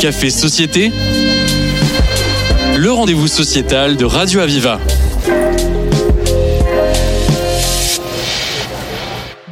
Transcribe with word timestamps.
Café 0.00 0.30
Société, 0.30 0.92
le 2.78 2.90
rendez-vous 2.90 3.28
sociétal 3.28 3.96
de 3.96 4.06
Radio 4.06 4.40
Aviva. 4.40 4.80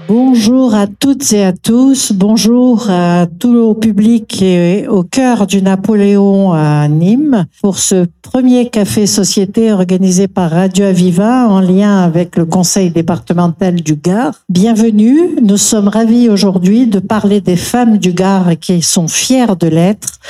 Bonjour 0.08 0.74
à 0.74 0.86
toutes 0.86 1.34
et 1.34 1.44
à 1.44 1.52
tous, 1.52 2.12
bonjour 2.12 2.88
à 2.88 3.26
tout 3.26 3.52
le 3.52 3.78
public 3.78 4.42
au 4.88 5.02
cœur 5.02 5.46
du 5.46 5.60
Napoléon 5.60 6.54
à 6.54 6.88
Nîmes 6.88 7.44
pour 7.60 7.78
ce 7.78 8.06
premier 8.22 8.70
café 8.70 9.06
société 9.06 9.70
organisé 9.70 10.26
par 10.26 10.50
Radio 10.50 10.86
Aviva 10.86 11.46
en 11.50 11.60
lien 11.60 12.02
avec 12.02 12.36
le 12.36 12.46
conseil 12.46 12.90
départemental 12.90 13.82
du 13.82 13.96
Gard. 13.96 14.32
Bienvenue, 14.48 15.36
nous 15.42 15.58
sommes 15.58 15.88
ravis 15.88 16.30
aujourd'hui 16.30 16.86
de 16.86 17.00
parler 17.00 17.42
des 17.42 17.56
femmes 17.56 17.98
du 17.98 18.14
Gard 18.14 18.58
qui 18.58 18.80
sont 18.80 19.08
fières 19.08 19.56
de 19.56 19.66
l'être 19.66 20.20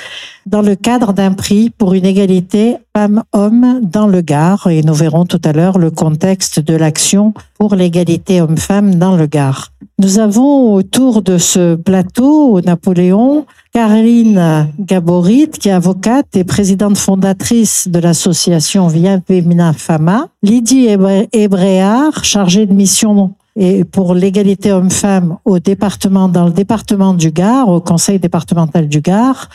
dans 0.48 0.62
le 0.62 0.75
cadre 0.75 1.12
d'un 1.12 1.33
prix 1.33 1.70
pour 1.70 1.95
une 1.95 2.07
égalité 2.07 2.77
femmes-hommes 2.97 3.80
dans 3.83 4.06
le 4.06 4.23
Gard. 4.23 4.66
Et 4.69 4.83
nous 4.83 4.95
verrons 4.95 5.27
tout 5.27 5.41
à 5.45 5.52
l'heure 5.52 5.79
le 5.79 5.91
contexte 5.91 6.59
de 6.61 6.75
l'action 6.75 7.34
pour 7.59 7.75
l'égalité 7.75 8.41
hommes-femmes 8.41 8.95
dans 8.95 9.16
le 9.16 9.27
Gard. 9.27 9.69
Nous 10.01 10.19
avons 10.19 10.75
autour 10.75 11.23
de 11.23 11.39
ce 11.39 11.75
plateau, 11.75 12.53
au 12.53 12.61
Napoléon, 12.61 13.47
Caroline 13.73 14.69
Gaborit, 14.79 15.51
qui 15.51 15.69
est 15.69 15.73
avocate 15.73 16.37
et 16.37 16.45
présidente 16.45 16.97
fondatrice 16.97 17.89
de 17.89 17.98
l'association 17.98 18.87
Via 18.87 19.20
Femina 19.20 19.73
Fama, 19.73 20.28
Lydie 20.42 20.89
Hébréard, 21.33 22.25
chargée 22.25 22.67
de 22.67 22.73
mission 22.73 23.34
et 23.61 23.83
pour 23.85 24.15
l'égalité 24.15 24.71
homme-femme 24.71 25.37
au 25.45 25.59
département, 25.59 26.29
dans 26.29 26.45
le 26.47 26.53
département 26.53 27.12
du 27.12 27.33
Gard, 27.33 27.69
au 27.69 27.81
conseil 27.81 28.21
départemental 28.21 28.87
du 28.87 29.01
Gard. 29.01 29.48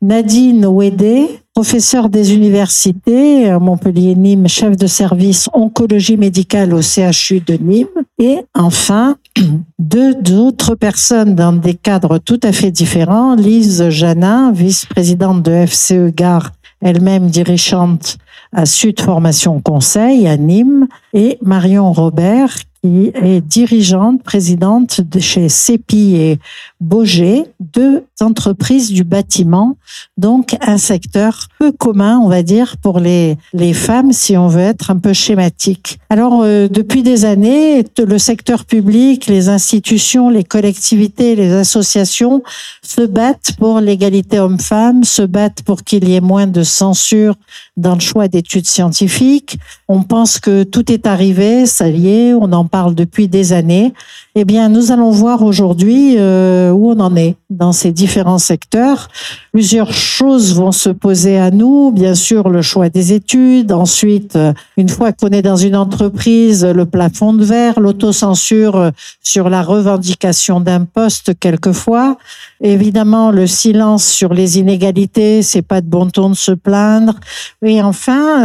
Nadine 0.00 0.64
Ouédé, 0.64 1.28
professeure 1.54 2.08
des 2.08 2.34
universités 2.34 3.50
à 3.50 3.58
Montpellier-Nîmes, 3.58 4.48
chef 4.48 4.74
de 4.78 4.86
service 4.86 5.50
oncologie 5.52 6.16
médicale 6.16 6.72
au 6.72 6.80
CHU 6.80 7.40
de 7.40 7.54
Nîmes. 7.54 7.86
Et 8.18 8.38
enfin, 8.54 9.16
deux 9.78 10.14
autres 10.34 10.74
personnes 10.74 11.34
dans 11.34 11.52
des 11.52 11.74
cadres 11.74 12.16
tout 12.16 12.40
à 12.42 12.52
fait 12.52 12.70
différents. 12.70 13.34
Lise 13.34 13.90
Janin, 13.90 14.50
vice-présidente 14.52 15.42
de 15.42 15.66
FCE 15.66 16.10
Gard, 16.16 16.52
elle-même 16.80 17.28
dirigeante 17.28 18.16
à 18.50 18.64
Sud 18.64 18.98
Formation 19.00 19.60
Conseil 19.60 20.26
à 20.26 20.38
Nîmes, 20.38 20.86
et 21.12 21.38
Marion 21.42 21.92
Robert, 21.92 22.56
qui 22.82 23.12
est 23.14 23.40
dirigeante, 23.40 24.22
présidente 24.22 25.00
de 25.00 25.20
chez 25.20 25.48
CEPI 25.48 26.16
et 26.16 26.38
Boger, 26.80 27.44
deux 27.60 28.04
entreprises 28.20 28.90
du 28.90 29.04
bâtiment, 29.04 29.76
donc 30.16 30.56
un 30.60 30.78
secteur 30.78 31.46
peu 31.60 31.70
commun, 31.70 32.18
on 32.18 32.28
va 32.28 32.42
dire, 32.42 32.76
pour 32.82 32.98
les, 32.98 33.36
les 33.52 33.72
femmes, 33.72 34.12
si 34.12 34.36
on 34.36 34.48
veut 34.48 34.60
être 34.60 34.90
un 34.90 34.98
peu 34.98 35.12
schématique. 35.12 36.00
Alors, 36.10 36.42
euh, 36.42 36.68
depuis 36.68 37.02
des 37.02 37.24
années, 37.24 37.84
le 37.98 38.18
secteur 38.18 38.64
public, 38.64 39.26
les 39.26 39.48
institutions, 39.48 40.28
les 40.28 40.44
collectivités, 40.44 41.36
les 41.36 41.52
associations 41.52 42.42
se 42.82 43.02
battent 43.02 43.52
pour 43.58 43.80
l'égalité 43.80 44.40
homme-femme, 44.40 45.04
se 45.04 45.22
battent 45.22 45.62
pour 45.62 45.84
qu'il 45.84 46.08
y 46.08 46.16
ait 46.16 46.20
moins 46.20 46.48
de 46.48 46.64
censure 46.64 47.36
dans 47.76 47.94
le 47.94 48.00
choix 48.00 48.28
d'études 48.28 48.66
scientifiques. 48.66 49.58
On 49.88 50.02
pense 50.02 50.40
que 50.40 50.64
tout 50.64 50.90
est 50.90 51.06
arrivé, 51.06 51.66
ça 51.66 51.88
y 51.88 52.08
est, 52.08 52.34
on 52.34 52.52
en 52.52 52.64
parle 52.72 52.94
depuis 52.96 53.28
des 53.28 53.52
années. 53.52 53.92
Eh 54.34 54.46
bien, 54.46 54.70
nous 54.70 54.92
allons 54.92 55.10
voir 55.10 55.42
aujourd'hui 55.42 56.14
euh, 56.16 56.70
où 56.70 56.90
on 56.90 57.00
en 57.00 57.14
est 57.16 57.36
dans 57.50 57.72
ces 57.72 57.92
différents 57.92 58.38
secteurs. 58.38 59.08
Plusieurs 59.52 59.92
choses 59.92 60.54
vont 60.54 60.72
se 60.72 60.88
poser 60.88 61.38
à 61.38 61.50
nous. 61.50 61.92
Bien 61.92 62.14
sûr, 62.14 62.48
le 62.48 62.62
choix 62.62 62.88
des 62.88 63.12
études. 63.12 63.72
Ensuite, 63.72 64.36
euh, 64.36 64.54
une 64.78 64.88
fois 64.88 65.12
qu'on 65.12 65.28
est 65.28 65.42
dans 65.42 65.56
une 65.56 65.76
entreprise, 65.76 66.64
le 66.64 66.86
plafond 66.86 67.34
de 67.34 67.44
verre, 67.44 67.78
l'autocensure 67.78 68.76
euh, 68.76 68.90
sur 69.22 69.50
la 69.50 69.60
revendication 69.60 70.60
d'un 70.60 70.86
poste 70.86 71.38
quelquefois. 71.38 72.16
Évidemment, 72.62 73.32
le 73.32 73.46
silence 73.46 74.06
sur 74.06 74.32
les 74.32 74.58
inégalités, 74.58 75.42
c'est 75.42 75.60
pas 75.60 75.82
de 75.82 75.86
bon 75.88 76.08
ton 76.08 76.30
de 76.30 76.34
se 76.34 76.52
plaindre. 76.52 77.16
Et 77.62 77.82
enfin, 77.82 78.44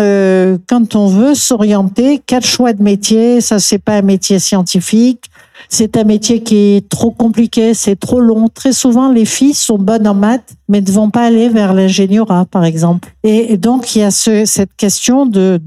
quand 0.68 0.96
on 0.96 1.08
veut 1.08 1.36
s'orienter, 1.36 2.22
quel 2.26 2.44
choix 2.44 2.74
de 2.74 2.82
métier? 2.82 3.40
Ça, 3.42 3.60
c'est 3.60 3.78
pas 3.78 3.98
un 3.98 4.02
métier 4.02 4.40
scientifique. 4.40 5.30
C'est 5.70 5.98
un 5.98 6.04
métier 6.04 6.44
qui 6.44 6.76
est 6.76 6.90
trop 6.90 7.12
compliqué, 7.12 7.74
c'est 7.74 7.96
trop 7.96 8.20
long. 8.20 8.48
Très 8.48 8.74
souvent, 8.74 9.12
les 9.12 9.26
filles 9.26 9.54
sont 9.54 9.78
bonnes 9.78 10.08
en 10.08 10.14
maths, 10.14 10.56
mais 10.70 10.82
ne 10.82 10.92
vont 10.92 11.10
pas 11.10 11.26
aller 11.26 11.50
vers 11.50 11.74
l'ingénierat, 11.74 12.46
par 12.46 12.66
exemple. 12.66 13.10
Et 13.24 13.58
donc, 13.58 13.96
il 13.96 14.00
y 14.00 14.04
a 14.04 14.12
ce, 14.12 14.46
cette 14.46 14.76
question 14.76 15.26
de 15.26 15.60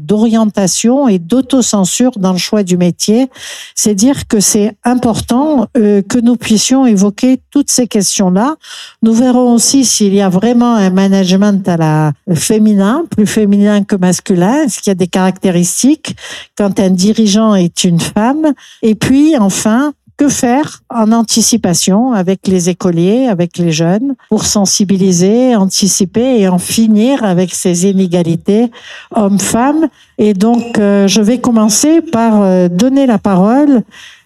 d'orientation 0.00 1.08
et 1.08 1.18
d'autocensure 1.18 2.12
dans 2.16 2.32
le 2.32 2.38
choix 2.38 2.62
du 2.62 2.76
métier. 2.76 3.28
C'est 3.74 3.94
dire 3.94 4.26
que 4.26 4.40
c'est 4.40 4.76
important 4.84 5.66
euh, 5.76 6.02
que 6.02 6.18
nous 6.18 6.36
puissions 6.36 6.86
évoquer 6.86 7.40
toutes 7.50 7.70
ces 7.70 7.86
questions-là. 7.86 8.56
Nous 9.02 9.12
verrons 9.12 9.54
aussi 9.54 9.84
s'il 9.84 10.14
y 10.14 10.20
a 10.20 10.28
vraiment 10.28 10.74
un 10.74 10.90
management 10.90 11.66
à 11.68 11.76
la 11.76 12.12
féminin, 12.34 13.04
plus 13.10 13.26
féminin 13.26 13.84
que 13.84 13.96
masculin, 13.96 14.64
est-ce 14.64 14.80
qu'il 14.80 14.90
y 14.90 14.92
a 14.92 14.94
des 14.94 15.06
caractéristiques 15.06 16.16
quand 16.56 16.80
un 16.80 16.90
dirigeant 16.90 17.54
est 17.54 17.84
une 17.84 18.00
femme? 18.00 18.52
Et 18.82 18.94
puis, 18.94 19.35
enfin, 19.38 19.92
que 20.16 20.28
faire 20.28 20.82
en 20.88 21.12
anticipation 21.12 22.12
avec 22.12 22.46
les 22.46 22.70
écoliers, 22.70 23.28
avec 23.28 23.58
les 23.58 23.70
jeunes, 23.70 24.14
pour 24.30 24.44
sensibiliser, 24.46 25.54
anticiper 25.54 26.40
et 26.40 26.48
en 26.48 26.58
finir 26.58 27.22
avec 27.22 27.52
ces 27.52 27.86
inégalités 27.86 28.70
hommes-femmes. 29.14 29.88
Et 30.18 30.32
donc, 30.32 30.78
euh, 30.78 31.06
je 31.06 31.20
vais 31.20 31.38
commencer 31.38 32.00
par 32.00 32.40
euh, 32.40 32.68
donner 32.68 33.06
la 33.06 33.18
parole 33.18 33.82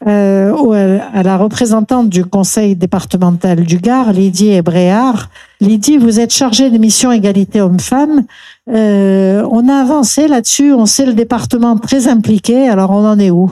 euh, 0.06 0.98
à 1.12 1.22
la 1.24 1.36
représentante 1.36 2.08
du 2.08 2.24
conseil 2.24 2.76
départemental 2.76 3.62
du 3.62 3.78
Gard, 3.78 4.12
Lydie 4.12 4.50
Hébréard. 4.50 5.28
Lydie, 5.60 5.98
vous 5.98 6.20
êtes 6.20 6.32
chargée 6.32 6.70
de 6.70 6.78
mission 6.78 7.10
égalité 7.10 7.60
hommes-femmes. 7.60 8.24
on 8.68 9.68
a 9.68 9.74
avancé 9.74 10.28
là-dessus, 10.28 10.72
on 10.72 10.86
sait 10.86 11.04
le 11.04 11.14
département 11.14 11.76
très 11.76 12.06
impliqué, 12.06 12.68
alors 12.68 12.92
on 12.92 13.04
en 13.06 13.18
est 13.18 13.30
où? 13.30 13.50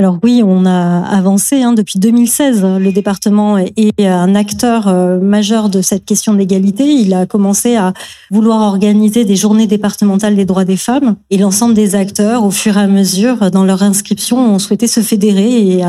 Alors 0.00 0.20
oui, 0.22 0.42
on 0.44 0.64
a 0.64 1.00
avancé 1.00 1.60
hein, 1.64 1.72
depuis 1.72 1.98
2016. 1.98 2.64
Le 2.78 2.92
département 2.92 3.58
est 3.58 3.92
un 3.98 4.36
acteur 4.36 4.86
euh, 4.86 5.18
majeur 5.18 5.68
de 5.68 5.82
cette 5.82 6.04
question 6.04 6.34
d'égalité. 6.34 6.84
Il 6.84 7.12
a 7.14 7.26
commencé 7.26 7.74
à 7.74 7.92
vouloir 8.30 8.60
organiser 8.62 9.24
des 9.24 9.34
journées 9.34 9.66
départementales 9.66 10.36
des 10.36 10.44
droits 10.44 10.64
des 10.64 10.76
femmes 10.76 11.16
et 11.30 11.36
l'ensemble 11.36 11.74
des 11.74 11.96
acteurs, 11.96 12.44
au 12.44 12.52
fur 12.52 12.76
et 12.76 12.82
à 12.82 12.86
mesure, 12.86 13.50
dans 13.50 13.64
leur 13.64 13.82
inscription, 13.82 14.54
ont 14.54 14.60
souhaité 14.60 14.86
se 14.86 15.00
fédérer 15.00 15.78
et 15.78 15.84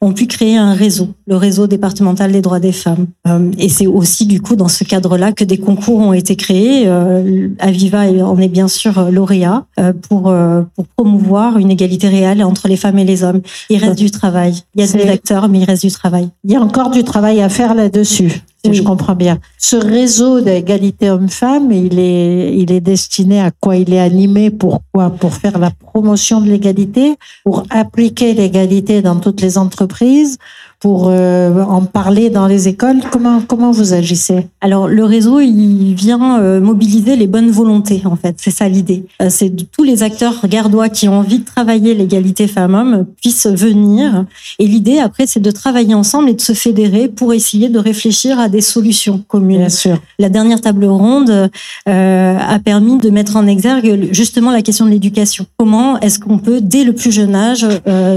ont 0.00 0.14
pu 0.14 0.26
créer 0.26 0.56
un 0.56 0.72
réseau, 0.72 1.08
le 1.26 1.36
réseau 1.36 1.66
départemental 1.66 2.32
des 2.32 2.40
droits 2.40 2.60
des 2.60 2.72
femmes. 2.72 3.08
Euh, 3.28 3.50
et 3.58 3.68
c'est 3.68 3.86
aussi 3.86 4.24
du 4.24 4.40
coup 4.40 4.56
dans 4.56 4.68
ce 4.68 4.84
cadre-là 4.84 5.32
que 5.32 5.44
des 5.44 5.58
concours 5.58 5.98
ont 5.98 6.14
été 6.14 6.34
créés. 6.34 6.84
Euh, 6.86 7.48
Aviva 7.58 8.04
en 8.24 8.38
est 8.38 8.48
bien 8.48 8.68
sûr 8.68 9.10
lauréat 9.10 9.66
pour, 10.08 10.32
pour 10.74 10.86
promouvoir 10.96 11.58
une 11.58 11.70
égalité 11.70 12.08
réelle 12.08 12.42
entre 12.42 12.66
les 12.66 12.76
femmes 12.76 12.98
et 12.98 13.04
les 13.04 13.22
hommes. 13.22 13.42
Il 13.68 13.84
reste 13.84 13.98
du 13.98 14.10
travail. 14.10 14.54
Il 14.74 14.84
y 14.84 14.88
a 14.88 14.92
des 14.92 15.08
acteurs, 15.08 15.48
mais 15.48 15.60
il 15.60 15.64
reste 15.64 15.84
du 15.84 15.92
travail. 15.92 16.28
Il 16.44 16.50
y 16.52 16.56
a 16.56 16.60
encore 16.60 16.90
du 16.90 17.04
travail 17.04 17.40
à 17.40 17.48
faire 17.48 17.74
là-dessus, 17.74 18.42
si 18.64 18.74
je 18.74 18.82
comprends 18.82 19.14
bien. 19.14 19.38
Ce 19.58 19.76
réseau 19.76 20.40
d'égalité 20.40 21.10
homme-femme, 21.10 21.70
il 21.72 21.98
est, 21.98 22.56
il 22.56 22.72
est 22.72 22.80
destiné 22.80 23.40
à 23.40 23.50
quoi? 23.50 23.76
Il 23.76 23.92
est 23.92 24.00
animé 24.00 24.50
pour 24.50 24.80
quoi? 24.92 25.10
Pour 25.10 25.34
faire 25.34 25.58
la 25.58 25.70
promotion 25.70 26.40
de 26.40 26.48
l'égalité, 26.48 27.16
pour 27.44 27.64
appliquer 27.70 28.34
l'égalité 28.34 29.02
dans 29.02 29.16
toutes 29.16 29.40
les 29.40 29.58
entreprises, 29.58 30.38
pour 30.80 31.08
euh, 31.08 31.62
en 31.62 31.82
parler 31.82 32.30
dans 32.30 32.46
les 32.46 32.66
écoles 32.66 33.00
Comment 33.12 33.42
comment 33.42 33.70
vous 33.70 33.92
agissez? 33.92 34.46
Alors 34.62 34.88
le 34.88 35.04
réseau, 35.04 35.38
il 35.40 35.94
vient 35.94 36.40
euh, 36.40 36.60
mobiliser 36.60 37.16
les 37.16 37.26
bonnes 37.26 37.50
volontés 37.50 38.02
en 38.06 38.16
fait. 38.16 38.36
C'est 38.38 38.50
ça 38.50 38.66
l'idée. 38.66 39.04
Euh, 39.20 39.26
c'est 39.28 39.50
tous 39.70 39.84
les 39.84 40.02
acteurs 40.02 40.46
gardois 40.48 40.88
qui 40.88 41.06
ont 41.06 41.18
envie 41.18 41.40
de 41.40 41.44
travailler 41.44 41.94
l'égalité 41.94 42.48
femmes-hommes 42.48 43.04
puissent 43.20 43.46
venir. 43.46 44.24
Et 44.58 44.66
l'idée 44.66 44.98
après, 44.98 45.26
c'est 45.26 45.40
de 45.40 45.50
travailler 45.50 45.94
ensemble 45.94 46.30
et 46.30 46.34
de 46.34 46.40
se 46.40 46.54
fédérer 46.54 47.08
pour 47.08 47.34
essayer 47.34 47.68
de 47.68 47.78
réfléchir 47.78 48.40
à 48.40 48.48
des 48.48 48.62
solutions 48.62 49.22
communes. 49.28 49.58
Bien 49.58 49.68
sûr. 49.68 49.98
La 50.18 50.30
dernière 50.30 50.62
table 50.62 50.86
ronde 50.86 51.50
a 51.86 52.58
permis 52.64 52.98
de 52.98 53.10
mettre 53.10 53.36
en 53.36 53.46
exergue 53.46 54.08
justement 54.12 54.50
la 54.50 54.62
question 54.62 54.86
de 54.86 54.90
l'éducation. 54.90 55.44
Comment 55.58 56.00
est-ce 56.00 56.18
qu'on 56.18 56.38
peut 56.38 56.60
dès 56.62 56.84
le 56.84 56.94
plus 56.94 57.12
jeune 57.12 57.34
âge 57.34 57.66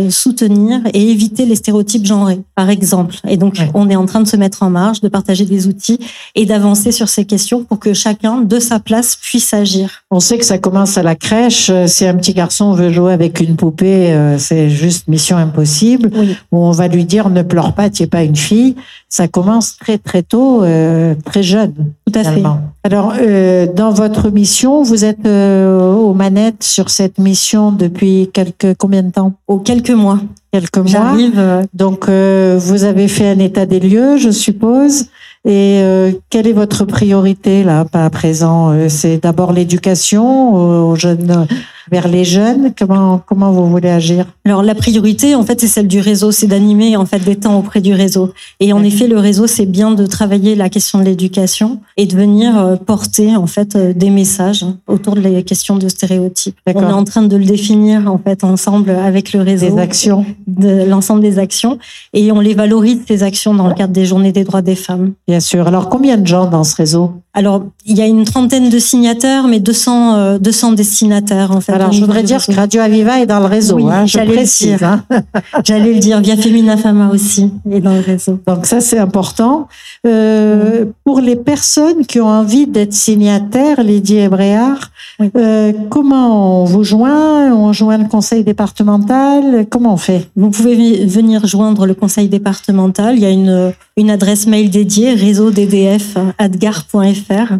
soutenir 0.10 0.80
et 0.94 1.12
éviter 1.12 1.46
les 1.46 1.56
stéréotypes 1.56 2.06
genrés? 2.06 2.40
Par 2.56 2.70
exemple. 2.70 3.16
Et 3.28 3.38
donc, 3.38 3.58
on 3.74 3.90
est 3.90 3.96
en 3.96 4.06
train 4.06 4.22
de 4.22 4.28
se 4.28 4.38
mettre 4.38 4.64
en 4.64 4.70
marche, 4.70 5.02
de 5.02 5.08
partager 5.08 5.46
des 5.46 5.68
outils 5.68 6.00
et 6.36 6.46
d'avancer 6.46 6.92
sur 6.92 7.10
ces 7.10 7.26
questions 7.26 7.64
pour 7.64 7.80
que 7.80 7.94
chacun, 7.94 8.42
de 8.42 8.60
sa 8.60 8.80
place, 8.80 9.16
puisse 9.16 9.54
agir. 9.54 10.04
On 10.12 10.20
sait 10.20 10.38
que 10.38 10.46
ça 10.46 10.58
commence 10.58 10.98
à 10.98 11.04
la 11.04 11.16
crèche. 11.16 11.72
Si 11.88 12.06
un 12.06 12.16
petit 12.16 12.34
garçon 12.34 12.74
veut 12.74 12.92
jouer 12.92 13.14
avec 13.14 13.40
une 13.40 13.56
poupée, 13.56 14.14
euh, 14.14 14.38
c'est 14.38 14.70
juste 14.70 15.08
mission 15.08 15.38
impossible. 15.38 16.12
Où 16.52 16.58
on 16.58 16.72
va 16.72 16.88
lui 16.88 17.06
dire 17.06 17.30
ne 17.30 17.42
pleure 17.42 17.74
pas, 17.74 17.90
tu 17.90 18.04
n'es 18.04 18.08
pas 18.08 18.24
une 18.24 18.36
fille. 18.36 18.76
Ça 19.10 19.28
commence 19.28 19.78
très 19.78 19.98
très 19.98 20.24
tôt, 20.24 20.64
euh, 20.64 21.16
très 21.26 21.44
jeune. 21.44 21.74
Tout 22.06 22.20
à 22.20 22.24
fait. 22.24 22.44
Alors, 22.84 23.14
euh, 23.20 23.68
dans 23.74 23.92
votre 23.92 24.30
mission, 24.30 24.84
vous 24.84 25.06
êtes 25.06 25.26
aux 25.26 26.14
manettes 26.14 26.64
sur 26.64 26.90
cette 26.90 27.18
mission 27.18 27.72
depuis 27.72 28.30
quelques 28.34 28.76
combien 28.78 29.04
de 29.04 29.12
temps? 29.12 29.34
Au 29.48 29.58
quelques 29.58 29.92
mois 29.92 30.20
quelques 30.54 30.78
mois. 30.78 30.88
J'arrive. 30.88 31.68
Donc, 31.74 32.08
euh, 32.08 32.60
vous 32.62 32.84
avez 32.84 33.08
fait 33.08 33.28
un 33.28 33.40
état 33.40 33.66
des 33.66 33.80
lieux, 33.80 34.18
je 34.18 34.30
suppose. 34.30 35.06
Et 35.46 35.82
euh, 35.82 36.12
quelle 36.30 36.48
est 36.48 36.54
votre 36.54 36.86
priorité 36.86 37.64
là, 37.64 37.84
pas 37.84 38.06
à 38.06 38.10
présent? 38.10 38.72
Euh, 38.72 38.88
C'est 38.88 39.18
d'abord 39.18 39.52
l'éducation 39.52 40.54
aux 40.90 40.96
jeunes 40.96 41.48
vers 41.92 42.08
les 42.08 42.24
jeunes 42.24 42.74
Comment 42.78 43.22
comment 43.26 43.52
vous 43.52 43.68
voulez 43.68 43.90
agir? 43.90 44.26
Alors 44.46 44.64
la 44.64 44.76
priorité 44.76 45.36
en 45.36 45.44
fait 45.44 45.60
c'est 45.60 45.68
celle 45.68 45.88
du 45.88 46.00
réseau, 46.00 46.32
c'est 46.32 46.48
d'animer 46.48 46.96
en 46.98 47.06
fait 47.06 47.20
des 47.20 47.36
temps 47.36 47.58
auprès 47.58 47.82
du 47.82 47.94
réseau. 47.94 48.34
Et 48.60 48.74
en 48.74 48.84
effet 48.84 49.08
le 49.08 49.18
réseau 49.18 49.48
c'est 49.48 49.66
bien 49.66 49.92
de 49.92 50.06
travailler 50.06 50.56
la 50.56 50.70
question 50.70 51.00
de 51.00 51.06
l'éducation 51.06 51.80
et 51.98 52.06
de 52.06 52.16
venir 52.16 52.58
euh, 52.58 52.76
porter 52.76 53.36
en 53.36 53.48
fait 53.48 53.76
euh, 53.76 53.94
des 53.94 54.10
messages 54.10 54.66
autour 54.88 55.16
de 55.16 55.22
la 55.22 55.42
question 55.42 55.78
de 55.78 55.88
stéréotypes. 55.88 56.58
On 56.68 56.82
est 56.82 56.86
en 56.86 57.04
train 57.04 57.24
de 57.24 57.36
le 57.36 57.46
définir 57.46 58.12
en 58.12 58.18
fait 58.18 58.44
ensemble 58.44 58.92
avec 58.92 59.34
le 59.34 59.42
réseau. 59.42 59.70
Des 59.70 59.82
actions. 59.82 60.26
De 60.48 60.84
l'ensemble 60.86 61.22
des 61.22 61.40
actions 61.40 61.78
et 62.14 62.32
on 62.32 62.40
les 62.40 62.54
valorise 62.54 63.00
ces 63.08 63.24
actions 63.24 63.54
dans 63.54 63.68
le 63.68 63.74
cadre 63.74 63.94
des 63.94 64.06
journées 64.06 64.32
des 64.32 64.44
droits 64.44 64.62
des 64.62 64.76
femmes. 64.76 65.14
Bien 65.28 65.40
sûr. 65.40 65.68
Alors 65.68 65.90
combien 65.90 66.18
de 66.18 66.28
gens 66.28 66.46
dans 66.46 66.64
ce 66.64 66.76
réseau? 66.76 67.23
Alors 67.34 67.64
il 67.86 67.98
y 67.98 68.02
a 68.02 68.06
une 68.06 68.26
trentaine 68.26 68.70
de 68.70 68.80
signataires 68.80 69.48
mais 69.48 69.60
200 69.60 70.04
200 70.40 70.72
euh, 70.72 70.76
destinataires 70.76 71.52
en 71.52 71.62
fait. 71.62 71.72
Alors, 71.72 71.92
je 71.92 72.00
voudrais 72.00 72.24
dire 72.24 72.46
que 72.46 72.52
Radio 72.54 72.82
Aviva 72.82 73.20
est 73.20 73.26
dans 73.26 73.40
le 73.40 73.46
réseau. 73.46 73.76
Oui, 73.76 73.86
hein, 73.90 74.06
j'allais 74.06 74.36
le 74.36 74.46
dire. 74.46 74.84
Hein. 74.84 75.04
j'allais 75.64 75.94
le 75.94 76.00
dire. 76.00 76.20
Via 76.22 76.38
Femina 76.38 76.78
Fama 76.78 77.10
aussi 77.12 77.52
est 77.70 77.80
dans 77.80 77.94
le 77.94 78.00
réseau. 78.00 78.40
Donc 78.48 78.66
ça, 78.66 78.82
c'est 78.82 78.98
important. 78.98 79.68
Euh, 80.06 80.86
pour 81.04 81.22
les 81.22 81.36
personnes 81.36 82.06
qui 82.06 82.20
ont 82.20 82.28
envie 82.28 82.68
d'être 82.68 82.94
signataires, 82.94 83.82
Lydie 83.84 84.18
Ebréard, 84.18 84.92
euh, 85.36 85.74
comment 85.90 86.62
on 86.62 86.66
vous 86.66 86.84
joint? 86.84 87.54
On 87.54 87.74
joint 87.74 87.98
le 87.98 88.08
conseil 88.08 88.44
départemental? 88.44 89.66
Comment 89.70 89.94
on 89.94 89.98
fait? 89.98 90.30
Vous 90.36 90.50
pouvez 90.50 91.06
venir 91.06 91.46
joindre 91.46 91.86
le 91.86 91.94
conseil 91.94 92.28
départemental. 92.28 93.16
Il 93.16 93.22
y 93.22 93.26
a 93.26 93.30
une, 93.30 93.74
une 93.96 94.10
adresse 94.10 94.48
mail 94.48 94.70
dédiée, 94.70 95.14
réseau 95.14 95.52
ddf.adgar.fr 95.52 97.54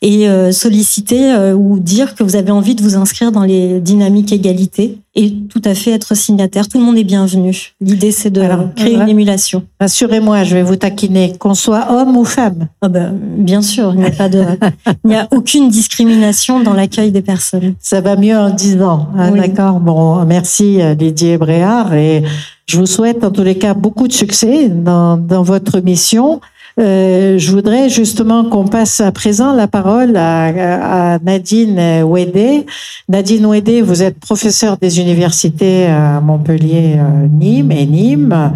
et 0.00 0.28
euh, 0.28 0.50
solliciter 0.50 1.32
euh, 1.32 1.54
ou 1.54 1.78
dire 1.78 2.14
que 2.14 2.22
vous 2.22 2.36
avez 2.36 2.50
envie 2.50 2.74
de 2.74 2.82
vous 2.82 2.96
inscrire 2.96 3.32
dans 3.32 3.42
les 3.42 3.80
dynamiques 3.80 4.32
égalité 4.32 4.98
et 5.14 5.32
tout 5.48 5.60
à 5.64 5.74
fait 5.74 5.92
être 5.92 6.16
signataire. 6.16 6.68
Tout 6.68 6.78
le 6.78 6.84
monde 6.84 6.96
est 6.96 7.04
bienvenu. 7.04 7.74
L'idée, 7.80 8.10
c'est 8.10 8.30
de 8.30 8.42
créer 8.74 8.94
une 8.94 9.08
émulation. 9.08 9.64
Rassurez-moi, 9.78 10.44
je 10.44 10.54
vais 10.54 10.62
vous 10.62 10.76
taquiner, 10.76 11.34
qu'on 11.38 11.54
soit 11.54 11.92
homme 11.92 12.16
ou 12.16 12.24
femme. 12.24 12.68
Ah 12.80 12.88
ben, 12.88 13.14
bien 13.14 13.62
sûr, 13.62 13.92
il 13.94 14.00
n'y 14.00 14.06
a 14.06 14.10
pas 14.10 14.28
de, 14.28 14.44
il 15.04 15.10
n'y 15.10 15.16
a 15.16 15.28
aucune 15.30 15.68
discrimination 15.68 16.60
dans 16.60 16.72
l'accueil 16.72 17.12
des 17.12 17.22
personnes. 17.22 17.74
Ça 17.78 18.00
va 18.00 18.16
mieux 18.16 18.36
en 18.36 18.50
disant. 18.50 19.08
Hein, 19.16 19.32
D'accord? 19.32 19.80
Bon, 19.80 20.24
merci 20.24 20.80
euh, 20.80 20.94
Didier 20.94 21.38
Bréard 21.38 21.94
et 21.94 22.24
je 22.66 22.78
vous 22.78 22.86
souhaite 22.86 23.24
en 23.24 23.30
tous 23.30 23.42
les 23.42 23.58
cas 23.58 23.74
beaucoup 23.74 24.08
de 24.08 24.12
succès 24.12 24.68
dans, 24.68 25.18
votre 25.42 25.80
mission. 25.80 26.40
Euh, 26.80 27.38
je 27.38 27.52
voudrais 27.52 27.88
justement 27.88 28.44
qu'on 28.44 28.66
passe 28.66 29.00
à 29.00 29.12
présent 29.12 29.52
la 29.52 29.68
parole 29.68 30.16
à, 30.16 31.14
à 31.14 31.18
Nadine 31.20 32.02
Ouédé. 32.02 32.66
Nadine 33.08 33.46
Ouédé, 33.46 33.80
vous 33.80 34.02
êtes 34.02 34.18
professeure 34.18 34.76
des 34.78 34.98
universités 34.98 35.86
à 35.86 36.20
Montpellier, 36.20 36.96
euh, 36.96 37.28
Nîmes 37.28 37.70
et 37.70 37.86
Nîmes, 37.86 38.52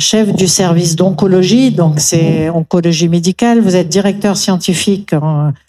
chef 0.00 0.34
du 0.34 0.46
service 0.46 0.96
d'oncologie, 0.96 1.70
donc 1.70 2.00
c'est 2.00 2.48
oncologie 2.50 3.08
médicale. 3.08 3.60
Vous 3.60 3.76
êtes 3.76 3.88
directeur 3.88 4.36
scientifique 4.36 5.14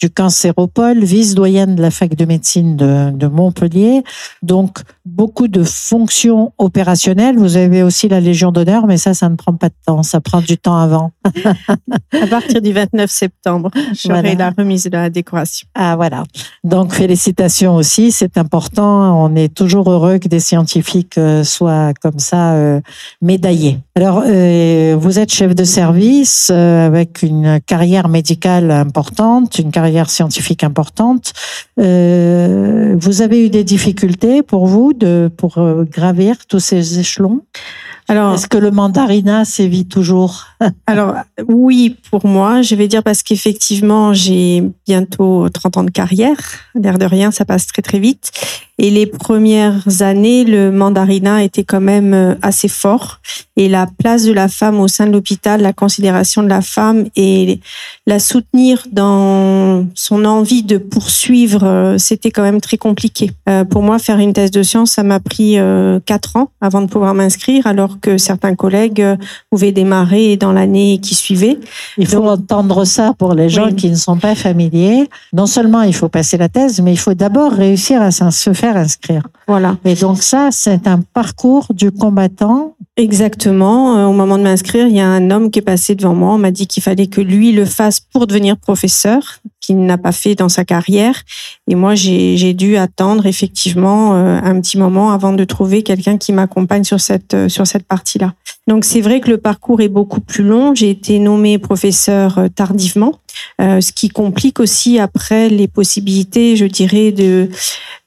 du 0.00 0.10
cancéropole, 0.10 1.04
vice-doyenne 1.04 1.74
de 1.74 1.82
la 1.82 1.90
fac 1.90 2.14
de 2.14 2.24
médecine 2.24 2.76
de, 2.76 3.10
de 3.10 3.26
Montpellier. 3.26 4.02
Donc 4.42 4.78
beaucoup 5.04 5.48
de 5.48 5.62
fonctions 5.64 6.52
opérationnelles. 6.58 7.36
Vous 7.36 7.56
avez 7.56 7.82
aussi 7.82 8.08
la 8.08 8.20
Légion 8.20 8.52
d'honneur, 8.52 8.86
mais 8.86 8.96
ça, 8.96 9.14
ça 9.14 9.28
ne 9.28 9.36
prend 9.36 9.54
pas 9.54 9.68
de 9.68 9.74
temps. 9.84 10.02
Ça 10.02 10.20
prend 10.20 10.40
du 10.40 10.58
temps 10.58 10.76
avant. 10.76 11.12
à 12.22 12.26
partir 12.26 12.60
du 12.62 12.72
29 12.72 13.10
septembre, 13.10 13.70
j'aurai 13.92 14.34
la 14.34 14.50
remise 14.50 14.84
de 14.84 14.90
la 14.90 15.10
décoration. 15.10 15.66
Ah 15.74 15.96
voilà. 15.96 16.24
Donc 16.64 16.92
félicitations 16.92 17.74
aussi, 17.74 18.12
c'est 18.12 18.38
important. 18.38 19.24
On 19.24 19.34
est 19.34 19.52
toujours 19.52 19.90
heureux 19.90 20.18
que 20.18 20.28
des 20.28 20.40
scientifiques 20.40 21.18
euh, 21.18 21.44
soient 21.44 21.92
comme 22.00 22.18
ça 22.18 22.54
euh, 22.54 22.80
médaillés. 23.20 23.78
Alors 23.94 24.21
euh, 24.26 24.96
vous 24.98 25.18
êtes 25.18 25.32
chef 25.32 25.54
de 25.54 25.64
service 25.64 26.50
avec 26.50 27.22
une 27.22 27.60
carrière 27.60 28.08
médicale 28.08 28.70
importante, 28.70 29.58
une 29.58 29.70
carrière 29.70 30.10
scientifique 30.10 30.64
importante. 30.64 31.32
vous 31.76 31.82
avez 33.22 33.46
eu 33.46 33.50
des 33.50 33.64
difficultés 33.64 34.42
pour 34.42 34.66
vous 34.66 34.92
de 34.92 35.30
pour 35.36 35.54
gravir 35.84 36.46
tous 36.46 36.60
ces 36.60 36.98
échelons? 36.98 37.42
Alors, 38.08 38.34
est-ce 38.34 38.48
que 38.48 38.58
le 38.58 38.70
mandarina 38.70 39.44
sévit 39.44 39.86
toujours 39.86 40.46
Alors, 40.86 41.14
oui, 41.46 41.96
pour 42.10 42.26
moi, 42.26 42.62
je 42.62 42.74
vais 42.74 42.88
dire 42.88 43.02
parce 43.02 43.22
qu'effectivement, 43.22 44.12
j'ai 44.12 44.64
bientôt 44.86 45.48
30 45.48 45.76
ans 45.76 45.84
de 45.84 45.90
carrière. 45.90 46.36
L'air 46.74 46.98
de 46.98 47.04
rien, 47.04 47.30
ça 47.30 47.44
passe 47.44 47.66
très 47.66 47.82
très 47.82 47.98
vite. 47.98 48.32
Et 48.78 48.90
les 48.90 49.06
premières 49.06 50.02
années, 50.02 50.44
le 50.44 50.72
mandarinat 50.72 51.44
était 51.44 51.62
quand 51.62 51.80
même 51.80 52.14
euh, 52.14 52.34
assez 52.42 52.68
fort. 52.68 53.20
Et 53.56 53.68
la 53.68 53.86
place 53.86 54.24
de 54.24 54.32
la 54.32 54.48
femme 54.48 54.80
au 54.80 54.88
sein 54.88 55.06
de 55.06 55.12
l'hôpital, 55.12 55.60
la 55.60 55.72
considération 55.72 56.42
de 56.42 56.48
la 56.48 56.62
femme 56.62 57.04
et 57.14 57.60
la 58.06 58.18
soutenir 58.18 58.86
dans 58.90 59.86
son 59.94 60.24
envie 60.24 60.62
de 60.62 60.78
poursuivre, 60.78 61.64
euh, 61.64 61.98
c'était 61.98 62.30
quand 62.30 62.42
même 62.42 62.60
très 62.60 62.78
compliqué. 62.78 63.30
Euh, 63.48 63.64
pour 63.64 63.82
moi, 63.82 63.98
faire 63.98 64.18
une 64.18 64.32
thèse 64.32 64.50
de 64.50 64.62
science, 64.62 64.92
ça 64.92 65.02
m'a 65.02 65.20
pris 65.20 65.56
quatre 66.06 66.36
ans 66.36 66.50
avant 66.60 66.80
de 66.80 66.86
pouvoir 66.86 67.14
m'inscrire, 67.14 67.66
alors 67.66 67.91
que 68.00 68.18
certains 68.18 68.54
collègues 68.54 69.04
pouvaient 69.50 69.72
démarrer 69.72 70.36
dans 70.36 70.52
l'année 70.52 70.98
qui 71.02 71.14
suivait. 71.14 71.58
Il 71.98 72.06
faut 72.06 72.26
entendre 72.26 72.84
ça 72.84 73.14
pour 73.18 73.34
les 73.34 73.48
gens 73.48 73.72
qui 73.72 73.90
ne 73.90 73.96
sont 73.96 74.16
pas 74.16 74.34
familiers. 74.34 75.08
Non 75.32 75.46
seulement 75.46 75.82
il 75.82 75.94
faut 75.94 76.08
passer 76.08 76.36
la 76.36 76.48
thèse, 76.48 76.80
mais 76.80 76.92
il 76.92 76.98
faut 76.98 77.14
d'abord 77.14 77.52
réussir 77.52 78.02
à 78.02 78.10
se 78.10 78.52
faire 78.52 78.76
inscrire. 78.76 79.22
Voilà. 79.48 79.76
Et 79.84 79.94
donc 79.94 80.22
ça, 80.22 80.48
c'est 80.50 80.86
un 80.86 81.00
parcours 81.00 81.66
du 81.74 81.90
combattant. 81.90 82.74
Exactement. 82.96 83.96
Euh, 83.96 84.06
au 84.06 84.12
moment 84.12 84.38
de 84.38 84.42
m'inscrire, 84.42 84.86
il 84.86 84.96
y 84.96 85.00
a 85.00 85.08
un 85.08 85.30
homme 85.30 85.50
qui 85.50 85.60
est 85.60 85.62
passé 85.62 85.94
devant 85.94 86.14
moi. 86.14 86.34
On 86.34 86.38
m'a 86.38 86.50
dit 86.50 86.66
qu'il 86.66 86.82
fallait 86.82 87.06
que 87.06 87.20
lui 87.20 87.52
le 87.52 87.64
fasse 87.64 88.00
pour 88.00 88.26
devenir 88.26 88.56
professeur, 88.56 89.38
qu'il 89.62 89.86
n'a 89.86 89.96
pas 89.96 90.12
fait 90.12 90.34
dans 90.34 90.50
sa 90.50 90.64
carrière. 90.64 91.22
Et 91.68 91.74
moi, 91.74 91.94
j'ai 91.94 92.52
dû 92.52 92.76
attendre 92.76 93.24
effectivement 93.24 94.14
euh, 94.14 94.38
un 94.42 94.60
petit 94.60 94.76
moment 94.76 95.12
avant 95.12 95.32
de 95.32 95.44
trouver 95.44 95.82
quelqu'un 95.82 96.18
qui 96.18 96.32
m'accompagne 96.32 96.84
sur 96.84 97.00
cette 97.00 97.32
euh, 97.32 97.48
sur 97.48 97.66
cette 97.66 97.86
partie-là. 97.86 98.34
Donc 98.66 98.84
c'est 98.84 99.00
vrai 99.00 99.20
que 99.20 99.30
le 99.30 99.38
parcours 99.38 99.80
est 99.80 99.88
beaucoup 99.88 100.20
plus 100.20 100.44
long. 100.44 100.74
J'ai 100.74 100.90
été 100.90 101.18
nommée 101.18 101.58
professeur 101.58 102.40
tardivement, 102.54 103.18
ce 103.58 103.92
qui 103.92 104.08
complique 104.08 104.60
aussi 104.60 104.98
après 104.98 105.48
les 105.48 105.68
possibilités, 105.68 106.56
je 106.56 106.66
dirais, 106.66 107.12
de 107.12 107.48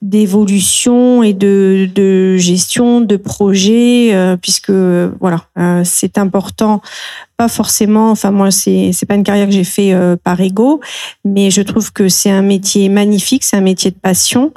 d'évolution 0.05 1.23
et 1.23 1.33
de, 1.33 1.89
de, 1.93 2.37
gestion 2.37 3.01
de 3.01 3.17
projet, 3.17 4.13
euh, 4.13 4.37
puisque 4.37 4.69
voilà, 4.69 5.45
euh, 5.57 5.81
c'est 5.83 6.17
important. 6.17 6.81
Pas 7.37 7.49
forcément. 7.49 8.11
Enfin 8.11 8.31
moi, 8.31 8.49
c'est 8.49 8.91
c'est 8.93 9.05
pas 9.05 9.15
une 9.15 9.23
carrière 9.25 9.47
que 9.47 9.51
j'ai 9.51 9.65
fait 9.65 9.93
euh, 9.93 10.15
par 10.15 10.39
ego, 10.39 10.79
mais 11.25 11.51
je 11.51 11.61
trouve 11.63 11.91
que 11.91 12.07
c'est 12.07 12.29
un 12.29 12.41
métier 12.41 12.87
magnifique, 12.87 13.43
c'est 13.43 13.57
un 13.57 13.61
métier 13.61 13.91
de 13.91 13.97
passion. 13.97 14.53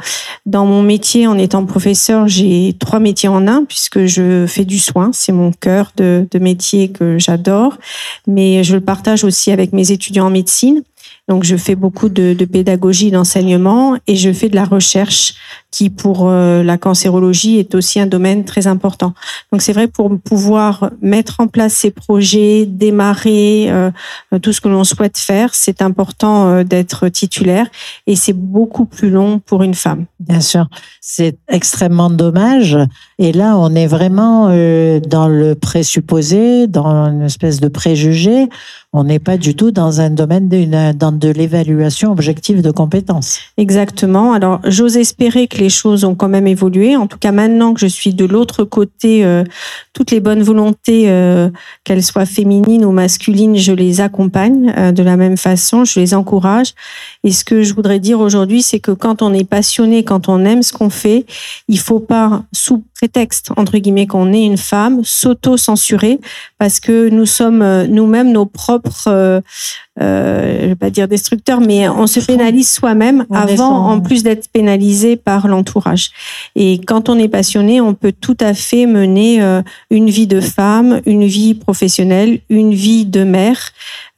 Dans 0.46 0.64
mon 0.64 0.82
métier, 0.82 1.26
en 1.26 1.36
étant 1.38 1.64
professeur, 1.66 2.28
j'ai 2.28 2.76
trois 2.78 3.00
métiers 3.00 3.28
en 3.28 3.48
un 3.48 3.64
puisque 3.64 4.06
je 4.06 4.46
fais 4.46 4.64
du 4.64 4.78
soin, 4.78 5.10
c'est 5.12 5.32
mon 5.32 5.50
cœur 5.50 5.90
de, 5.96 6.28
de 6.30 6.38
métier 6.38 6.92
que 6.92 7.18
j'adore, 7.18 7.78
mais 8.28 8.62
je 8.62 8.76
le 8.76 8.80
partage 8.80 9.24
aussi 9.24 9.50
avec 9.50 9.72
mes 9.72 9.90
étudiants 9.90 10.26
en 10.26 10.30
médecine. 10.30 10.57
Donc, 11.28 11.44
je 11.44 11.56
fais 11.56 11.74
beaucoup 11.74 12.08
de, 12.08 12.34
de 12.34 12.44
pédagogie, 12.44 13.10
d'enseignement 13.10 13.98
et 14.06 14.16
je 14.16 14.32
fais 14.32 14.48
de 14.48 14.56
la 14.56 14.64
recherche 14.64 15.34
qui 15.70 15.90
pour 15.90 16.28
euh, 16.28 16.62
la 16.62 16.78
cancérologie 16.78 17.58
est 17.58 17.74
aussi 17.74 18.00
un 18.00 18.06
domaine 18.06 18.44
très 18.44 18.66
important. 18.66 19.12
Donc 19.52 19.60
c'est 19.60 19.72
vrai 19.72 19.86
pour 19.86 20.18
pouvoir 20.18 20.90
mettre 21.02 21.40
en 21.40 21.46
place 21.46 21.74
ces 21.74 21.90
projets, 21.90 22.64
démarrer 22.66 23.66
euh, 23.70 23.90
tout 24.40 24.52
ce 24.52 24.60
que 24.60 24.68
l'on 24.68 24.84
souhaite 24.84 25.18
faire, 25.18 25.54
c'est 25.54 25.82
important 25.82 26.48
euh, 26.48 26.64
d'être 26.64 27.08
titulaire 27.08 27.66
et 28.06 28.16
c'est 28.16 28.32
beaucoup 28.32 28.86
plus 28.86 29.10
long 29.10 29.40
pour 29.40 29.62
une 29.62 29.74
femme. 29.74 30.06
Bien 30.20 30.40
sûr, 30.40 30.68
c'est 31.00 31.36
extrêmement 31.48 32.10
dommage. 32.10 32.78
Et 33.18 33.32
là, 33.32 33.56
on 33.58 33.74
est 33.74 33.86
vraiment 33.86 34.48
dans 34.48 35.28
le 35.28 35.54
présupposé, 35.54 36.66
dans 36.66 37.06
une 37.06 37.22
espèce 37.22 37.60
de 37.60 37.68
préjugé. 37.68 38.48
On 38.92 39.04
n'est 39.04 39.18
pas 39.18 39.36
du 39.36 39.54
tout 39.54 39.70
dans 39.70 40.00
un 40.00 40.10
domaine 40.10 40.48
dans 40.94 41.12
de 41.12 41.28
l'évaluation 41.28 42.10
objective 42.10 42.62
de 42.62 42.70
compétences. 42.70 43.40
Exactement. 43.56 44.32
Alors, 44.32 44.60
j'ose 44.64 44.96
espérer 44.96 45.46
que 45.46 45.57
les 45.58 45.68
choses 45.68 46.04
ont 46.04 46.14
quand 46.14 46.28
même 46.28 46.46
évolué. 46.46 46.96
En 46.96 47.06
tout 47.06 47.18
cas, 47.18 47.32
maintenant 47.32 47.74
que 47.74 47.80
je 47.80 47.86
suis 47.86 48.14
de 48.14 48.24
l'autre 48.24 48.64
côté, 48.64 49.24
euh, 49.24 49.44
toutes 49.92 50.10
les 50.10 50.20
bonnes 50.20 50.42
volontés, 50.42 51.10
euh, 51.10 51.50
qu'elles 51.84 52.02
soient 52.02 52.26
féminines 52.26 52.84
ou 52.84 52.92
masculines, 52.92 53.56
je 53.56 53.72
les 53.72 54.00
accompagne 54.00 54.72
euh, 54.76 54.92
de 54.92 55.02
la 55.02 55.16
même 55.16 55.36
façon, 55.36 55.84
je 55.84 56.00
les 56.00 56.14
encourage. 56.14 56.74
Et 57.24 57.32
ce 57.32 57.44
que 57.44 57.62
je 57.62 57.74
voudrais 57.74 57.98
dire 57.98 58.20
aujourd'hui, 58.20 58.62
c'est 58.62 58.80
que 58.80 58.92
quand 58.92 59.22
on 59.22 59.34
est 59.34 59.48
passionné, 59.48 60.04
quand 60.04 60.28
on 60.28 60.44
aime 60.44 60.62
ce 60.62 60.72
qu'on 60.72 60.90
fait, 60.90 61.26
il 61.68 61.78
faut 61.78 62.00
pas, 62.00 62.42
sous 62.52 62.84
prétexte, 62.94 63.50
entre 63.56 63.78
guillemets, 63.78 64.06
qu'on 64.06 64.32
est 64.32 64.44
une 64.44 64.56
femme, 64.56 65.02
s'auto-censurer 65.04 66.18
parce 66.58 66.80
que 66.80 67.08
nous 67.08 67.26
sommes 67.26 67.86
nous-mêmes 67.88 68.32
nos 68.32 68.46
propres 68.46 69.42
euh, 70.00 70.58
je 70.62 70.66
vais 70.68 70.74
pas 70.76 70.90
dire 70.90 71.08
destructeur, 71.08 71.60
mais 71.60 71.88
on 71.88 72.06
se 72.06 72.20
pénalise 72.20 72.70
soi-même 72.70 73.26
avant, 73.32 73.88
en 73.90 74.00
plus 74.00 74.22
d'être 74.22 74.48
pénalisé 74.48 75.16
par 75.16 75.47
l'entourage. 75.48 76.10
Et 76.54 76.78
quand 76.78 77.08
on 77.08 77.18
est 77.18 77.28
passionné, 77.28 77.80
on 77.80 77.94
peut 77.94 78.12
tout 78.12 78.36
à 78.40 78.54
fait 78.54 78.86
mener 78.86 79.42
euh, 79.42 79.62
une 79.90 80.10
vie 80.10 80.26
de 80.26 80.40
femme, 80.40 81.00
une 81.06 81.24
vie 81.24 81.54
professionnelle, 81.54 82.40
une 82.48 82.74
vie 82.74 83.06
de 83.06 83.24
mère, 83.24 83.70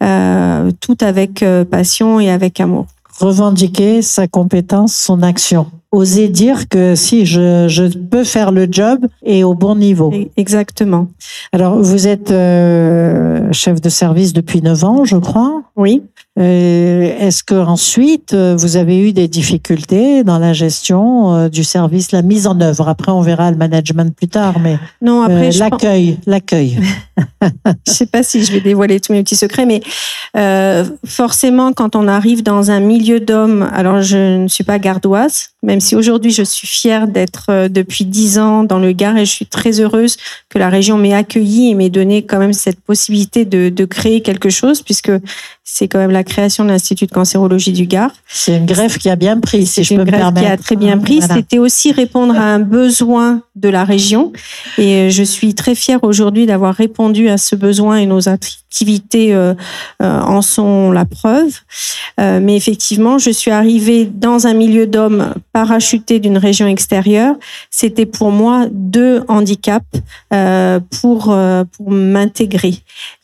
euh, 0.03 0.71
tout 0.81 0.99
avec 1.01 1.43
euh, 1.43 1.65
passion 1.65 2.21
et 2.21 2.31
avec 2.31 2.61
amour. 2.61 2.87
Revendiquer 3.19 4.03
sa 4.03 4.27
compétence, 4.29 4.95
son 4.95 5.23
action 5.23 5.67
oser 5.93 6.29
dire 6.29 6.69
que 6.69 6.95
si 6.95 7.27
je, 7.27 7.67
je, 7.69 7.83
peux 7.99 8.25
faire 8.25 8.53
le 8.53 8.69
job 8.71 9.07
et 9.25 9.43
au 9.45 9.55
bon 9.55 9.75
niveau. 9.75 10.13
Exactement. 10.37 11.09
Alors, 11.53 11.81
vous 11.81 12.07
êtes 12.07 12.31
euh, 12.31 13.53
chef 13.53 13.81
de 13.81 13.89
service 13.89 14.33
depuis 14.33 14.63
9 14.63 14.85
ans, 14.85 15.05
je 15.05 15.17
crois. 15.17 15.63
Oui. 15.77 16.03
Euh, 16.41 17.19
Est-ce 17.19 17.45
que 17.45 17.55
ensuite 17.55 18.33
euh, 18.33 18.57
vous 18.57 18.77
avez 18.77 18.99
eu 18.99 19.13
des 19.13 19.29
difficultés 19.29 20.25
dans 20.25 20.39
la 20.39 20.55
gestion 20.55 21.35
euh, 21.35 21.49
du 21.51 21.65
service, 21.65 22.13
la 22.13 22.23
mise 22.23 22.47
en 22.47 22.59
œuvre? 22.61 22.89
Après, 22.89 23.13
on 23.13 23.21
verra 23.21 23.51
le 23.51 23.59
management 23.59 24.15
plus 24.17 24.29
tard, 24.29 24.59
mais 24.59 24.79
non 25.03 25.23
après 25.23 25.51
l'accueil, 25.51 26.19
l'accueil. 26.27 26.79
je 27.87 27.93
sais 27.93 28.07
pas 28.07 28.23
si 28.23 28.43
je 28.43 28.53
vais 28.53 28.61
dévoiler 28.61 29.01
tous 29.01 29.13
mes 29.13 29.23
petits 29.23 29.37
secrets, 29.37 29.67
mais 29.67 29.83
euh, 30.35 30.85
forcément, 31.05 31.75
quand 31.75 31.95
on 31.95 32.09
arrive 32.09 32.43
dans 32.43 32.71
un 32.71 32.81
milieu 32.81 33.21
d'hommes, 33.21 33.69
alors 33.75 34.01
je 34.01 34.43
ne 34.43 34.49
suis 34.49 34.65
pas 34.65 34.79
gardoise, 34.79 35.51
même 35.63 35.81
si 35.81 35.95
aujourd'hui 35.95 36.31
je 36.31 36.43
suis 36.43 36.67
fière 36.67 37.07
d'être 37.07 37.69
depuis 37.69 38.07
dix 38.07 38.39
ans 38.39 38.65
dans 38.65 38.79
le 38.79 38.93
Gard 38.93 39.19
et 39.19 39.27
je 39.27 39.31
suis 39.31 39.47
très 39.47 39.81
heureuse 39.81 40.17
que 40.49 40.59
la 40.59 40.71
région 40.71 40.97
m'ait 40.97 41.13
accueillie 41.13 41.71
et 41.71 41.75
m'ait 41.75 41.91
donné 41.91 42.23
quand 42.23 42.39
même 42.39 42.55
cette 42.55 42.81
possibilité 42.81 43.45
de, 43.45 43.69
de 43.69 43.85
créer 43.85 44.23
quelque 44.23 44.49
chose, 44.49 44.81
puisque 44.81 45.13
c'est 45.65 45.87
quand 45.87 45.99
même 45.99 46.11
la 46.11 46.25
création 46.31 46.65
de 46.65 46.71
l'Institut 46.71 47.07
de 47.07 47.13
cancérologie 47.13 47.73
du 47.73 47.87
Gard. 47.87 48.13
C'est 48.27 48.57
une 48.57 48.67
greffe 48.67 48.99
qui 48.99 49.11
a 49.11 49.17
bien 49.17 49.39
pris, 49.39 49.67
si 49.67 49.85
je 49.85 49.95
peux 49.95 50.05
me 50.05 50.11
permettre. 50.11 50.47
qui 50.47 50.53
a 50.53 50.57
très 50.57 50.77
bien 50.77 50.97
pris. 50.97 51.21
C'était 51.21 51.59
aussi 51.59 51.93
répondre 51.93 52.35
à 52.35 52.45
un 52.45 52.61
besoin 52.61 53.43
de 53.61 53.69
la 53.69 53.85
région. 53.85 54.33
Et 54.79 54.95
euh, 54.95 55.11
je 55.11 55.23
suis 55.23 55.55
très 55.55 55.75
fière 55.75 56.03
aujourd'hui 56.03 56.47
d'avoir 56.47 56.75
répondu 56.75 57.29
à 57.29 57.37
ce 57.37 57.55
besoin 57.57 57.97
et 57.97 58.07
nos 58.07 58.29
activités 58.29 59.35
euh, 59.35 59.55
euh, 60.03 60.21
en 60.21 60.43
sont 60.43 60.93
la 60.93 61.05
preuve. 61.05 61.53
mais 62.19 62.57
effectivement, 62.57 63.19
je 63.19 63.31
suis 63.31 63.51
arrivée 63.51 64.05
dans 64.05 64.47
un 64.47 64.55
milieu 64.55 64.87
d'hommes 64.87 65.35
parachutés 65.53 66.21
d'une 66.21 66.39
région 66.39 66.67
extérieure. 66.67 67.35
C'était 67.71 68.07
pour 68.07 68.31
moi 68.31 68.67
deux 68.71 69.23
handicaps 69.29 69.97
pour, 71.01 71.35
pour 71.73 71.91
m'intégrer. 71.91 72.75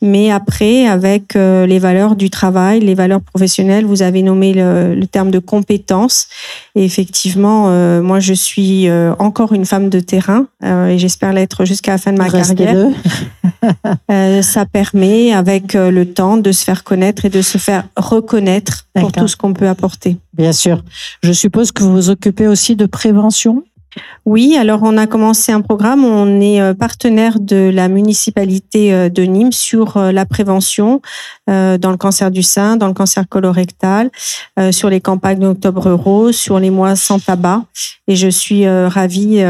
Mais 0.01 0.31
après, 0.31 0.87
avec 0.87 1.35
les 1.35 1.79
valeurs 1.79 2.15
du 2.15 2.29
travail, 2.29 2.79
les 2.79 2.95
valeurs 2.97 3.21
professionnelles. 3.21 3.85
Vous 3.85 4.01
avez 4.01 4.21
nommé 4.21 4.53
le, 4.53 5.05
terme 5.09 5.31
de 5.31 5.39
compétence. 5.39 6.27
Et 6.75 6.83
effectivement, 6.83 7.69
euh, 7.69 8.01
moi, 8.01 8.19
je 8.19 8.33
suis 8.33 8.89
euh, 8.89 9.13
encore 9.19 9.53
une 9.53 9.65
femme 9.65 9.89
de 9.89 10.01
terrain 10.01 10.47
euh, 10.63 10.87
et 10.87 10.97
j'espère 10.97 11.31
l'être 11.31 11.63
jusqu'à 11.63 11.93
la 11.93 11.97
fin 11.97 12.11
de 12.11 12.17
ma 12.17 12.29
carrière. 12.29 12.87
ça 14.43 14.65
permet, 14.65 15.31
avec 15.31 15.73
le 15.73 16.03
temps, 16.03 16.35
de 16.35 16.51
se 16.51 16.65
faire 16.65 16.83
connaître 16.83 17.23
et 17.23 17.29
de 17.29 17.41
se 17.41 17.57
faire 17.57 17.87
reconnaître 17.95 18.87
pour 18.93 19.11
tout 19.11 19.27
ce 19.27 19.37
qu'on 19.37 19.53
peut 19.53 19.69
apporter. 19.69 20.17
Bien 20.33 20.51
sûr. 20.51 20.83
Je 21.23 21.31
suppose 21.31 21.71
que 21.71 21.83
vous 21.83 21.93
vous 21.93 22.09
occupez 22.09 22.47
aussi 22.47 22.75
de 22.75 22.85
prévention? 22.85 23.63
Oui, 24.25 24.57
alors 24.57 24.81
on 24.83 24.97
a 24.97 25.07
commencé 25.07 25.51
un 25.51 25.61
programme, 25.61 26.03
on 26.03 26.41
est 26.41 26.59
euh, 26.59 26.73
partenaire 26.73 27.39
de 27.39 27.71
la 27.73 27.87
municipalité 27.87 28.93
euh, 28.93 29.09
de 29.09 29.23
Nîmes 29.23 29.51
sur 29.51 29.97
euh, 29.97 30.11
la 30.11 30.25
prévention 30.25 31.01
dans 31.47 31.91
le 31.91 31.95
cancer 31.95 32.29
du 32.29 32.43
sein, 32.43 32.75
dans 32.75 32.87
le 32.87 32.93
cancer 32.93 33.23
colorectal, 33.29 34.09
sur 34.71 34.89
les 34.89 34.99
campagnes 34.99 35.39
d'octobre 35.39 35.91
rose, 35.93 36.35
sur 36.35 36.59
les 36.59 36.69
mois 36.69 36.97
sans 36.97 37.19
tabac. 37.19 37.63
Et 38.09 38.17
je 38.17 38.27
suis 38.27 38.67
ravie 38.67 39.41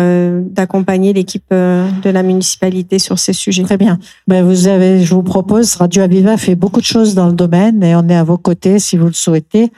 d'accompagner 0.44 1.12
l'équipe 1.12 1.50
de 1.50 2.10
la 2.12 2.22
municipalité 2.22 3.00
sur 3.00 3.18
ces 3.18 3.34
sujets. 3.34 3.64
Très 3.64 3.78
bien. 3.78 3.98
Ben 4.28 4.46
vous 4.46 4.68
avez, 4.68 5.04
je 5.04 5.16
vous 5.16 5.24
propose, 5.24 5.74
Radio 5.74 6.04
Aviva 6.04 6.38
fait 6.38 6.54
beaucoup 6.54 6.82
de 6.82 6.86
choses 6.86 7.16
dans 7.16 7.26
le 7.26 7.34
domaine 7.34 7.84
et 7.84 7.96
on 7.96 8.08
est 8.10 8.16
à 8.16 8.24
vos 8.24 8.38
côtés 8.38 8.78
si 8.78 8.96
vous 8.96 9.08
le 9.08 9.14
souhaitez 9.14 9.72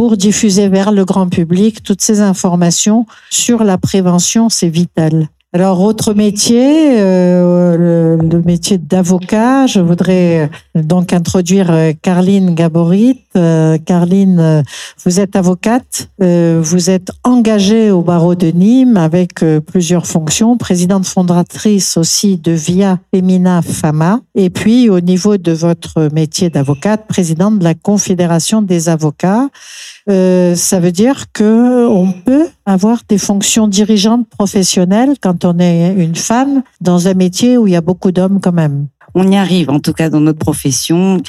pour 0.00 0.16
diffuser 0.16 0.70
vers 0.70 0.92
le 0.92 1.04
grand 1.04 1.28
public 1.28 1.82
toutes 1.82 2.00
ces 2.00 2.22
informations 2.22 3.04
sur 3.28 3.64
la 3.64 3.76
prévention, 3.76 4.48
c'est 4.48 4.70
vital. 4.70 5.28
Alors, 5.52 5.80
autre 5.80 6.14
métier, 6.14 7.00
euh, 7.00 8.16
le, 8.22 8.42
métier 8.42 8.78
d'avocat. 8.78 9.66
Je 9.66 9.80
voudrais 9.80 10.48
euh, 10.76 10.82
donc 10.82 11.12
introduire 11.12 11.72
euh, 11.72 11.92
Carline 12.00 12.54
Gaborit. 12.54 13.18
Euh, 13.36 13.76
Carline, 13.78 14.62
vous 15.04 15.18
êtes 15.18 15.34
avocate, 15.34 16.08
vous 16.18 16.90
êtes 16.90 17.10
engagée 17.22 17.92
au 17.92 18.02
barreau 18.02 18.34
de 18.34 18.48
Nîmes 18.48 18.96
avec 18.96 19.44
plusieurs 19.66 20.06
fonctions, 20.06 20.56
présidente 20.56 21.06
fondatrice 21.06 21.96
aussi 21.96 22.38
de 22.38 22.50
Via 22.50 22.98
Femina 23.14 23.62
Fama, 23.62 24.20
et 24.34 24.50
puis 24.50 24.90
au 24.90 24.98
niveau 24.98 25.36
de 25.36 25.52
votre 25.52 26.08
métier 26.12 26.50
d'avocate, 26.50 27.06
présidente 27.06 27.60
de 27.60 27.64
la 27.64 27.74
Confédération 27.74 28.62
des 28.62 28.88
avocats. 28.88 29.48
Euh, 30.08 30.56
ça 30.56 30.80
veut 30.80 30.92
dire 30.92 31.26
que 31.32 31.86
on 31.86 32.12
peut 32.12 32.48
avoir 32.66 32.98
des 33.08 33.18
fonctions 33.18 33.68
dirigeantes 33.68 34.26
professionnelles 34.28 35.14
quand 35.20 35.39
on 35.44 35.58
est 35.58 35.94
une 35.94 36.16
femme 36.16 36.62
dans 36.80 37.08
un 37.08 37.14
métier 37.14 37.56
où 37.56 37.66
il 37.66 37.72
y 37.72 37.76
a 37.76 37.80
beaucoup 37.80 38.12
d'hommes 38.12 38.40
quand 38.40 38.52
même. 38.52 38.86
On 39.14 39.28
y 39.28 39.36
arrive, 39.36 39.70
en 39.70 39.80
tout 39.80 39.92
cas 39.92 40.08
dans 40.08 40.20
notre 40.20 40.38
profession. 40.38 41.20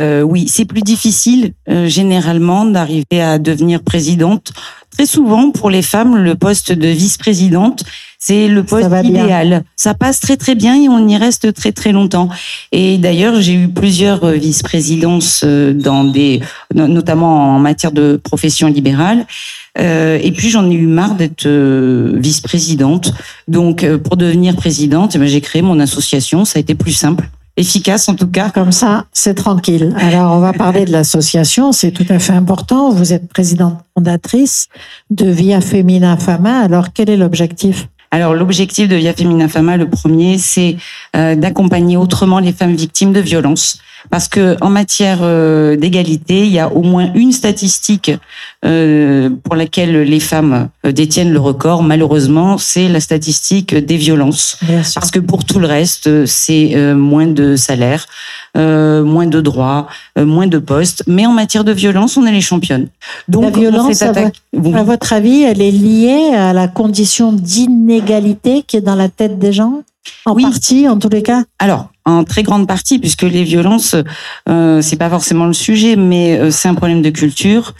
Euh, 0.00 0.22
oui, 0.22 0.48
c'est 0.48 0.64
plus 0.64 0.82
difficile 0.82 1.52
euh, 1.68 1.86
généralement 1.86 2.64
d'arriver 2.64 3.20
à 3.20 3.38
devenir 3.38 3.82
présidente. 3.82 4.52
Très 4.90 5.06
souvent, 5.06 5.50
pour 5.50 5.70
les 5.70 5.82
femmes, 5.82 6.16
le 6.16 6.34
poste 6.34 6.72
de 6.72 6.88
vice-présidente, 6.88 7.84
c'est 8.18 8.48
le 8.48 8.64
poste 8.64 8.90
idéal. 9.04 9.64
Ça 9.76 9.94
passe 9.94 10.18
très 10.18 10.36
très 10.36 10.54
bien 10.54 10.74
et 10.74 10.88
on 10.88 11.06
y 11.06 11.16
reste 11.16 11.52
très 11.54 11.72
très 11.72 11.92
longtemps. 11.92 12.28
Et 12.72 12.98
d'ailleurs, 12.98 13.40
j'ai 13.40 13.54
eu 13.54 13.68
plusieurs 13.68 14.24
euh, 14.24 14.32
vice-présidences 14.32 15.44
dans 15.44 16.04
des, 16.04 16.40
notamment 16.74 17.56
en 17.56 17.58
matière 17.60 17.92
de 17.92 18.20
profession 18.22 18.68
libérale. 18.68 19.26
Euh, 19.78 20.18
et 20.20 20.32
puis 20.32 20.50
j'en 20.50 20.68
ai 20.68 20.74
eu 20.74 20.86
marre 20.86 21.14
d'être 21.14 21.46
vice-présidente. 21.46 23.12
Donc 23.46 23.86
pour 23.98 24.16
devenir 24.16 24.56
présidente, 24.56 25.12
eh 25.14 25.18
ben, 25.18 25.28
j'ai 25.28 25.40
créé 25.40 25.62
mon 25.62 25.78
association. 25.78 26.44
Ça 26.44 26.58
a 26.58 26.60
été 26.60 26.74
plus 26.74 26.92
simple 26.92 27.28
efficace 27.58 28.08
en 28.08 28.14
tout 28.14 28.28
cas. 28.28 28.48
Comme 28.50 28.72
ça, 28.72 29.04
c'est 29.12 29.34
tranquille. 29.34 29.94
Alors, 29.98 30.32
on 30.32 30.38
va 30.38 30.54
parler 30.54 30.86
de 30.86 30.92
l'association, 30.92 31.72
c'est 31.72 31.90
tout 31.90 32.06
à 32.08 32.18
fait 32.18 32.32
important. 32.32 32.90
Vous 32.90 33.12
êtes 33.12 33.28
présidente 33.28 33.78
fondatrice 33.94 34.68
de 35.10 35.26
Via 35.26 35.60
Femina 35.60 36.16
Fama. 36.16 36.60
Alors, 36.60 36.92
quel 36.94 37.10
est 37.10 37.16
l'objectif? 37.16 37.88
Alors 38.10 38.32
l'objectif 38.32 38.88
de 38.88 38.96
Via 38.96 39.12
Femina 39.12 39.48
Fama, 39.48 39.76
le 39.76 39.88
premier, 39.88 40.38
c'est 40.38 40.76
euh, 41.14 41.34
d'accompagner 41.34 41.98
autrement 41.98 42.38
les 42.38 42.52
femmes 42.52 42.74
victimes 42.74 43.12
de 43.12 43.20
violences. 43.20 43.80
Parce 44.10 44.28
que 44.28 44.56
en 44.60 44.70
matière 44.70 45.18
euh, 45.22 45.76
d'égalité, 45.76 46.46
il 46.46 46.52
y 46.52 46.58
a 46.58 46.68
au 46.72 46.82
moins 46.82 47.12
une 47.14 47.32
statistique 47.32 48.12
euh, 48.64 49.30
pour 49.44 49.56
laquelle 49.56 50.02
les 50.02 50.20
femmes 50.20 50.68
détiennent 50.84 51.32
le 51.32 51.40
record. 51.40 51.82
Malheureusement, 51.82 52.58
c'est 52.58 52.88
la 52.88 53.00
statistique 53.00 53.74
des 53.74 53.96
violences. 53.96 54.58
Parce 54.94 55.10
que 55.10 55.18
pour 55.18 55.44
tout 55.44 55.58
le 55.58 55.66
reste, 55.66 56.26
c'est 56.26 56.74
moins 56.94 57.26
de 57.26 57.56
salaire, 57.56 58.06
moins 58.54 59.26
de 59.26 59.40
droits, 59.40 59.86
moins 60.16 60.46
de 60.46 60.58
postes. 60.58 61.02
Mais 61.06 61.26
en 61.26 61.32
matière 61.32 61.64
de 61.64 61.72
violence, 61.72 62.16
on 62.16 62.26
est 62.26 62.32
les 62.32 62.40
championnes. 62.40 62.88
Donc, 63.28 63.44
la 63.44 63.50
violence, 63.50 64.02
à, 64.02 64.12
à 64.12 64.82
votre 64.82 65.12
avis, 65.12 65.42
elle 65.42 65.60
est 65.60 65.70
liée 65.70 66.34
à 66.34 66.52
la 66.52 66.68
condition 66.68 67.32
d'inégalité 67.32 68.62
qui 68.66 68.76
est 68.76 68.80
dans 68.80 68.94
la 68.94 69.08
tête 69.08 69.38
des 69.38 69.52
gens? 69.52 69.82
En 70.24 70.34
partie, 70.34 70.88
en 70.88 70.98
tous 70.98 71.10
les 71.10 71.22
cas? 71.22 71.44
Alors, 71.58 71.90
en 72.08 72.24
très 72.24 72.42
grande 72.42 72.66
partie, 72.66 72.98
puisque 72.98 73.22
les 73.22 73.44
violences, 73.44 73.94
euh, 74.48 74.80
c'est 74.80 74.96
pas 74.96 75.10
forcément 75.10 75.46
le 75.46 75.52
sujet, 75.52 75.96
mais 75.96 76.38
euh, 76.38 76.50
c'est 76.50 76.68
un 76.68 76.74
problème 76.74 77.02
de 77.02 77.10
culture. 77.10 77.74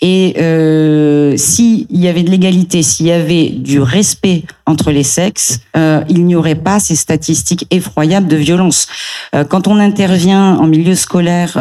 Et 0.00 0.34
euh, 0.38 1.36
s'il 1.36 1.86
y 1.90 2.08
avait 2.08 2.22
de 2.22 2.30
l'égalité, 2.30 2.82
s'il 2.82 3.06
y 3.06 3.12
avait 3.12 3.48
du 3.48 3.80
respect 3.80 4.42
entre 4.66 4.90
les 4.90 5.02
sexes, 5.02 5.60
euh, 5.76 6.02
il 6.08 6.24
n'y 6.26 6.36
aurait 6.36 6.56
pas 6.56 6.78
ces 6.78 6.96
statistiques 6.96 7.66
effroyables 7.70 8.28
de 8.28 8.36
violence. 8.36 8.86
Euh, 9.34 9.44
quand 9.44 9.66
on 9.66 9.78
intervient 9.78 10.56
en 10.56 10.66
milieu 10.66 10.94
scolaire 10.94 11.56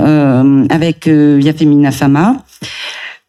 avec 0.70 1.08
Via 1.08 1.54
Femina 1.54 1.92
Fama, 1.92 2.38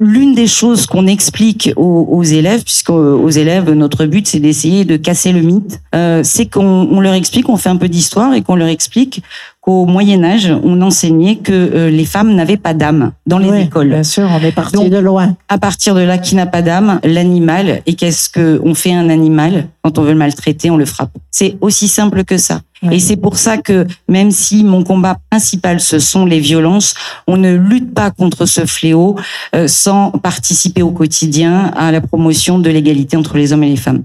L'une 0.00 0.34
des 0.34 0.48
choses 0.48 0.86
qu'on 0.86 1.06
explique 1.06 1.70
aux, 1.76 2.08
aux 2.10 2.24
élèves, 2.24 2.64
puisqu'aux 2.64 3.30
élèves, 3.30 3.70
notre 3.70 4.06
but, 4.06 4.26
c'est 4.26 4.40
d'essayer 4.40 4.84
de 4.84 4.96
casser 4.96 5.30
le 5.30 5.40
mythe, 5.40 5.80
euh, 5.94 6.22
c'est 6.24 6.46
qu'on 6.46 6.98
leur 6.98 7.14
explique, 7.14 7.48
on 7.48 7.56
fait 7.56 7.68
un 7.68 7.76
peu 7.76 7.88
d'histoire 7.88 8.34
et 8.34 8.42
qu'on 8.42 8.56
leur 8.56 8.66
explique 8.66 9.22
qu'au 9.64 9.86
Moyen 9.86 10.22
Âge, 10.24 10.52
on 10.62 10.82
enseignait 10.82 11.36
que 11.36 11.52
euh, 11.52 11.88
les 11.88 12.04
femmes 12.04 12.34
n'avaient 12.34 12.58
pas 12.58 12.74
d'âme 12.74 13.12
dans 13.26 13.38
les 13.38 13.62
écoles. 13.62 13.88
Bien 13.88 14.02
sûr, 14.02 14.28
on 14.30 14.44
est 14.44 14.52
parti 14.52 14.90
de 14.90 14.98
loin. 14.98 15.36
À 15.48 15.56
partir 15.56 15.94
de 15.94 16.02
là, 16.02 16.18
qui 16.18 16.34
n'a 16.34 16.44
pas 16.44 16.60
d'âme 16.60 17.00
L'animal. 17.02 17.80
Et 17.86 17.94
qu'est-ce 17.94 18.28
que 18.28 18.60
on 18.62 18.74
fait 18.74 18.92
un 18.92 19.08
animal 19.08 19.68
quand 19.82 19.98
on 19.98 20.02
veut 20.02 20.12
le 20.12 20.18
maltraiter 20.18 20.70
On 20.70 20.76
le 20.76 20.84
frappe. 20.84 21.16
C'est 21.30 21.56
aussi 21.62 21.88
simple 21.88 22.24
que 22.24 22.36
ça. 22.36 22.60
Et 22.90 22.98
c'est 22.98 23.16
pour 23.16 23.38
ça 23.38 23.56
que 23.56 23.86
même 24.08 24.30
si 24.30 24.62
mon 24.62 24.84
combat 24.84 25.16
principal 25.30 25.80
ce 25.80 25.98
sont 25.98 26.26
les 26.26 26.40
violences, 26.40 26.92
on 27.26 27.38
ne 27.38 27.54
lutte 27.54 27.94
pas 27.94 28.10
contre 28.10 28.44
ce 28.44 28.66
fléau 28.66 29.16
euh, 29.54 29.68
sans 29.68 30.10
participer 30.10 30.82
au 30.82 30.90
quotidien 30.90 31.72
à 31.76 31.92
la 31.92 32.02
promotion 32.02 32.58
de 32.58 32.68
l'égalité 32.68 33.16
entre 33.16 33.38
les 33.38 33.54
hommes 33.54 33.62
et 33.62 33.70
les 33.70 33.76
femmes. 33.76 34.02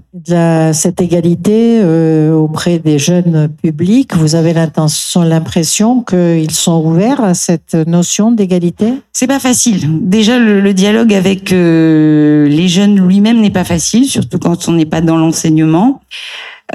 cette 0.72 1.02
égalité 1.02 1.80
euh, 1.82 2.32
auprès 2.32 2.78
des 2.78 2.98
jeunes 2.98 3.50
publics, 3.62 4.14
vous 4.16 4.34
avez 4.34 4.54
l'intention, 4.54 5.22
l'impression 5.24 5.49
qu'ils 5.50 6.50
sont 6.50 6.84
ouverts 6.84 7.22
à 7.22 7.34
cette 7.34 7.74
notion 7.74 8.30
d'égalité? 8.30 8.94
C'est 9.12 9.26
pas 9.26 9.40
facile. 9.40 9.88
Déjà 10.02 10.38
le, 10.38 10.72
dialogue 10.72 11.12
avec 11.12 11.52
euh, 11.52 12.46
les 12.48 12.68
jeunes 12.68 13.06
lui-même 13.06 13.40
n'est 13.40 13.50
pas 13.50 13.64
facile, 13.64 14.06
surtout 14.06 14.38
quand 14.38 14.68
on 14.68 14.72
n'est 14.72 14.86
pas 14.86 15.00
dans 15.00 15.16
l'enseignement. 15.16 16.00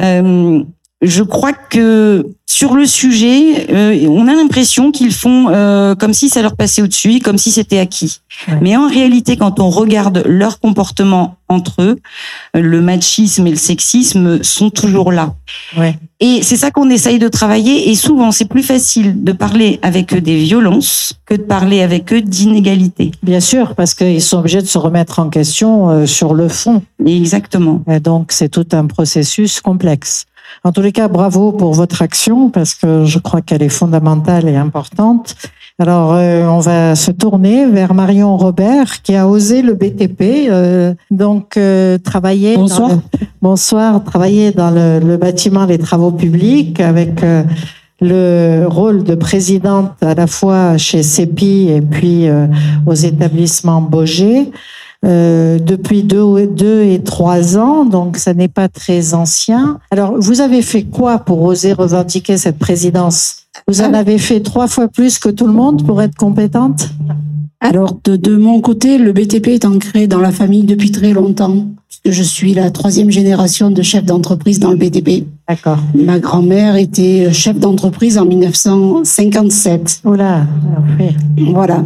Euh, 0.01 0.63
je 1.02 1.24
crois 1.24 1.54
que 1.54 2.25
sur 2.48 2.74
le 2.74 2.86
sujet, 2.86 3.70
euh, 3.70 4.08
on 4.08 4.30
a 4.30 4.34
l'impression 4.34 4.94
qu'ils 4.94 5.12
font 5.12 5.50
euh, 5.50 5.94
comme 5.94 6.14
si 6.14 6.30
ça 6.30 6.42
leur 6.42 6.56
passait 6.56 6.82
au-dessus, 6.82 7.20
comme 7.20 7.38
si 7.38 7.52
c'était 7.52 7.80
acquis. 7.80 8.22
Mais 8.62 8.78
en 8.78 8.88
réalité, 8.88 9.36
quand 9.36 9.60
on 9.60 9.70
regarde 9.70 10.24
leur 10.25 10.62
comportement 10.62 11.36
entre 11.50 11.82
eux, 11.82 12.00
le 12.54 12.82
machisme 12.82 13.46
et 13.46 13.50
le 13.50 13.58
sexisme 13.58 14.42
sont 14.42 14.70
toujours 14.70 15.12
là. 15.12 15.36
Ouais. 15.78 16.00
Et 16.22 16.44
c'est 16.44 16.56
ça 16.56 16.72
qu'on 16.72 16.90
essaye 16.90 17.20
de 17.20 17.28
travailler. 17.28 17.90
Et 17.90 17.96
souvent, 17.96 18.32
c'est 18.32 18.46
plus 18.46 18.64
facile 18.64 19.24
de 19.24 19.34
parler 19.34 19.80
avec 19.82 20.14
eux 20.14 20.22
des 20.22 20.38
violences 20.38 21.14
que 21.25 21.36
de 21.36 21.44
parler 21.44 21.82
avec 21.82 22.14
eux 22.14 22.22
d'inégalités. 22.22 23.12
Bien 23.22 23.42
sûr, 23.42 23.75
parce 23.75 23.94
qu'ils 23.94 24.22
sont 24.22 24.38
obligés 24.38 24.62
de 24.62 24.68
se 24.68 24.78
remettre 24.78 25.20
en 25.20 25.30
question 25.30 25.90
euh, 25.90 26.06
sur 26.06 26.34
le 26.34 26.48
fond. 26.48 26.84
Exactement. 27.06 27.84
Et 27.90 28.00
donc, 28.00 28.32
c'est 28.32 28.50
tout 28.50 28.68
un 28.72 28.86
processus 28.86 29.60
complexe. 29.60 30.25
En 30.64 30.72
tous 30.72 30.82
les 30.82 30.92
cas, 30.92 31.08
bravo 31.08 31.52
pour 31.52 31.74
votre 31.74 32.02
action 32.02 32.50
parce 32.50 32.74
que 32.74 33.06
je 33.06 33.20
crois 33.20 33.42
qu'elle 33.42 33.64
est 33.64 33.70
fondamentale 33.70 34.48
et 34.48 34.56
importante. 34.56 35.36
Alors, 35.78 36.14
euh, 36.14 36.46
on 36.46 36.60
va 36.60 36.96
se 36.96 37.12
tourner 37.12 37.66
vers 37.66 37.94
Marion 37.94 38.38
Robert 38.38 39.02
qui 39.02 39.14
a 39.14 39.28
osé 39.28 39.62
le 39.62 39.74
BTP, 39.74 40.48
euh, 40.50 40.94
donc 41.12 41.58
euh, 41.58 41.98
travailler. 41.98 42.56
Bonsoir. 42.56 42.90
Dans 42.90 42.96
le, 42.96 43.02
bonsoir, 43.42 44.04
travailler 44.06 44.52
dans 44.52 44.72
le, 44.72 45.00
le, 45.00 45.18
bâtiment 45.18 45.66
des 45.66 45.78
travaux 45.78 46.12
publics 46.12 46.80
avec 46.80 47.22
euh, 47.24 47.44
le 48.00 48.68
rôle 48.68 49.04
de 49.04 49.16
présidente 49.16 49.92
à 50.02 50.16
la 50.16 50.28
fois 50.28 50.78
chez 50.78 51.04
CEPI 51.04 51.70
et 51.70 51.82
puis 51.82 52.28
aux 52.86 52.94
établissements 52.94 53.82
Boger. 53.82 54.52
Euh, 55.06 55.60
depuis 55.60 56.04
deux, 56.04 56.48
deux 56.48 56.84
et 56.84 57.00
trois 57.04 57.58
ans, 57.58 57.86
donc 57.86 58.18
ça 58.18 58.34
n'est 58.34 58.48
pas 58.48 58.70
très 58.70 59.14
ancien. 59.14 59.80
Alors, 59.92 60.16
vous 60.18 60.42
avez 60.42 60.62
fait 60.64 60.84
quoi 60.84 61.20
pour 61.20 61.44
oser 61.44 61.74
revendiquer 61.74 62.38
cette 62.38 62.58
présidence? 62.58 63.38
Vous 63.68 63.82
en 63.82 63.94
avez 63.94 64.18
fait 64.18 64.42
trois 64.42 64.68
fois 64.68 64.88
plus 64.88 65.20
que 65.20 65.30
tout 65.30 65.46
le 65.46 65.54
monde 65.54 65.86
pour 65.86 66.02
être 66.02 66.16
compétente? 66.16 66.90
Alors, 67.62 67.98
de, 68.04 68.16
de, 68.16 68.36
mon 68.36 68.60
côté, 68.62 68.98
le 68.98 69.12
BTP 69.14 69.48
est 69.50 69.66
ancré 69.66 70.08
dans 70.08 70.20
la 70.20 70.32
famille 70.32 70.64
depuis 70.64 70.92
très 70.92 71.14
longtemps, 71.14 71.66
puisque 71.88 72.16
je 72.16 72.24
suis 72.24 72.54
la 72.54 72.70
troisième 72.70 73.10
génération 73.10 73.72
de 73.72 73.82
chef 73.82 74.06
d'entreprise 74.06 74.60
dans 74.60 74.72
le 74.72 74.78
BTP. 74.78 75.26
D'accord. 75.48 75.80
Ma 75.96 76.20
grand-mère 76.20 76.76
était 76.76 77.32
chef 77.32 77.60
d'entreprise 77.60 78.18
en 78.18 78.26
1957. 78.26 80.02
Oula, 80.04 80.46
parfait. 80.76 81.16
Voilà. 81.38 81.84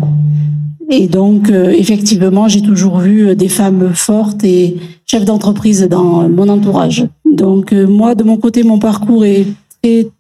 Et 0.89 1.07
donc, 1.07 1.49
euh, 1.49 1.69
effectivement, 1.69 2.47
j'ai 2.47 2.61
toujours 2.61 2.99
vu 2.99 3.35
des 3.35 3.47
femmes 3.47 3.91
fortes 3.93 4.43
et 4.43 4.77
chefs 5.05 5.23
d'entreprise 5.23 5.83
dans 5.83 6.27
mon 6.27 6.49
entourage. 6.49 7.05
Donc, 7.31 7.73
euh, 7.73 7.85
moi, 7.85 8.15
de 8.15 8.23
mon 8.23 8.37
côté, 8.37 8.63
mon 8.63 8.79
parcours 8.79 9.23
est 9.23 9.45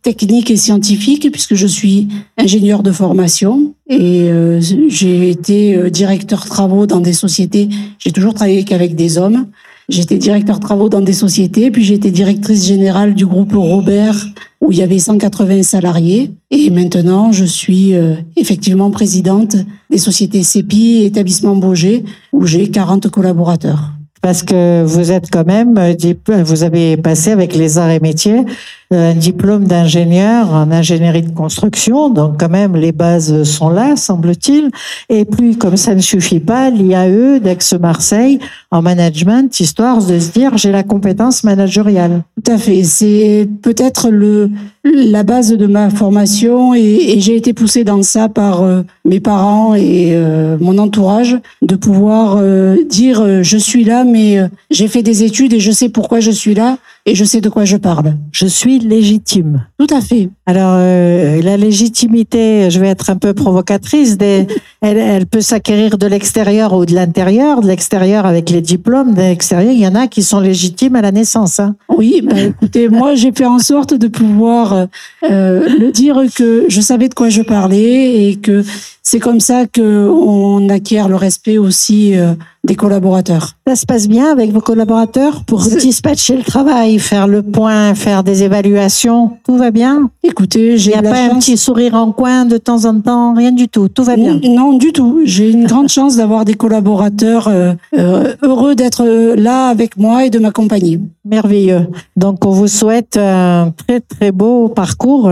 technique 0.03 0.49
et 0.51 0.55
scientifique 0.55 1.29
puisque 1.31 1.55
je 1.55 1.67
suis 1.67 2.07
ingénieur 2.37 2.81
de 2.81 2.93
formation 2.93 3.73
et 3.89 4.29
euh, 4.31 4.61
j'ai 4.87 5.29
été 5.29 5.91
directeur 5.91 6.45
travaux 6.45 6.85
dans 6.85 7.01
des 7.01 7.11
sociétés. 7.11 7.67
J'ai 7.97 8.11
toujours 8.11 8.33
travaillé 8.33 8.63
qu'avec 8.63 8.95
des 8.95 9.17
hommes. 9.17 9.47
J'étais 9.89 10.17
directeur 10.17 10.59
travaux 10.59 10.87
dans 10.87 11.01
des 11.01 11.13
sociétés, 11.13 11.71
puis 11.71 11.91
été 11.91 12.11
directrice 12.11 12.67
générale 12.67 13.15
du 13.15 13.25
groupe 13.25 13.53
Robert 13.53 14.27
où 14.61 14.71
il 14.71 14.77
y 14.77 14.83
avait 14.83 14.99
180 14.99 15.63
salariés. 15.63 16.31
Et 16.51 16.69
maintenant, 16.69 17.31
je 17.31 17.45
suis 17.45 17.95
euh, 17.95 18.15
effectivement 18.35 18.91
présidente 18.91 19.55
des 19.89 19.97
sociétés 19.97 20.43
CEPI 20.43 21.01
et 21.01 21.05
établissements 21.05 21.55
Boger 21.55 22.03
où 22.33 22.45
j'ai 22.45 22.69
40 22.69 23.09
collaborateurs. 23.09 23.93
Parce 24.21 24.43
que 24.43 24.83
vous 24.83 25.11
êtes 25.11 25.29
quand 25.31 25.45
même, 25.45 25.77
euh, 25.77 26.43
vous 26.43 26.63
avez 26.63 26.97
passé 26.97 27.31
avec 27.31 27.55
les 27.55 27.77
arts 27.77 27.91
et 27.91 27.99
métiers 27.99 28.45
un 28.91 29.13
diplôme 29.13 29.65
d'ingénieur 29.65 30.51
en 30.51 30.71
ingénierie 30.71 31.21
de 31.21 31.29
construction, 31.29 32.09
donc 32.09 32.39
quand 32.39 32.49
même 32.49 32.75
les 32.75 32.91
bases 32.91 33.43
sont 33.43 33.69
là, 33.69 33.95
semble-t-il. 33.95 34.71
Et 35.09 35.25
puis, 35.25 35.57
comme 35.57 35.77
ça 35.77 35.93
ne 35.93 36.01
suffit 36.01 36.39
pas, 36.39 36.71
l'IAE 36.71 37.39
d'Aix-Marseille 37.39 38.39
en 38.71 38.81
management, 38.81 39.59
histoire 39.59 40.03
de 40.03 40.17
se 40.17 40.31
dire 40.31 40.57
j'ai 40.57 40.71
la 40.71 40.81
compétence 40.81 41.43
managériale. 41.43 42.23
Tout 42.43 42.51
à 42.51 42.57
fait. 42.57 42.83
C'est 42.83 43.47
peut-être 43.61 44.09
le 44.09 44.49
la 44.83 45.23
base 45.23 45.51
de 45.51 45.67
ma 45.67 45.89
formation 45.89 46.73
et, 46.73 47.19
j'ai 47.19 47.35
été 47.35 47.53
poussée 47.53 47.83
dans 47.83 48.01
ça 48.01 48.29
par 48.29 48.63
euh, 48.63 48.81
mes 49.03 49.19
parents 49.19 49.75
et 49.75 50.11
euh, 50.13 50.57
mon 50.59 50.77
entourage 50.77 51.37
de 51.61 51.75
pouvoir 51.75 52.37
euh, 52.39 52.77
dire 52.87 53.43
je 53.43 53.57
suis 53.57 53.83
là, 53.83 54.03
mais 54.09 54.39
j'ai 54.69 54.87
fait 54.87 55.03
des 55.03 55.23
études 55.23 55.53
et 55.53 55.59
je 55.59 55.71
sais 55.71 55.89
pourquoi 55.89 56.19
je 56.19 56.31
suis 56.31 56.53
là 56.53 56.77
et 57.09 57.15
je 57.15 57.25
sais 57.25 57.41
de 57.41 57.49
quoi 57.49 57.65
je 57.65 57.75
parle. 57.75 58.13
Je 58.31 58.45
suis 58.45 58.77
légitime. 58.77 59.65
Tout 59.79 59.87
à 59.89 59.99
fait. 59.99 60.29
Alors, 60.45 60.75
euh, 60.75 61.41
la 61.41 61.57
légitimité, 61.57 62.69
je 62.69 62.79
vais 62.79 62.87
être 62.87 63.09
un 63.09 63.15
peu 63.15 63.33
provocatrice, 63.33 64.15
des, 64.15 64.45
elle, 64.81 64.97
elle, 64.97 65.25
peut 65.25 65.41
s'acquérir 65.41 65.97
de 65.97 66.05
l'extérieur 66.05 66.73
ou 66.73 66.85
de 66.85 66.93
l'intérieur. 66.93 67.61
De 67.61 67.67
l'extérieur 67.67 68.27
avec 68.27 68.51
les 68.51 68.61
diplômes, 68.61 69.15
de 69.15 69.21
l'extérieur, 69.21 69.73
il 69.73 69.79
y 69.79 69.87
en 69.87 69.95
a 69.95 70.05
qui 70.07 70.21
sont 70.21 70.39
légitimes 70.39 70.95
à 70.95 71.01
la 71.01 71.11
naissance. 71.11 71.59
Hein. 71.59 71.75
Oui, 71.89 72.21
bah, 72.23 72.39
écoutez, 72.39 72.89
moi 72.89 73.15
j'ai 73.15 73.31
fait 73.31 73.47
en 73.47 73.59
sorte 73.59 73.95
de 73.95 74.07
pouvoir 74.07 74.73
euh, 74.73 75.67
le 75.79 75.91
dire 75.91 76.21
que 76.35 76.65
je 76.67 76.81
savais 76.81 77.09
de 77.09 77.15
quoi 77.15 77.29
je 77.29 77.41
parlais 77.41 78.29
et 78.29 78.35
que 78.35 78.63
c'est 79.01 79.19
comme 79.19 79.39
ça 79.39 79.65
que 79.65 80.07
on 80.07 80.69
acquiert 80.69 81.09
le 81.09 81.15
respect 81.15 81.57
aussi 81.57 82.15
euh, 82.15 82.35
des 82.63 82.75
collaborateurs. 82.75 83.53
Ça 83.65 83.75
se 83.75 83.85
passe 83.87 84.07
bien 84.07 84.31
avec 84.31 84.51
vos 84.51 84.61
collaborateurs 84.61 85.43
pour 85.45 85.61
dispatcher 85.61 86.37
le 86.37 86.43
travail 86.43 86.98
faire 86.99 87.27
le 87.27 87.41
point, 87.41 87.95
faire 87.95 88.23
des 88.23 88.43
évaluations, 88.43 89.31
tout 89.43 89.57
va 89.57 89.71
bien? 89.71 90.09
Écoutez, 90.23 90.73
Il 90.73 90.77
j'ai 90.77 90.91
n'y 90.91 90.97
a 90.97 91.01
la 91.01 91.11
pas 91.11 91.21
un 91.23 91.39
petit 91.39 91.57
sourire 91.57 91.95
en 91.95 92.11
coin 92.11 92.45
de 92.45 92.57
temps 92.57 92.85
en 92.85 92.99
temps, 92.99 93.33
rien 93.33 93.51
du 93.51 93.67
tout, 93.67 93.87
tout 93.87 94.03
va 94.03 94.15
bien? 94.15 94.39
Non, 94.43 94.73
du 94.73 94.91
tout. 94.91 95.21
J'ai 95.25 95.51
une 95.51 95.63
grande 95.67 95.89
chance 95.89 96.15
d'avoir 96.15 96.45
des 96.45 96.53
collaborateurs 96.53 97.47
euh, 97.47 97.73
euh, 97.97 98.35
heureux 98.41 98.75
d'être 98.75 99.03
euh, 99.05 99.35
là 99.35 99.67
avec 99.67 99.97
moi 99.97 100.25
et 100.25 100.29
de 100.29 100.39
m'accompagner. 100.39 100.99
Merveilleux. 101.25 101.87
Donc, 102.15 102.45
on 102.45 102.51
vous 102.51 102.67
souhaite 102.67 103.17
un 103.17 103.71
très, 103.75 103.99
très 103.99 104.31
beau 104.31 104.67
parcours, 104.69 105.31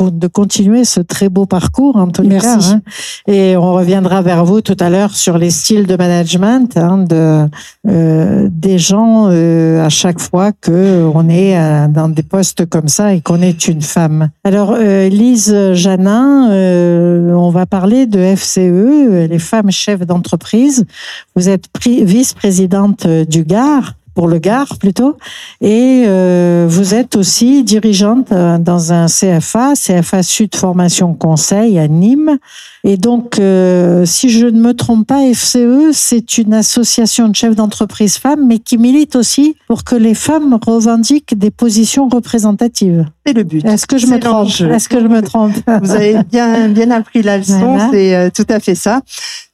de 0.00 0.26
continuer 0.26 0.84
ce 0.84 1.00
très 1.00 1.28
beau 1.28 1.46
parcours, 1.46 1.96
en 1.96 2.08
Merci. 2.24 2.46
cas. 2.46 2.74
hein. 2.74 2.80
Et 3.26 3.56
on 3.56 3.72
reviendra 3.74 4.22
vers 4.22 4.44
vous 4.44 4.60
tout 4.60 4.76
à 4.80 4.90
l'heure 4.90 5.14
sur 5.14 5.38
les 5.38 5.50
styles 5.50 5.86
de 5.86 5.96
management 5.96 6.76
hein, 6.76 6.98
de, 6.98 7.46
euh, 7.88 8.48
des 8.50 8.78
gens 8.78 9.28
euh, 9.30 9.84
à 9.84 9.88
chaque 9.88 10.20
fois 10.20 10.52
que 10.52 11.08
on 11.14 11.28
est 11.28 11.58
euh, 11.58 11.88
dans 11.88 12.08
des 12.08 12.22
postes 12.22 12.66
comme 12.66 12.88
ça 12.88 13.14
et 13.14 13.20
qu'on 13.20 13.42
est 13.42 13.68
une 13.68 13.82
femme. 13.82 14.30
Alors, 14.44 14.74
euh, 14.78 15.08
Lise 15.08 15.54
Janin, 15.74 16.50
euh, 16.50 17.32
on 17.34 17.50
va 17.50 17.66
parler 17.66 18.06
de 18.06 18.18
FCE, 18.34 19.28
les 19.28 19.38
femmes 19.38 19.70
chefs 19.70 20.06
d'entreprise. 20.06 20.84
Vous 21.36 21.48
êtes 21.48 21.64
vice-présidente 21.84 23.06
du 23.06 23.44
Gard 23.44 23.94
pour 24.14 24.28
le 24.28 24.38
Gard 24.38 24.78
plutôt, 24.78 25.16
et 25.60 26.04
euh, 26.06 26.66
vous 26.68 26.94
êtes 26.94 27.16
aussi 27.16 27.64
dirigeante 27.64 28.32
euh, 28.32 28.58
dans 28.58 28.92
un 28.92 29.06
CFA, 29.06 29.72
CFA 29.74 30.22
Sud 30.22 30.54
Formation 30.54 31.14
Conseil 31.14 31.78
à 31.78 31.88
Nîmes. 31.88 32.38
Et 32.84 32.96
donc, 32.96 33.38
euh, 33.38 34.04
si 34.04 34.28
je 34.28 34.46
ne 34.46 34.60
me 34.60 34.74
trompe 34.74 35.06
pas, 35.06 35.20
FCE, 35.32 35.92
c'est 35.92 36.38
une 36.38 36.52
association 36.52 37.28
de 37.28 37.36
chefs 37.36 37.54
d'entreprise 37.54 38.16
femmes, 38.16 38.44
mais 38.48 38.58
qui 38.58 38.76
milite 38.76 39.14
aussi 39.14 39.54
pour 39.68 39.84
que 39.84 39.94
les 39.94 40.14
femmes 40.14 40.58
revendiquent 40.60 41.38
des 41.38 41.52
positions 41.52 42.08
représentatives. 42.08 43.06
C'est 43.24 43.34
le 43.34 43.44
but. 43.44 43.64
Est-ce 43.64 43.86
que 43.86 43.98
je 43.98 44.08
me 44.08 44.18
trompe. 44.18 44.48
Est-ce 44.48 44.88
que 44.88 45.00
je 45.00 45.06
me 45.06 45.22
trompe 45.22 45.52
Vous 45.82 45.92
avez 45.92 46.16
bien, 46.28 46.68
bien 46.68 46.90
appris 46.90 47.22
la 47.22 47.38
leçon, 47.38 47.60
Voilà. 47.60 47.88
c'est 47.92 48.16
euh, 48.16 48.30
tout 48.34 48.46
à 48.48 48.58
fait 48.58 48.74
ça. 48.74 49.02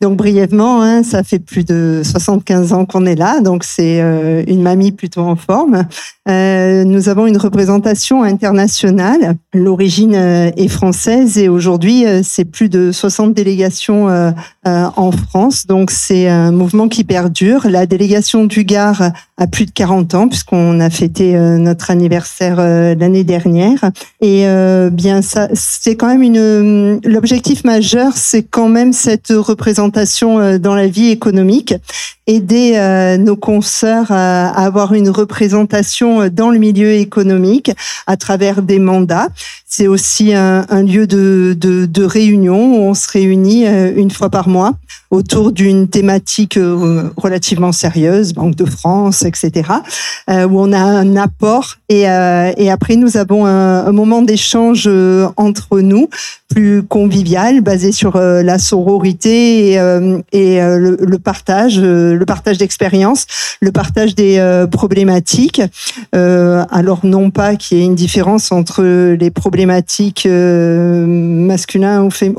Donc 0.01 0.17
brièvement, 0.17 0.81
hein, 0.81 1.03
ça 1.03 1.23
fait 1.23 1.39
plus 1.39 1.65
de 1.67 2.01
75 2.05 2.73
ans 2.73 2.87
qu'on 2.87 3.05
est 3.05 3.17
là, 3.17 3.41
donc 3.41 3.65
c'est 3.65 4.01
euh, 4.01 4.43
une 4.47 4.63
mamie 4.63 4.93
plutôt 4.93 5.23
en 5.23 5.37
forme. 5.37 5.85
Euh, 6.31 6.85
nous 6.85 7.11
avons 7.11 7.27
une 7.27 7.37
représentation 7.37 8.23
internationale. 8.23 9.35
L'origine 9.53 10.15
est 10.15 10.69
française 10.69 11.37
et 11.37 11.49
aujourd'hui, 11.49 12.05
c'est 12.23 12.45
plus 12.45 12.69
de 12.69 12.93
60 12.93 13.18
délégations 13.27 14.09
euh, 14.09 14.31
euh, 14.67 14.87
en 14.97 15.11
France. 15.11 15.67
Donc 15.67 15.91
c'est 15.91 16.29
un 16.29 16.53
mouvement 16.53 16.89
qui 16.89 17.05
perdure. 17.05 17.67
La 17.69 17.87
délégation 17.87 18.45
du 18.45 18.65
Gard 18.65 19.11
a 19.37 19.47
plus 19.47 19.67
de 19.67 19.71
40 19.71 20.15
ans 20.15 20.29
puisqu'on 20.29 20.81
a 20.81 20.91
fêté 20.91 21.37
euh, 21.37 21.59
notre 21.59 21.91
anniversaire 21.91 22.57
l'année 22.57 23.25
dernière. 23.25 23.91
Et 24.21 24.47
bien 24.93 25.23
ça, 25.23 25.49
c'est 25.55 25.97
quand 25.97 26.09
même 26.09 26.23
une 26.23 27.01
l'objectif 27.05 27.65
majeur, 27.65 28.13
c'est 28.15 28.43
quand 28.43 28.69
même 28.69 28.93
cette 28.93 29.31
représentation 29.31 30.59
dans 30.59 30.75
la 30.75 30.87
vie 30.87 31.09
économique, 31.09 31.75
aider 32.29 32.75
euh, 32.77 33.17
nos 33.17 33.35
consoeurs 33.35 34.13
à, 34.13 34.51
à 34.51 34.67
avoir 34.67 34.93
une 34.93 35.09
représentation 35.09 36.23
euh, 36.23 36.29
dans 36.31 36.51
le 36.51 36.59
milieu 36.59 36.93
économique 36.93 37.73
à 38.07 38.17
travers 38.17 38.63
des 38.63 38.79
mandats. 38.79 39.29
C'est 39.67 39.87
aussi 39.87 40.33
un, 40.35 40.65
lieu 40.83 41.07
de, 41.07 41.57
de, 41.59 42.05
réunion 42.05 42.75
où 42.75 42.79
on 42.89 42.95
se 42.95 43.11
réunit 43.11 43.67
euh, 43.67 43.93
une 43.95 44.11
fois 44.11 44.31
par 44.31 44.49
mois 44.49 44.73
autour 45.11 45.53
d'une 45.53 45.89
thématique 45.89 46.57
euh, 46.57 47.11
relativement 47.17 47.73
sérieuse, 47.73 48.33
Banque 48.35 48.57
de 48.57 48.65
France, 48.65 49.23
etc., 49.23 49.71
euh, 50.31 50.47
où 50.47 50.61
on 50.61 50.73
a 50.73 50.79
un 50.79 51.17
apport 51.17 51.77
et, 51.89 52.09
euh, 52.09 52.53
et 52.57 52.71
après 52.71 52.97
nous 52.97 53.17
avons 53.17 53.47
un, 53.47 53.91
moment 53.93 54.23
d'échange 54.23 54.85
euh, 54.87 55.29
entre 55.37 55.81
nous 55.81 56.09
plus 56.49 56.83
convivial, 56.83 57.61
basé 57.61 57.93
sur 57.93 58.17
euh, 58.17 58.43
la 58.43 58.59
sororité 58.59 59.73
et, 59.73 59.81
euh, 59.81 60.19
euh, 60.35 60.97
le, 60.99 61.19
partage, 61.19 61.79
euh, 61.79 62.18
le 62.19 62.27
partage 62.27 62.59
d'expériences, 62.59 63.27
le 63.61 63.73
partage 63.73 64.15
des 64.15 64.39
euh, 64.39 64.67
problématiques. 64.67 65.63
Euh, 66.15 66.65
alors 66.71 67.01
non 67.05 67.31
pas 67.31 67.57
qu'il 67.57 67.79
y 67.79 67.81
ait 67.81 67.85
une 67.85 67.95
différence 67.95 68.53
entre 68.53 68.83
les 69.15 69.31
problématiques 69.31 70.27
euh, 70.27 71.07
ou, 72.03 72.11
fé- 72.11 72.33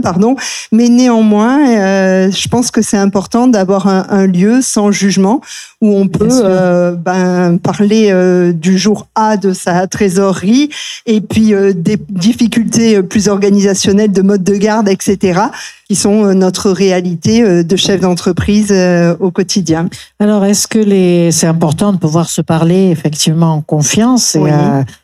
pardon, 0.00 0.36
mais 0.72 0.88
néanmoins, 0.88 1.66
euh, 1.68 2.30
je 2.30 2.48
pense 2.48 2.70
que 2.70 2.82
c'est 2.82 2.96
important 2.98 3.46
d'avoir 3.46 3.86
un 3.86 4.26
lieu 4.26 4.60
sans 4.62 4.90
jugement 4.90 5.40
où 5.82 5.94
on 5.94 6.08
peut 6.08 6.28
euh, 6.30 6.92
ben, 6.92 7.58
parler 7.58 8.08
euh, 8.10 8.52
du 8.52 8.78
jour 8.78 9.08
A 9.14 9.36
de 9.36 9.52
sa 9.52 9.86
trésorerie 9.86 10.70
et 11.04 11.20
puis 11.20 11.52
euh, 11.52 11.74
des 11.74 11.98
difficultés 12.08 13.02
plus 13.02 13.28
organisationnelles 13.28 14.12
de 14.12 14.22
mode 14.22 14.42
de 14.42 14.54
garde, 14.54 14.88
etc., 14.88 15.40
qui 15.88 15.94
sont 15.94 16.34
notre 16.34 16.72
réalité 16.72 17.62
de 17.62 17.76
chef 17.76 18.00
d'entreprise 18.00 18.74
au 19.20 19.30
quotidien. 19.30 19.88
Alors, 20.18 20.44
est-ce 20.44 20.66
que 20.66 20.80
les, 20.80 21.30
c'est 21.30 21.46
important 21.46 21.92
de 21.92 21.98
pouvoir 21.98 22.28
se 22.28 22.40
parler 22.40 22.90
effectivement 22.90 23.52
en 23.52 23.60
confiance, 23.60 24.34
et, 24.34 24.40
Oui. 24.40 24.50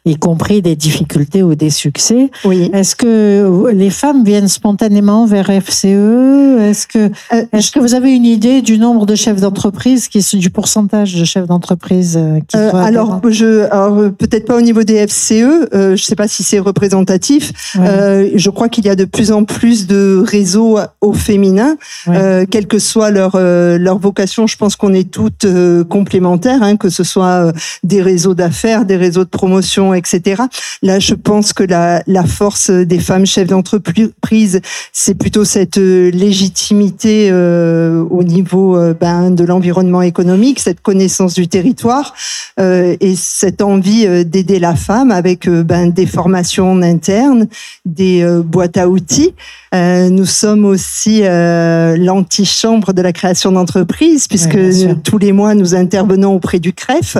y 0.05 0.17
compris 0.17 0.61
des 0.61 0.75
difficultés 0.75 1.45
ou 1.45 1.55
des 1.55 1.71
succès? 1.71 2.33
Oui. 2.45 2.69
Est-ce 2.73 2.97
que 2.97 3.71
les 3.73 3.91
femmes 3.91 4.25
viennent 4.25 4.49
spontanément 4.49 5.25
vers 5.25 5.53
FCE 5.53 5.85
Est-ce 5.85 6.89
que, 6.89 7.13
est-ce 7.53 7.71
que 7.71 7.79
vous 7.79 7.95
avez 7.95 8.13
une 8.13 8.27
idée 8.27 8.61
du 8.61 8.77
nombre 8.77 9.07
de 9.07 9.15
chefs 9.15 9.41
d'entreprise, 9.41 10.09
qui 10.09 10.19
du 10.35 10.51
pourcentage 10.51 10.62
de 10.62 11.25
chefs 11.25 11.46
d'entreprise 11.46 12.16
euh, 12.16 12.38
qui 12.46 12.57
Euh, 12.57 12.70
soient 12.70 12.83
alors, 12.83 13.20
je, 13.29 13.64
alors, 13.70 13.98
euh, 13.98 14.11
peut-être 14.11 14.46
pas 14.46 14.57
au 14.57 14.61
niveau 14.61 14.83
des 14.83 15.07
FCE, 15.07 15.33
euh, 15.33 15.66
je 15.72 15.90
ne 15.92 15.96
sais 15.96 16.14
pas 16.16 16.29
si 16.29 16.42
c'est 16.42 16.59
représentatif. 16.59 17.53
Ouais. 17.77 17.85
Euh, 17.88 18.31
je 18.35 18.51
crois 18.51 18.68
qu'il 18.68 18.85
y 18.85 18.88
a 18.88 18.94
de 18.96 19.05
plus 19.05 19.33
en 19.33 19.44
plus 19.44 19.87
de 19.87 20.22
réseaux 20.27 20.79
au 21.01 21.12
féminin, 21.12 21.77
Ouais. 22.07 22.46
quelle 22.51 22.66
que 22.66 22.79
soit 22.79 23.11
leur 23.11 23.37
leur 23.37 23.98
vocation. 23.98 24.46
Je 24.46 24.57
pense 24.57 24.77
qu'on 24.77 24.92
est 24.94 25.11
toutes 25.11 25.46
complémentaires, 25.88 26.62
hein, 26.62 26.77
que 26.77 26.88
ce 26.90 27.05
soit 27.05 27.53
des 27.83 28.03
réseaux 28.03 28.35
d'affaires, 28.35 28.85
des 28.85 28.96
réseaux 28.96 29.25
de 29.25 29.29
promotion, 29.29 29.94
etc. 29.94 30.42
Là, 30.83 30.98
je 30.98 31.14
pense 31.14 31.53
que 31.53 31.64
la 31.64 32.03
la 32.07 32.25
force 32.25 32.70
des 32.70 32.98
femmes 32.98 33.27
chefs 33.27 33.48
d'entreprise, 33.48 34.61
c'est 34.92 35.14
plutôt 35.14 35.44
cette 35.44 35.77
légitimité 35.79 37.33
au 37.33 38.22
niveau 38.25 38.79
ben, 39.01 39.31
de 39.31 39.44
l'environnement 39.44 40.03
économique, 40.03 40.52
cette 40.59 40.81
connaissance 40.81 41.35
du 41.35 41.49
territoire 41.49 42.15
euh, 42.61 42.97
et 43.01 43.17
cette 43.17 43.62
envie 43.62 44.07
euh, 44.07 44.25
d'aider 44.25 44.59
la 44.59 44.77
femme 44.77 45.11
avec 45.11 45.49
euh, 45.49 45.62
ben, 45.62 45.91
des 45.91 46.07
formations 46.07 46.73
en 46.73 46.83
interne, 46.83 47.47
des 47.85 48.23
euh, 48.23 48.43
boîtes 48.43 48.77
à 48.77 48.88
outils. 48.88 49.35
Euh, 49.75 50.11
nous 50.11 50.27
sommes 50.27 50.65
aussi 50.65 51.23
l'antichambre 51.23 52.93
de 52.93 53.01
la 53.01 53.12
création 53.12 53.53
d'entreprise 53.53 54.29
puisque 54.29 54.59
tous 55.03 55.19
les 55.19 55.33
mois 55.33 55.55
nous 55.55 55.75
intervenons 55.75 56.35
auprès 56.35 56.59
du 56.59 56.73
CREF. 56.73 57.17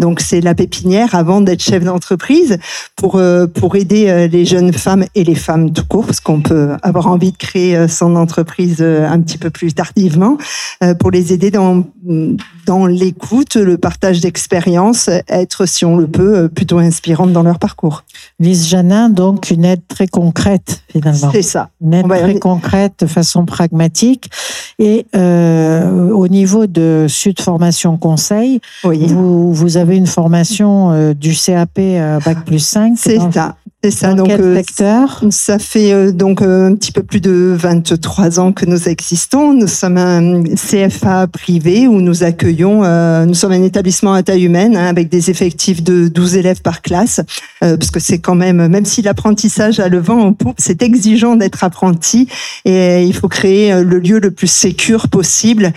Donc 0.00 0.20
c'est 0.20 0.40
la 0.40 0.54
pépinière 0.54 1.14
avant 1.14 1.40
d'être 1.40 1.62
chef 1.62 1.84
d'entreprise 1.84 2.58
pour 2.96 3.20
pour 3.54 3.76
aider 3.76 4.28
les 4.28 4.44
jeunes 4.44 4.72
femmes 4.72 5.04
et 5.14 5.22
les 5.22 5.36
femmes 5.36 5.72
tout 5.72 5.84
court 5.86 6.06
parce 6.06 6.18
qu'on 6.18 6.40
peut 6.40 6.70
avoir 6.82 7.06
envie 7.06 7.30
de 7.30 7.36
créer 7.36 7.86
son 7.86 8.16
entreprise 8.16 8.82
un 8.82 9.20
petit 9.20 9.38
peu 9.38 9.50
plus 9.50 9.72
tardivement 9.72 10.38
pour 10.98 11.12
les 11.12 11.32
aider 11.32 11.52
dans 11.52 11.84
dans 12.66 12.71
l'écoute, 12.86 13.56
le 13.56 13.78
partage 13.78 14.20
d'expériences, 14.20 15.08
être 15.28 15.66
si 15.66 15.84
on 15.84 15.96
le 15.96 16.06
peut 16.06 16.36
euh, 16.36 16.48
plutôt 16.48 16.78
inspirante 16.78 17.32
dans 17.32 17.42
leur 17.42 17.58
parcours. 17.58 18.04
Lise 18.40 18.66
Janin, 18.68 19.08
donc 19.08 19.50
une 19.50 19.64
aide 19.64 19.82
très 19.88 20.06
concrète 20.06 20.82
finalement. 20.90 21.30
C'est 21.32 21.42
ça. 21.42 21.70
Une 21.80 21.94
aide 21.94 22.08
très 22.08 22.38
concrète 22.38 22.94
de 23.00 23.06
façon 23.06 23.44
pragmatique. 23.44 24.30
Et 24.78 25.06
euh, 25.16 26.10
au 26.10 26.28
niveau 26.28 26.66
de 26.66 27.06
Sud 27.08 27.40
Formation 27.40 27.96
Conseil, 27.96 28.60
Oui. 28.84 29.06
vous, 29.06 29.52
vous 29.52 29.76
avez 29.76 29.96
une 29.96 30.06
formation 30.06 30.92
euh, 30.92 31.14
du 31.14 31.34
CAP 31.34 31.80
Bac 32.24 32.44
plus 32.44 32.58
5. 32.58 32.94
C'est 32.96 33.18
ça. 33.32 33.56
C'est 33.84 33.90
ça. 33.90 34.14
Dans 34.14 34.24
donc 34.24 34.28
quel 34.28 34.62
Ça 35.32 35.58
fait 35.58 35.92
euh, 35.92 36.12
donc 36.12 36.40
un 36.40 36.76
petit 36.76 36.92
peu 36.92 37.02
plus 37.02 37.20
de 37.20 37.52
23 37.58 38.38
ans 38.38 38.52
que 38.52 38.64
nous 38.64 38.88
existons. 38.88 39.54
Nous 39.54 39.66
sommes 39.66 39.96
un 39.96 40.44
CFA 40.44 41.26
privé 41.26 41.88
où 41.88 42.00
nous 42.00 42.22
accueillons, 42.22 42.61
euh, 42.64 43.24
nous 43.26 43.34
sommes 43.34 43.52
un 43.52 43.62
établissement 43.62 44.12
à 44.12 44.22
taille 44.22 44.44
humaine 44.44 44.76
hein, 44.76 44.86
avec 44.86 45.08
des 45.08 45.30
effectifs 45.30 45.82
de 45.82 46.08
12 46.08 46.36
élèves 46.36 46.62
par 46.62 46.82
classe, 46.82 47.20
euh, 47.64 47.76
parce 47.76 47.90
que 47.90 48.00
c'est 48.00 48.18
quand 48.18 48.34
même, 48.34 48.66
même 48.68 48.84
si 48.84 49.02
l'apprentissage 49.02 49.80
a 49.80 49.88
le 49.88 49.98
vent 49.98 50.20
en 50.20 50.32
poupe, 50.32 50.56
c'est 50.58 50.82
exigeant 50.82 51.36
d'être 51.36 51.64
apprenti. 51.64 52.28
Et 52.64 53.04
il 53.04 53.14
faut 53.14 53.28
créer 53.28 53.72
euh, 53.72 53.82
le 53.82 53.98
lieu 53.98 54.20
le 54.20 54.30
plus 54.30 54.50
sécure 54.50 55.08
possible 55.08 55.72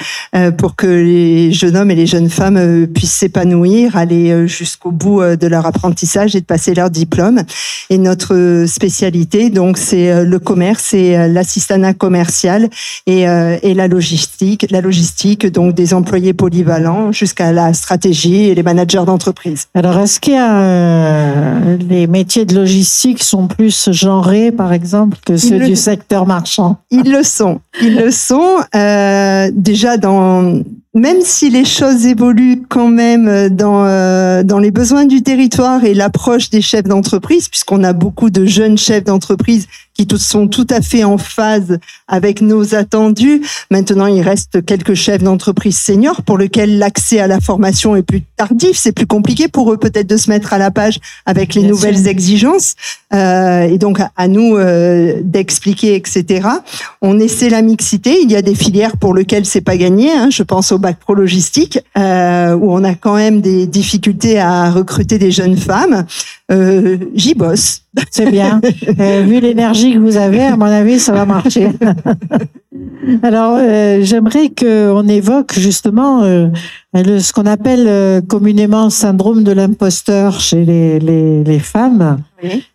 pour 0.58 0.76
que 0.76 0.86
les 0.86 1.52
jeunes 1.52 1.78
hommes 1.78 1.92
et 1.92 1.96
les 1.96 2.06
jeunes 2.06 2.30
femmes 2.30 2.88
puissent 2.88 3.14
s'épanouir, 3.14 3.96
aller 3.96 4.48
jusqu'au 4.48 4.92
bout 4.92 5.22
de 5.22 5.48
leur 5.48 5.66
apprentissage 5.66 6.36
et 6.36 6.42
de 6.42 6.46
passer 6.46 6.74
leur 6.74 6.90
diplôme. 6.90 7.42
Et 7.90 7.96
et 7.96 7.98
notre 7.98 8.66
spécialité, 8.68 9.50
donc 9.50 9.78
c'est 9.78 10.26
le 10.26 10.40
commerce 10.40 10.94
et 10.94 11.30
l'assistanat 11.30 11.94
commercial 11.94 12.70
et, 13.08 13.22
et 13.22 13.74
la 13.74 13.88
logistique, 13.88 14.68
la 14.70 14.82
logistique 14.82 15.48
donc 15.48 15.74
des 15.74 15.94
employés 15.94 16.34
polyvalents 16.34 16.75
jusqu'à 17.12 17.52
la 17.52 17.74
stratégie 17.74 18.50
et 18.50 18.56
les 18.56 18.64
managers 18.64 19.04
d'entreprise. 19.06 19.68
Alors 19.74 19.98
est-ce 20.00 20.20
qu'il 20.20 20.34
y 20.34 20.38
a 20.38 21.76
les 21.78 22.08
métiers 22.08 22.46
de 22.46 22.56
logistique 22.56 23.24
sont 23.24 23.48
plus 23.48 23.90
genrés 23.92 24.52
par 24.52 24.74
exemple 24.74 25.18
que 25.26 25.38
ceux 25.38 25.60
du 25.60 25.76
secteur 25.76 26.26
marchand? 26.26 26.78
Ils 26.92 27.12
le 27.12 27.24
sont, 27.24 27.60
ils 27.82 27.96
le 27.96 28.12
sont 28.12 28.58
euh, 28.76 29.50
déjà 29.54 29.98
dans 29.98 30.62
même 30.96 31.22
si 31.22 31.50
les 31.50 31.66
choses 31.66 32.06
évoluent 32.06 32.64
quand 32.70 32.88
même 32.88 33.50
dans 33.50 33.86
euh, 33.86 34.44
dans 34.44 34.60
les 34.60 34.72
besoins 34.72 35.06
du 35.06 35.22
territoire 35.22 35.84
et 35.84 35.94
l'approche 35.94 36.50
des 36.50 36.62
chefs 36.62 36.86
d'entreprise, 36.86 37.50
puisqu'on 37.50 37.84
a 37.84 37.92
beaucoup 37.92 38.30
de 38.30 38.46
jeunes 38.46 38.78
chefs 38.78 39.04
d'entreprise 39.04 39.68
qui 39.96 40.08
sont 40.18 40.48
tout 40.48 40.68
à 40.70 40.82
fait 40.82 41.04
en 41.04 41.18
phase 41.18 41.80
avec 42.08 42.42
nos 42.42 42.76
attendus. 42.76 43.42
Maintenant, 43.72 44.08
il 44.08 44.22
reste 44.22 44.66
quelques 44.66 44.94
chefs 44.94 45.24
d'entreprise 45.24 45.78
seniors 45.78 46.22
pour 46.22 46.38
lesquels 46.38 46.78
l'accès 46.78 47.20
à 47.20 47.28
la 47.28 47.40
formation 47.40 47.96
est 47.96 48.04
plus 48.04 48.22
tardif. 48.36 48.78
C'est 48.78 48.92
plus 48.92 49.08
compliqué 49.08 49.48
pour 49.48 49.72
eux 49.72 49.78
peut-être 49.78 50.08
de 50.08 50.18
se 50.18 50.30
mettre 50.30 50.54
à 50.54 50.58
la 50.58 50.70
page 50.70 51.00
avec 51.26 51.54
les 51.56 51.64
nouvelles 51.64 52.08
exigences. 52.08 52.76
Euh, 53.14 53.62
et 53.62 53.78
donc, 53.78 54.00
à 54.18 54.28
nous 54.28 54.58
euh, 54.58 55.22
d'expliquer, 55.24 55.96
etc. 55.96 56.48
On 57.02 57.18
essaie 57.20 57.50
la 57.50 57.62
mixité. 57.62 58.18
Il 58.22 58.30
y 58.30 58.36
a 58.36 58.42
des 58.42 58.56
filières 58.56 58.98
pour 58.98 59.14
lesquelles 59.14 59.46
c'est 59.46 59.62
pas 59.62 59.78
gagné. 59.78 60.12
Hein. 60.12 60.30
Je 60.30 60.44
pense 60.44 60.74
au 60.74 60.78
bac 60.86 61.00
pro 61.00 61.16
logistique, 61.16 61.80
euh, 61.98 62.54
où 62.54 62.72
on 62.72 62.84
a 62.84 62.94
quand 62.94 63.16
même 63.16 63.42
des 63.42 63.66
difficultés 63.66 64.40
à 64.40 64.70
recruter 64.70 65.18
des 65.18 65.32
jeunes 65.32 65.58
femmes. 65.58 66.06
Euh, 66.52 66.98
j'y 67.16 67.34
bosse. 67.34 67.85
C'est 68.12 68.32
bien. 68.32 68.62
Euh, 69.00 69.24
vu 69.26 69.40
l'énergie 69.40 69.94
que 69.94 70.00
vous 70.00 70.16
avez, 70.16 70.42
à 70.42 70.56
mon 70.56 70.66
avis, 70.66 71.00
ça 71.00 71.12
va 71.12 71.26
marcher. 71.26 71.70
Alors, 73.24 73.58
euh, 73.60 74.00
j'aimerais 74.02 74.50
qu'on 74.50 75.08
évoque 75.08 75.54
justement 75.58 76.24
euh, 76.24 76.50
ce 76.94 77.32
qu'on 77.34 77.46
appelle 77.46 77.86
euh, 77.88 78.22
communément 78.22 78.90
syndrome 78.90 79.44
de 79.44 79.52
l'imposteur 79.52 80.40
chez 80.40 80.66
les, 80.66 81.00
les, 81.00 81.44
les 81.44 81.60
femmes, 81.60 82.18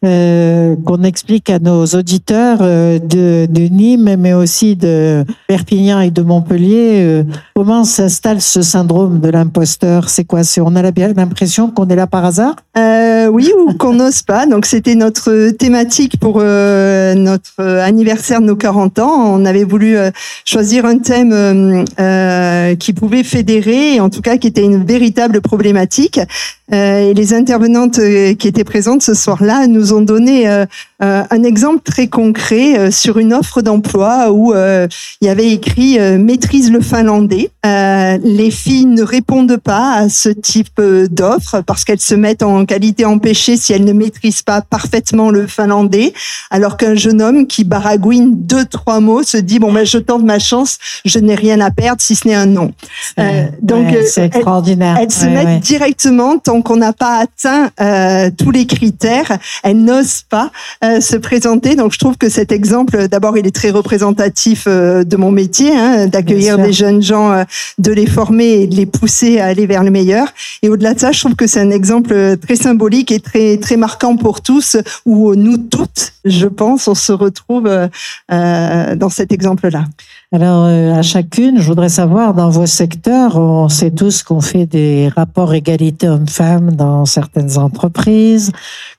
qu'on 0.02 1.02
explique 1.02 1.50
à 1.50 1.58
nos 1.58 1.84
auditeurs 1.86 2.58
de, 2.58 3.46
de, 3.46 3.60
Nîmes, 3.68 4.16
mais 4.18 4.32
aussi 4.32 4.74
de 4.74 5.24
Perpignan 5.46 6.00
et 6.00 6.10
de 6.10 6.22
Montpellier. 6.22 7.22
comment 7.54 7.84
s'installe 7.84 8.40
ce 8.40 8.62
syndrome 8.62 9.20
de 9.20 9.28
l'imposteur? 9.28 10.08
C'est 10.08 10.24
quoi? 10.24 10.40
On 10.58 10.74
a 10.74 10.82
l'impression 10.82 11.70
qu'on 11.70 11.86
est 11.86 11.96
là 11.96 12.08
par 12.08 12.24
hasard? 12.24 12.56
Oui, 13.30 13.50
ou 13.56 13.74
qu'on 13.74 13.94
n'ose 13.94 14.22
pas. 14.22 14.46
Donc, 14.46 14.66
c'était 14.66 14.94
notre 14.94 15.50
thématique 15.50 16.18
pour 16.18 16.38
notre 16.38 17.62
anniversaire 17.62 18.40
de 18.40 18.46
nos 18.46 18.56
40 18.56 18.98
ans. 18.98 19.34
On 19.34 19.44
avait 19.44 19.64
voulu 19.64 19.96
choisir 20.44 20.84
un 20.84 20.98
thème 20.98 21.84
euh, 22.00 22.74
qui 22.76 22.92
pouvait 22.92 23.22
fédérer, 23.22 24.00
en 24.00 24.10
tout 24.10 24.20
cas 24.20 24.36
qui 24.36 24.46
était 24.46 24.64
une 24.64 24.84
véritable 24.84 25.40
problématique. 25.40 26.20
Euh, 26.72 27.10
et 27.10 27.14
les 27.14 27.34
intervenantes 27.34 27.98
euh, 27.98 28.34
qui 28.34 28.46
étaient 28.46 28.64
présentes 28.64 29.02
ce 29.02 29.14
soir-là 29.14 29.66
nous 29.66 29.92
ont 29.92 30.02
donné 30.02 30.48
euh, 30.48 30.64
un 31.00 31.42
exemple 31.42 31.80
très 31.82 32.06
concret 32.06 32.92
sur 32.92 33.18
une 33.18 33.34
offre 33.34 33.62
d'emploi 33.62 34.30
où 34.30 34.52
il 34.54 35.26
y 35.26 35.28
avait 35.28 35.50
écrit 35.50 35.98
maîtrise 36.18 36.70
le 36.70 36.82
finlandais. 36.82 37.50
les 37.64 38.50
filles 38.50 38.84
ne 38.84 39.02
répondent 39.02 39.56
pas 39.56 39.94
à 39.94 40.08
ce 40.10 40.28
type 40.28 40.80
d'offre 41.10 41.62
parce 41.62 41.84
qu'elles 41.86 42.00
se 42.00 42.14
mettent 42.14 42.42
en 42.42 42.66
qualité 42.66 43.06
empêchée 43.20 43.58
si 43.58 43.74
elles 43.74 43.84
ne 43.84 43.92
maîtrisent 43.92 44.42
pas 44.42 44.62
parfaitement 44.62 45.30
le 45.30 45.46
finlandais, 45.46 46.14
alors 46.50 46.78
qu'un 46.78 46.94
jeune 46.94 47.20
homme 47.20 47.46
qui 47.46 47.64
baragouine 47.64 48.32
deux 48.34 48.64
trois 48.64 49.00
mots 49.00 49.22
se 49.22 49.36
dit 49.36 49.58
bon 49.58 49.72
ben 49.72 49.84
je 49.84 49.98
tente 49.98 50.24
ma 50.24 50.38
chance, 50.38 50.78
je 51.04 51.18
n'ai 51.18 51.34
rien 51.34 51.60
à 51.60 51.70
perdre 51.70 52.00
si 52.00 52.14
ce 52.14 52.26
n'est 52.26 52.34
un 52.34 52.46
non. 52.46 52.72
donc 53.60 53.94
c'est 54.06 54.24
extraordinaire. 54.24 54.96
Elles, 54.98 55.10
se 55.10 55.26
mettent 55.26 55.60
directement 55.60 56.38
tant 56.38 56.62
qu'on 56.62 56.76
n'a 56.76 56.92
pas 56.92 57.18
atteint 57.18 57.70
euh, 57.80 58.30
tous 58.36 58.50
les 58.50 58.66
critères, 58.66 59.38
elles 59.62 59.82
n'osent 59.82 60.22
pas 60.28 60.50
euh, 60.82 61.00
se 61.00 61.16
présenter. 61.16 61.76
Donc 61.76 61.92
je 61.92 61.98
trouve 61.98 62.16
que 62.16 62.28
cet 62.28 62.52
exemple, 62.52 63.08
d'abord, 63.08 63.36
il 63.36 63.46
est 63.46 63.54
très 63.54 63.70
représentatif 63.70 64.64
euh, 64.66 65.04
de 65.04 65.16
mon 65.16 65.30
métier, 65.30 65.76
hein, 65.76 66.06
d'accueillir 66.06 66.56
des 66.56 66.72
jeunes 66.72 67.02
gens, 67.02 67.32
euh, 67.32 67.44
de 67.78 67.92
les 67.92 68.06
former 68.06 68.62
et 68.62 68.66
de 68.66 68.76
les 68.76 68.86
pousser 68.86 69.40
à 69.40 69.46
aller 69.46 69.66
vers 69.66 69.82
le 69.82 69.90
meilleur. 69.90 70.28
Et 70.62 70.68
au-delà 70.68 70.94
de 70.94 71.00
ça, 71.00 71.12
je 71.12 71.20
trouve 71.20 71.34
que 71.34 71.46
c'est 71.46 71.60
un 71.60 71.70
exemple 71.70 72.36
très 72.38 72.56
symbolique 72.56 73.09
et 73.10 73.20
très 73.20 73.56
très 73.58 73.76
marquant 73.76 74.16
pour 74.16 74.40
tous, 74.40 74.76
où 75.06 75.34
nous 75.34 75.56
toutes, 75.56 76.12
je 76.24 76.46
pense, 76.46 76.88
on 76.88 76.94
se 76.94 77.12
retrouve 77.12 77.70
dans 78.28 79.10
cet 79.10 79.32
exemple-là. 79.32 79.84
Alors, 80.32 80.64
à 80.64 81.02
chacune, 81.02 81.60
je 81.60 81.66
voudrais 81.66 81.88
savoir, 81.88 82.34
dans 82.34 82.50
vos 82.50 82.66
secteurs, 82.66 83.36
on 83.36 83.68
sait 83.68 83.90
tous 83.90 84.22
qu'on 84.22 84.40
fait 84.40 84.66
des 84.66 85.08
rapports 85.08 85.54
égalité 85.54 86.08
hommes-femmes 86.08 86.76
dans 86.76 87.04
certaines 87.04 87.58
entreprises, 87.58 88.52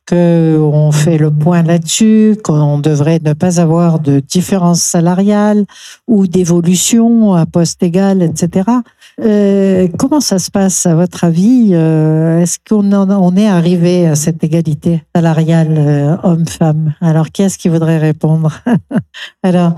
qu'on 0.08 0.92
fait 0.92 1.18
le 1.18 1.32
point 1.32 1.64
là-dessus, 1.64 2.36
qu'on 2.44 2.80
devrait 2.80 3.20
ne 3.24 3.32
pas 3.32 3.62
avoir 3.62 4.00
de 4.00 4.20
différence 4.20 4.82
salariale 4.82 5.66
ou 6.08 6.28
d'évolution 6.28 7.34
à 7.34 7.46
poste 7.46 7.82
égal, 7.82 8.22
etc. 8.22 8.70
Euh, 9.20 9.88
comment 10.00 10.20
ça 10.20 10.40
se 10.40 10.50
passe 10.50 10.86
à 10.86 10.96
votre 10.96 11.24
avis 11.24 11.72
euh, 11.74 12.40
Est-ce 12.40 12.58
qu'on 12.68 12.92
on 12.94 13.36
est 13.36 13.48
arrivé 13.48 14.08
à 14.08 14.16
cette 14.16 14.44
égalité 14.44 15.04
salariale 15.16 15.76
euh, 15.78 16.18
homme-femme? 16.24 16.94
Alors, 17.02 17.30
qui 17.30 17.44
est-ce 17.44 17.58
qui 17.58 17.70
voudrait 17.70 17.98
répondre? 17.98 18.62
Alors, 19.44 19.76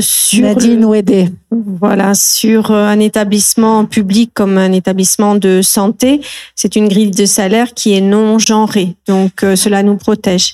sur 0.00 0.44
Nadine 0.44 0.94
aider 0.94 1.30
Voilà, 1.78 2.14
sur 2.14 2.70
un 2.70 2.98
établissement 2.98 3.84
public 3.84 4.30
comme 4.32 4.56
un 4.56 4.72
établissement 4.72 5.34
de 5.34 5.60
santé, 5.62 6.22
c'est 6.54 6.76
une 6.76 6.88
grille 6.88 7.10
de 7.10 7.26
salaire 7.26 7.74
qui 7.74 7.92
est 7.92 8.00
non 8.00 8.38
genrée, 8.38 8.96
donc 9.06 9.40
cela 9.40 9.82
nous 9.82 9.96
protège. 9.96 10.52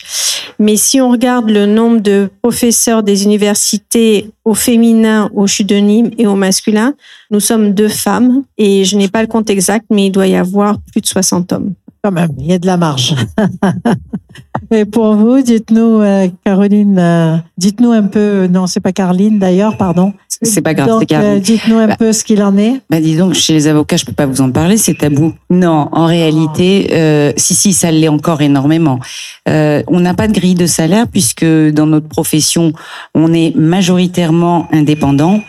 Mais 0.59 0.77
si 0.77 1.01
on 1.01 1.11
regarde 1.11 1.51
le 1.51 1.67
nombre 1.67 2.01
de 2.01 2.29
professeurs 2.43 3.05
des 3.05 3.25
universités 3.25 4.31
au 4.45 4.55
féminin, 4.55 5.31
au 5.35 5.47
CHU 5.47 5.65
de 5.65 5.77
Nîmes 5.77 6.11
et 6.19 6.27
au 6.27 6.35
masculin, 6.35 6.95
nous 7.31 7.41
sommes 7.41 7.75
deux 7.75 7.89
femmes 7.89 8.43
et 8.57 8.85
je 8.85 8.97
n'ai 8.97 9.09
pas 9.09 9.23
le 9.23 9.29
compte 9.29 9.51
exact, 9.51 9.87
mais 9.91 10.07
il 10.07 10.11
doit 10.11 10.27
y 10.27 10.37
avoir 10.37 10.79
plus 10.91 11.01
de 11.01 11.07
60 11.07 11.53
hommes. 11.53 11.75
Quand 12.03 12.13
même, 12.13 12.31
il 12.39 12.47
y 12.47 12.53
a 12.53 12.59
de 12.59 12.67
la 12.67 12.77
marge. 12.77 13.15
et 14.71 14.85
pour 14.85 15.15
vous, 15.15 15.41
dites-nous, 15.43 16.01
euh, 16.01 16.29
Caroline, 16.45 16.99
euh, 16.99 17.37
dites-nous 17.57 17.93
un 17.93 18.03
peu, 18.03 18.47
non, 18.49 18.67
c'est 18.67 18.81
pas 18.81 18.93
Caroline 18.93 19.39
d'ailleurs, 19.39 19.77
pardon. 19.77 20.13
C'est 20.43 20.61
pas 20.61 20.75
grave, 20.75 20.99
c'est 21.01 21.07
Caroline. 21.07 21.39
Euh, 21.39 21.41
dites-nous 21.41 21.79
un 21.79 21.89
bah, 21.89 21.97
peu 21.99 22.13
ce 22.13 22.23
qu'il 22.23 22.43
en 22.43 22.57
est. 22.57 22.81
Bah, 22.91 23.01
dis 23.01 23.17
donc, 23.17 23.35
chez 23.35 23.55
les 23.55 23.67
avocats, 23.67 23.97
je 23.97 24.05
peux 24.05 24.13
pas 24.13 24.27
vous 24.27 24.41
en 24.41 24.51
parler, 24.51 24.77
c'est 24.77 24.95
tabou. 24.95 25.33
Non, 25.51 25.89
en 25.93 26.07
réalité, 26.07 26.91
euh, 26.93 27.33
si, 27.37 27.55
si, 27.55 27.73
ça 27.73 27.91
l'est 27.91 28.09
encore 28.09 28.41
énormément. 28.41 29.01
Euh, 29.49 29.83
on 29.89 30.01
n'a 30.01 30.15
pas 30.15 30.29
de 30.29 30.33
grille 30.33 30.55
de 30.55 30.67
salaire 30.67 31.07
puisque 31.09 31.45
dans 31.45 31.87
notre 31.87 32.09
profession, 32.09 32.73
on 33.15 33.33
est 33.33 33.55
majoritairement 33.57 34.69
indépendant. 34.73 35.41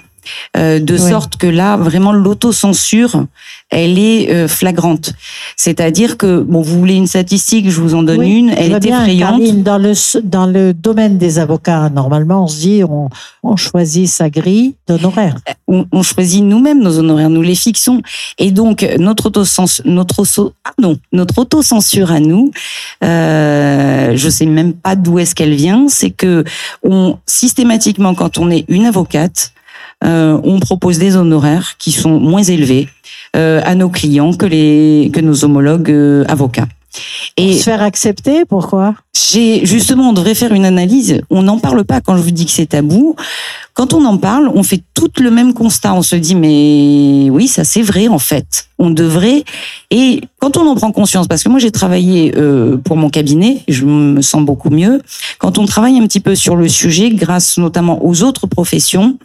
Euh, 0.58 0.80
de 0.80 0.98
sorte 0.98 1.38
que 1.38 1.48
là, 1.48 1.78
vraiment, 1.78 2.12
l'autocensure, 2.12 3.26
elle 3.70 4.00
est 4.00 4.32
euh, 4.32 4.48
flagrante. 4.48 5.14
C'est-à-dire 5.56 6.18
que, 6.18 6.42
bon, 6.42 6.62
vous 6.62 6.80
voulez 6.80 6.96
une 6.96 7.08
statistique, 7.08 7.70
je 7.70 7.82
vous 7.82 7.94
en 7.96 8.04
donne 8.04 8.24
une, 8.24 8.50
elle 8.50 8.74
est 8.74 8.86
effrayante. 8.86 9.64
dans 9.64 9.78
le, 9.78 9.94
dans 10.22 10.46
le 10.46 10.74
domaine 10.74 11.18
des 11.18 11.40
avocats, 11.40 11.90
normalement, 11.90 12.46
on 12.46 12.48
se 12.48 12.60
dit, 12.60 12.84
on, 12.84 13.10
on 13.44 13.56
choisit 13.56 14.08
sa 14.08 14.30
grille 14.30 14.76
d'honoraires. 14.88 15.38
Euh, 15.50 15.54
on, 15.68 15.86
on, 15.92 16.04
choisit 16.04 16.44
nous-mêmes 16.44 16.82
nos 16.82 16.98
honoraires, 17.00 17.30
nous 17.30 17.42
les 17.42 17.56
fixons. 17.56 18.02
Et 18.38 18.52
donc, 18.52 18.86
notre 18.98 19.28
autocensure, 19.28 19.86
notre, 19.86 20.24
ah 20.66 20.72
non, 20.80 20.98
notre 21.12 21.38
autocensure 21.40 22.12
à 22.12 22.20
nous, 22.20 22.52
euh, 23.04 24.14
je 24.16 24.30
sais 24.30 24.46
même 24.46 24.74
pas 24.74 24.96
d'où 24.96 25.20
est-ce 25.20 25.36
qu'elle 25.36 25.54
vient, 25.54 25.88
c'est 25.88 26.12
que 26.12 26.44
on, 26.84 27.18
systématiquement, 27.26 28.14
quand 28.16 28.38
on 28.38 28.50
est 28.50 28.66
une 28.68 28.86
avocate, 28.86 29.52
euh, 30.04 30.40
on 30.44 30.60
propose 30.60 30.98
des 30.98 31.16
honoraires 31.16 31.76
qui 31.78 31.92
sont 31.92 32.20
moins 32.20 32.44
élevés 32.44 32.88
euh, 33.36 33.62
à 33.64 33.76
nos 33.76 33.90
clients 33.90 34.34
que 34.34 34.46
les 34.46 35.12
que 35.14 35.20
nos 35.20 35.44
homologues 35.44 35.92
euh, 35.92 36.24
avocats. 36.28 36.68
Et 37.38 37.58
se 37.58 37.64
faire 37.64 37.82
accepter, 37.82 38.46
pourquoi? 38.46 38.96
J'ai 39.28 39.66
justement, 39.66 40.10
on 40.10 40.14
devrait 40.14 40.36
faire 40.36 40.54
une 40.54 40.66
analyse. 40.66 41.22
On 41.30 41.44
n'en 41.44 41.60
parle 41.60 41.84
pas 41.84 42.00
quand 42.00 42.16
je 42.16 42.22
vous 42.22 42.32
dis 42.32 42.46
que 42.46 42.52
c'est 42.52 42.68
tabou. 42.68 43.16
Quand 43.74 43.94
on 43.94 44.04
en 44.06 44.18
parle, 44.18 44.52
on 44.54 44.64
fait 44.64 44.82
tout 44.94 45.12
le 45.20 45.32
même 45.32 45.54
constat. 45.54 45.94
On 45.94 46.02
se 46.02 46.16
dit 46.16 46.36
mais 46.36 47.30
oui, 47.30 47.48
ça 47.48 47.64
c'est 47.64 47.82
vrai 47.82 48.08
en 48.08 48.20
fait. 48.20 48.68
On 48.78 48.90
devrait. 48.90 49.44
Et 49.92 50.22
quand 50.40 50.58
on 50.58 50.68
en 50.68 50.76
prend 50.76 50.92
conscience, 50.92 51.28
parce 51.28 51.44
que 51.44 51.50
moi 51.50 51.60
j'ai 51.60 51.72
travaillé 51.72 52.34
euh, 52.38 52.78
pour 52.78 52.98
mon 52.98 53.10
cabinet, 53.10 53.64
je 53.68 53.86
me 53.86 54.22
sens 54.22 54.44
beaucoup 54.44 54.70
mieux. 54.70 55.02
Quand 55.38 55.58
on 55.58 55.66
travaille 55.66 55.98
un 55.98 56.08
petit 56.08 56.20
peu 56.20 56.36
sur 56.36 56.56
le 56.56 56.68
sujet, 56.68 57.10
grâce 57.10 57.58
notamment 57.58 58.06
aux 58.06 58.24
autres 58.24 58.48
professions, 58.48 59.18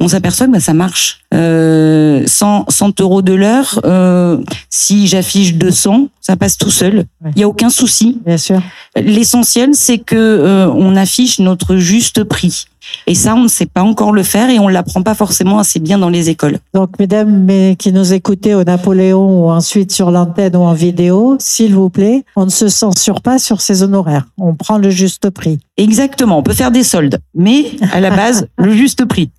on 0.00 0.08
s'aperçoit 0.08 0.46
que 0.46 0.52
bah, 0.52 0.60
ça 0.60 0.74
marche. 0.74 1.20
Euh, 1.34 2.22
100, 2.26 2.66
100 2.68 3.00
euros 3.00 3.20
de 3.20 3.34
l'heure, 3.34 3.80
euh, 3.84 4.38
si 4.70 5.06
j'affiche 5.06 5.54
200, 5.54 6.08
ça 6.20 6.36
passe 6.36 6.56
tout 6.56 6.70
seul. 6.70 7.04
Il 7.34 7.40
y 7.40 7.44
a 7.44 7.48
aucun 7.48 7.70
souci. 7.70 8.18
Bien 8.24 8.38
sûr. 8.38 8.62
Les 8.96 9.24
l'essentiel, 9.26 9.70
c'est 9.72 9.98
que 9.98 10.14
euh, 10.14 10.70
on 10.70 10.94
affiche 10.94 11.40
notre 11.40 11.74
juste 11.74 12.22
prix. 12.22 12.66
Et 13.08 13.16
ça, 13.16 13.34
on 13.34 13.42
ne 13.42 13.48
sait 13.48 13.66
pas 13.66 13.82
encore 13.82 14.12
le 14.12 14.22
faire 14.22 14.48
et 14.50 14.60
on 14.60 14.68
l'apprend 14.68 15.02
pas 15.02 15.16
forcément 15.16 15.58
assez 15.58 15.80
bien 15.80 15.98
dans 15.98 16.08
les 16.08 16.30
écoles. 16.30 16.58
Donc, 16.74 16.96
mesdames 17.00 17.42
mais 17.42 17.74
qui 17.76 17.90
nous 17.90 18.12
écoutez 18.12 18.54
au 18.54 18.62
Napoléon 18.62 19.46
ou 19.46 19.50
ensuite 19.50 19.90
sur 19.90 20.12
l'antenne 20.12 20.54
ou 20.54 20.60
en 20.60 20.74
vidéo, 20.74 21.36
s'il 21.40 21.74
vous 21.74 21.90
plaît, 21.90 22.24
on 22.36 22.44
ne 22.44 22.50
se 22.50 22.68
censure 22.68 23.20
pas 23.20 23.40
sur 23.40 23.60
ces 23.60 23.82
honoraires. 23.82 24.26
On 24.38 24.54
prend 24.54 24.78
le 24.78 24.90
juste 24.90 25.30
prix. 25.30 25.58
Exactement. 25.76 26.38
On 26.38 26.44
peut 26.44 26.54
faire 26.54 26.70
des 26.70 26.84
soldes, 26.84 27.18
mais 27.34 27.72
à 27.92 27.98
la 27.98 28.10
base, 28.10 28.46
le 28.58 28.70
juste 28.70 29.04
prix. 29.06 29.32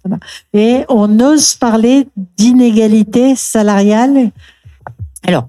Et 0.54 0.82
on 0.90 1.18
ose 1.22 1.56
parler 1.56 2.10
d'inégalité 2.38 3.38
salariale. 3.38 4.32
Alors, 5.26 5.48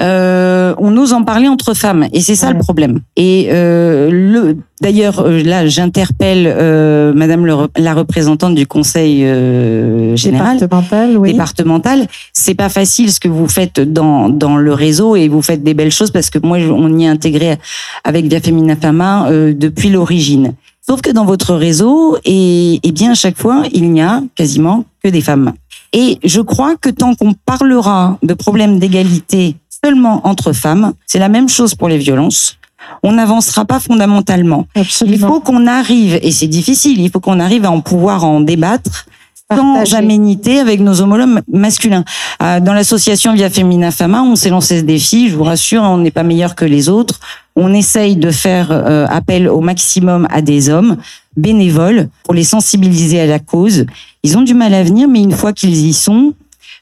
euh, 0.00 0.74
on 0.78 0.96
ose 0.96 1.12
en 1.12 1.22
parler 1.24 1.48
entre 1.48 1.74
femmes 1.74 2.06
et 2.12 2.20
c'est 2.20 2.34
ça 2.36 2.48
Ouais. 2.48 2.54
le 2.54 2.58
problème. 2.60 3.00
Et 3.16 3.48
euh, 3.50 4.10
le 4.10 4.56
d'ailleurs 4.80 5.20
euh, 5.20 5.42
là 5.42 5.66
j'interpelle 5.66 6.46
euh, 6.46 7.12
Madame 7.14 7.44
le 7.46 7.54
la 7.76 7.94
représentante 7.94 8.54
du 8.54 8.66
Conseil 8.66 9.24
euh, 9.24 10.14
général 10.16 10.58
Départementale, 10.58 11.16
oui. 11.18 11.32
départemental. 11.32 12.06
C'est 12.32 12.54
pas 12.54 12.68
facile 12.68 13.12
ce 13.12 13.20
que 13.20 13.28
vous 13.28 13.48
faites 13.48 13.80
dans 13.80 14.28
dans 14.28 14.56
le 14.56 14.72
réseau 14.72 15.16
et 15.16 15.28
vous 15.28 15.42
faites 15.42 15.62
des 15.62 15.74
belles 15.74 15.90
choses 15.92 16.10
parce 16.10 16.30
que 16.30 16.38
moi 16.38 16.58
on 16.58 16.96
y 16.98 17.04
est 17.04 17.08
intégré 17.08 17.56
avec 18.04 18.26
Via 18.26 18.40
Femina 18.40 18.76
Fama 18.76 19.28
euh, 19.30 19.52
depuis 19.54 19.90
l'origine. 19.90 20.54
Sauf 20.88 21.02
que 21.02 21.10
dans 21.10 21.26
votre 21.26 21.54
réseau 21.54 22.16
et, 22.24 22.80
et 22.82 22.92
bien 22.92 23.10
à 23.12 23.14
chaque 23.14 23.36
fois 23.36 23.64
il 23.72 23.90
n'y 23.90 24.00
a 24.00 24.22
quasiment 24.34 24.84
que 25.02 25.08
des 25.08 25.20
femmes. 25.20 25.52
Et 25.92 26.18
je 26.24 26.40
crois 26.40 26.76
que 26.76 26.90
tant 26.90 27.14
qu'on 27.14 27.32
parlera 27.46 28.18
de 28.22 28.34
problèmes 28.34 28.78
d'égalité 28.78 29.56
seulement 29.88 30.20
entre 30.26 30.52
femmes, 30.52 30.92
c'est 31.06 31.18
la 31.18 31.30
même 31.30 31.48
chose 31.48 31.74
pour 31.74 31.88
les 31.88 31.98
violences. 31.98 32.56
On 33.02 33.12
n'avancera 33.12 33.64
pas 33.64 33.80
fondamentalement. 33.80 34.66
Il 34.76 34.82
Absolument. 34.82 35.28
faut 35.28 35.40
qu'on 35.40 35.66
arrive, 35.66 36.18
et 36.22 36.30
c'est 36.30 36.46
difficile, 36.46 37.00
il 37.00 37.10
faut 37.10 37.20
qu'on 37.20 37.40
arrive 37.40 37.64
à 37.64 37.70
en 37.70 37.80
pouvoir 37.80 38.24
en 38.24 38.40
débattre 38.40 39.06
sans 39.50 39.94
aménité 39.94 40.58
avec 40.60 40.78
nos 40.80 41.00
homologues 41.00 41.40
masculins. 41.50 42.04
Euh, 42.42 42.60
Dans 42.60 42.74
l'association 42.74 43.32
Via 43.32 43.48
Femina 43.48 43.90
Fama, 43.90 44.22
on 44.22 44.36
s'est 44.36 44.50
lancé 44.50 44.80
ce 44.80 44.84
défi, 44.84 45.30
je 45.30 45.36
vous 45.36 45.44
rassure, 45.44 45.82
on 45.82 45.96
n'est 45.96 46.10
pas 46.10 46.22
meilleur 46.22 46.54
que 46.54 46.66
les 46.66 46.90
autres. 46.90 47.18
On 47.56 47.72
essaye 47.72 48.16
de 48.16 48.30
faire 48.30 48.68
euh, 48.70 49.06
appel 49.08 49.48
au 49.48 49.60
maximum 49.62 50.28
à 50.30 50.42
des 50.42 50.68
hommes 50.68 50.98
bénévoles 51.38 52.10
pour 52.24 52.34
les 52.34 52.44
sensibiliser 52.44 53.20
à 53.20 53.26
la 53.26 53.38
cause. 53.38 53.86
Ils 54.22 54.36
ont 54.36 54.42
du 54.42 54.52
mal 54.52 54.74
à 54.74 54.82
venir, 54.82 55.08
mais 55.08 55.22
une 55.22 55.32
fois 55.32 55.54
qu'ils 55.54 55.86
y 55.86 55.94
sont, 55.94 56.34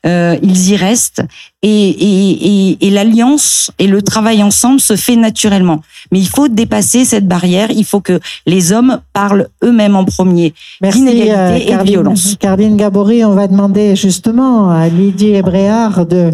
euh, 0.06 0.36
ils 0.42 0.70
y 0.70 0.76
restent 0.76 1.22
et, 1.62 1.68
et, 1.68 2.70
et, 2.70 2.86
et 2.86 2.90
l'alliance 2.90 3.70
et 3.78 3.86
le 3.86 4.02
travail 4.02 4.42
ensemble 4.42 4.80
se 4.80 4.94
fait 4.94 5.16
naturellement. 5.16 5.80
Mais 6.12 6.20
il 6.20 6.28
faut 6.28 6.48
dépasser 6.48 7.04
cette 7.04 7.26
barrière. 7.26 7.70
Il 7.70 7.84
faut 7.84 8.00
que 8.00 8.20
les 8.46 8.72
hommes 8.72 9.00
parlent 9.12 9.48
eux-mêmes 9.64 9.96
en 9.96 10.04
premier 10.04 10.54
Merci, 10.80 11.00
d'inégalité 11.00 11.34
euh, 11.34 11.56
et 11.56 11.76
de 11.76 11.82
violence. 11.82 12.36
Caroline 12.38 12.76
Gabory, 12.76 13.24
on 13.24 13.34
va 13.34 13.48
demander 13.48 13.96
justement 13.96 14.70
à 14.70 14.88
Lydie 14.88 15.34
Ebréard 15.34 16.06
de, 16.06 16.30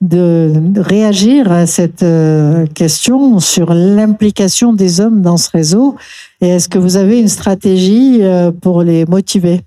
de, 0.00 0.52
réagir 0.76 1.52
à 1.52 1.66
cette 1.66 2.02
euh, 2.02 2.66
question 2.66 3.38
sur 3.38 3.72
l'implication 3.72 4.72
des 4.72 5.00
hommes 5.00 5.22
dans 5.22 5.36
ce 5.36 5.50
réseau. 5.50 5.96
Et 6.40 6.48
est-ce 6.48 6.68
que 6.68 6.78
vous 6.78 6.96
avez 6.96 7.20
une 7.20 7.28
stratégie 7.28 8.18
euh, 8.22 8.50
pour 8.50 8.82
les 8.82 9.06
motiver? 9.06 9.62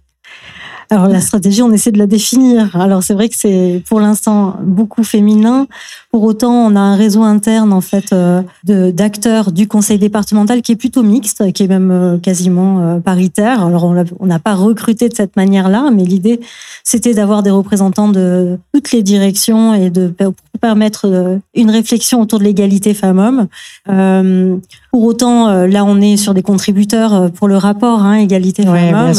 Alors 0.90 1.08
la 1.08 1.22
stratégie, 1.22 1.62
on 1.62 1.72
essaie 1.72 1.92
de 1.92 1.98
la 1.98 2.08
définir. 2.08 2.76
Alors 2.76 3.04
c'est 3.04 3.14
vrai 3.14 3.30
que 3.30 3.36
c'est 3.36 3.82
pour 3.88 4.00
l'instant 4.00 4.58
beaucoup 4.62 5.04
féminin. 5.04 5.68
Pour 6.16 6.24
autant, 6.24 6.54
on 6.54 6.78
a 6.78 6.80
un 6.80 6.96
réseau 6.96 7.24
interne 7.24 7.74
en 7.74 7.82
fait 7.82 8.14
euh, 8.14 8.42
d'acteurs 8.64 9.52
du 9.52 9.68
conseil 9.68 10.00
départemental 10.00 10.62
qui 10.62 10.72
est 10.72 10.78
plutôt 10.78 11.04
mixte, 11.04 11.52
qui 11.52 11.64
est 11.64 11.68
même 11.68 11.92
euh, 11.92 12.18
quasiment 12.18 12.80
euh, 12.80 13.00
paritaire. 13.00 13.66
Alors 13.66 13.94
on 14.22 14.26
n'a 14.26 14.40
pas 14.40 14.54
recruté 14.54 15.10
de 15.10 15.14
cette 15.14 15.36
manière-là, 15.36 15.90
mais 15.92 16.06
l'idée 16.06 16.40
c'était 16.86 17.14
d'avoir 17.14 17.44
des 17.44 17.50
représentants 17.50 18.08
de 18.08 18.58
toutes 18.74 18.94
les 18.94 19.04
directions 19.04 19.74
et 19.74 19.90
de 19.90 20.08
pour 20.56 20.62
permettre 20.62 21.40
une 21.54 21.70
réflexion 21.70 22.22
autour 22.22 22.40
de 22.40 22.46
l'égalité 22.46 22.94
femmes-hommes. 22.94 23.48
Euh, 23.90 24.56
pour 24.92 25.04
autant, 25.04 25.66
là 25.66 25.84
on 25.84 26.00
est 26.00 26.16
sur 26.16 26.34
des 26.34 26.42
contributeurs 26.42 27.30
pour 27.32 27.50
le 27.50 27.58
rapport 27.58 28.02
hein, 28.02 28.14
égalité 28.14 28.64
femmes-hommes. 28.64 29.12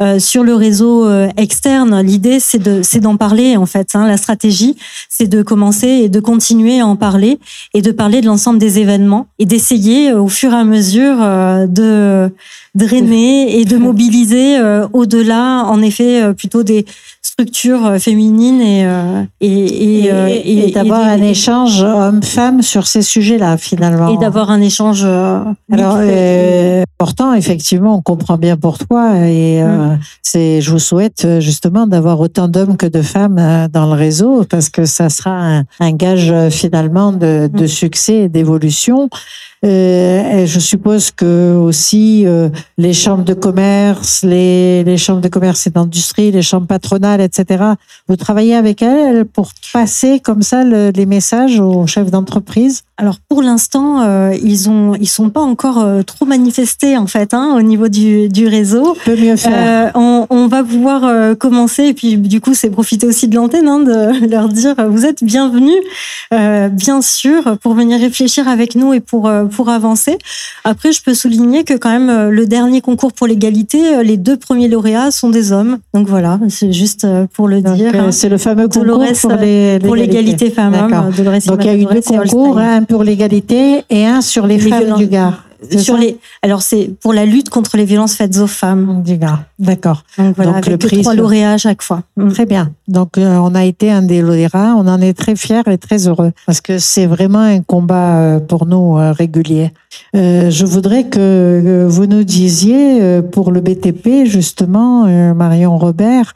Euh, 0.00 0.20
sur 0.20 0.44
le 0.44 0.54
réseau 0.54 1.10
externe, 1.36 2.00
l'idée 2.02 2.38
c'est 2.38 2.60
de 2.60 2.82
c'est 2.82 3.00
d'en 3.00 3.16
parler 3.16 3.56
en 3.56 3.66
fait. 3.66 3.96
Hein. 3.96 4.06
La 4.06 4.16
stratégie, 4.16 4.76
c'est 5.08 5.26
de 5.26 5.42
commencer 5.42 5.88
et 5.88 6.08
de 6.08 6.20
continuer 6.36 6.80
à 6.80 6.86
en 6.86 6.96
parler 6.96 7.38
et 7.72 7.80
de 7.80 7.92
parler 7.92 8.20
de 8.20 8.26
l'ensemble 8.26 8.58
des 8.58 8.78
événements 8.78 9.26
et 9.38 9.46
d'essayer 9.46 10.10
euh, 10.10 10.20
au 10.20 10.28
fur 10.28 10.52
et 10.52 10.56
à 10.56 10.64
mesure 10.64 11.16
euh, 11.22 11.66
de 11.66 12.30
drainer 12.74 13.58
et 13.58 13.64
de 13.64 13.78
mobiliser 13.78 14.58
euh, 14.58 14.86
au-delà, 14.92 15.64
en 15.64 15.80
effet, 15.80 16.34
plutôt 16.34 16.62
des 16.62 16.84
structures 17.22 17.96
féminines 17.98 18.60
et 18.60 18.86
et 19.40 19.48
et, 19.48 20.06
Et, 20.06 20.68
et 20.68 20.70
d'avoir 20.72 21.00
un 21.06 21.22
échange 21.22 21.82
homme-femme 21.82 22.60
sur 22.62 22.86
ces 22.86 23.02
sujets-là, 23.02 23.56
finalement. 23.56 24.14
et 24.14 24.18
d'avoir 24.18 24.50
un 24.50 24.60
échange. 24.60 25.04
Alors, 25.04 25.98
euh, 26.00 26.82
important, 26.98 27.34
effectivement, 27.34 27.96
on 27.96 28.02
comprend 28.02 28.36
bien 28.38 28.56
pour 28.56 28.78
toi 28.78 29.16
et 29.16 29.62
euh, 29.62 29.96
c'est, 30.22 30.60
je 30.60 30.70
vous 30.70 30.78
souhaite 30.78 31.26
justement 31.40 31.86
d'avoir 31.86 32.20
autant 32.20 32.48
d'hommes 32.48 32.76
que 32.76 32.86
de 32.86 33.02
femmes 33.02 33.68
dans 33.72 33.86
le 33.86 33.96
réseau 33.96 34.44
parce 34.48 34.68
que 34.70 34.84
ça 34.84 35.08
sera 35.08 35.32
un, 35.32 35.64
un 35.80 35.92
gage 35.92 36.25
euh, 36.30 36.50
finalement 36.50 37.12
de, 37.12 37.48
de 37.52 37.66
succès 37.66 38.24
et 38.24 38.28
d'évolution. 38.28 39.08
Euh, 39.64 40.42
et 40.42 40.46
je 40.46 40.60
suppose 40.60 41.10
que 41.10 41.54
aussi 41.56 42.24
euh, 42.26 42.50
les 42.78 42.92
chambres 42.92 43.24
de 43.24 43.34
commerce, 43.34 44.22
les, 44.22 44.84
les 44.84 44.98
chambres 44.98 45.20
de 45.22 45.28
commerce 45.28 45.66
et 45.66 45.70
d'industrie, 45.70 46.30
les 46.30 46.42
chambres 46.42 46.66
patronales, 46.66 47.20
etc. 47.20 47.64
Vous 48.08 48.16
travaillez 48.16 48.54
avec 48.54 48.82
elles 48.82 49.24
pour 49.24 49.50
passer 49.72 50.20
comme 50.20 50.42
ça 50.42 50.62
le- 50.62 50.90
les 50.90 51.06
messages 51.06 51.58
aux 51.58 51.86
chefs 51.86 52.10
d'entreprise? 52.10 52.82
Alors 52.98 53.16
pour 53.28 53.42
l'instant, 53.42 54.02
euh, 54.02 54.34
ils 54.42 54.70
ont 54.70 54.94
ils 54.94 55.08
sont 55.08 55.28
pas 55.30 55.42
encore 55.42 55.80
euh, 55.82 56.02
trop 56.02 56.24
manifestés 56.24 56.96
en 56.96 57.06
fait 57.06 57.34
hein, 57.34 57.54
au 57.56 57.62
niveau 57.62 57.88
du, 57.88 58.28
du 58.28 58.46
réseau. 58.46 58.96
Peut 59.04 59.16
mieux 59.16 59.36
faire. 59.36 59.92
On, 59.94 60.26
on 60.30 60.46
va 60.48 60.62
pouvoir 60.64 61.36
commencer 61.38 61.84
et 61.84 61.94
puis 61.94 62.16
du 62.18 62.40
coup 62.40 62.54
c'est 62.54 62.70
profiter 62.70 63.06
aussi 63.06 63.28
de 63.28 63.36
l'antenne 63.36 63.68
hein, 63.68 63.80
de 63.80 64.26
leur 64.30 64.48
dire 64.48 64.74
vous 64.88 65.04
êtes 65.04 65.22
bienvenus 65.24 65.76
bien 66.30 67.02
sûr 67.02 67.58
pour 67.62 67.74
venir 67.74 67.98
réfléchir 68.00 68.48
avec 68.48 68.74
nous 68.76 68.92
et 68.94 69.00
pour 69.00 69.30
pour 69.46 69.68
avancer. 69.68 70.18
Après 70.64 70.92
je 70.92 71.02
peux 71.02 71.14
souligner 71.14 71.64
que 71.64 71.74
quand 71.74 71.90
même 71.90 72.10
euh, 72.10 72.30
le 72.30 72.46
dernier 72.46 72.80
concours 72.80 73.12
pour 73.12 73.26
l'égalité, 73.26 73.96
euh, 73.96 74.02
les 74.02 74.16
deux 74.16 74.36
premiers 74.36 74.68
lauréats 74.68 75.10
sont 75.10 75.30
des 75.30 75.52
hommes. 75.52 75.78
Donc 75.94 76.08
voilà, 76.08 76.38
c'est 76.48 76.72
juste 76.72 77.04
euh, 77.04 77.26
pour 77.32 77.48
le 77.48 77.60
Donc, 77.62 77.76
dire. 77.76 77.92
hein. 77.94 78.12
c'est 78.12 78.28
le 78.28 78.38
fameux 78.38 78.68
concours 78.68 78.84
Dolores, 78.84 79.78
pour 79.80 79.94
l'égalité 79.96 80.50
femmes-hommes. 80.50 81.12
Dolores 81.16 81.40
Donc 81.46 81.58
il 81.60 81.66
y 81.66 81.70
a 81.70 81.74
eu 81.76 81.84
deux 81.86 82.00
concours, 82.02 82.58
un 82.58 82.82
pour 82.82 83.04
l'égalité 83.04 83.84
et 83.90 84.06
un 84.06 84.20
sur 84.20 84.46
les, 84.46 84.58
Les 84.58 84.68
femmes 84.70 84.80
violences- 84.80 84.98
du 84.98 85.06
Gard. 85.06 85.45
Sur 85.70 85.94
ça 85.94 86.00
les 86.00 86.18
alors 86.42 86.62
c'est 86.62 86.90
pour 87.00 87.12
la 87.12 87.24
lutte 87.24 87.48
contre 87.50 87.76
les 87.76 87.84
violences 87.84 88.14
faites 88.14 88.36
aux 88.38 88.46
femmes. 88.46 89.02
D'accord. 89.58 90.02
Donc 90.18 90.36
voilà, 90.36 90.52
Donc, 90.52 90.66
le 90.66 90.72
avec 90.74 90.86
prix 90.86 91.00
trois 91.02 91.12
sur- 91.14 91.22
lauréats 91.22 91.52
à 91.52 91.58
chaque 91.58 91.82
fois. 91.82 92.02
Mm. 92.16 92.28
Très 92.30 92.46
bien. 92.46 92.70
Donc 92.88 93.18
euh, 93.18 93.36
on 93.38 93.54
a 93.54 93.64
été 93.64 93.90
un 93.90 94.02
des 94.02 94.20
lauréats, 94.22 94.74
on 94.76 94.86
en 94.86 95.00
est 95.00 95.14
très 95.14 95.34
fiers 95.36 95.62
et 95.70 95.78
très 95.78 96.06
heureux 96.08 96.32
parce 96.46 96.60
que 96.60 96.78
c'est 96.78 97.06
vraiment 97.06 97.40
un 97.40 97.60
combat 97.62 98.16
euh, 98.16 98.38
pour 98.40 98.66
nous 98.66 98.98
euh, 98.98 99.12
régulier. 99.12 99.72
Euh, 100.14 100.50
je 100.50 100.66
voudrais 100.66 101.04
que 101.04 101.86
vous 101.88 102.06
nous 102.06 102.22
disiez 102.24 103.22
pour 103.32 103.50
le 103.50 103.60
BTP 103.60 104.24
justement, 104.26 105.06
euh, 105.06 105.32
Marion 105.34 105.78
Robert, 105.78 106.32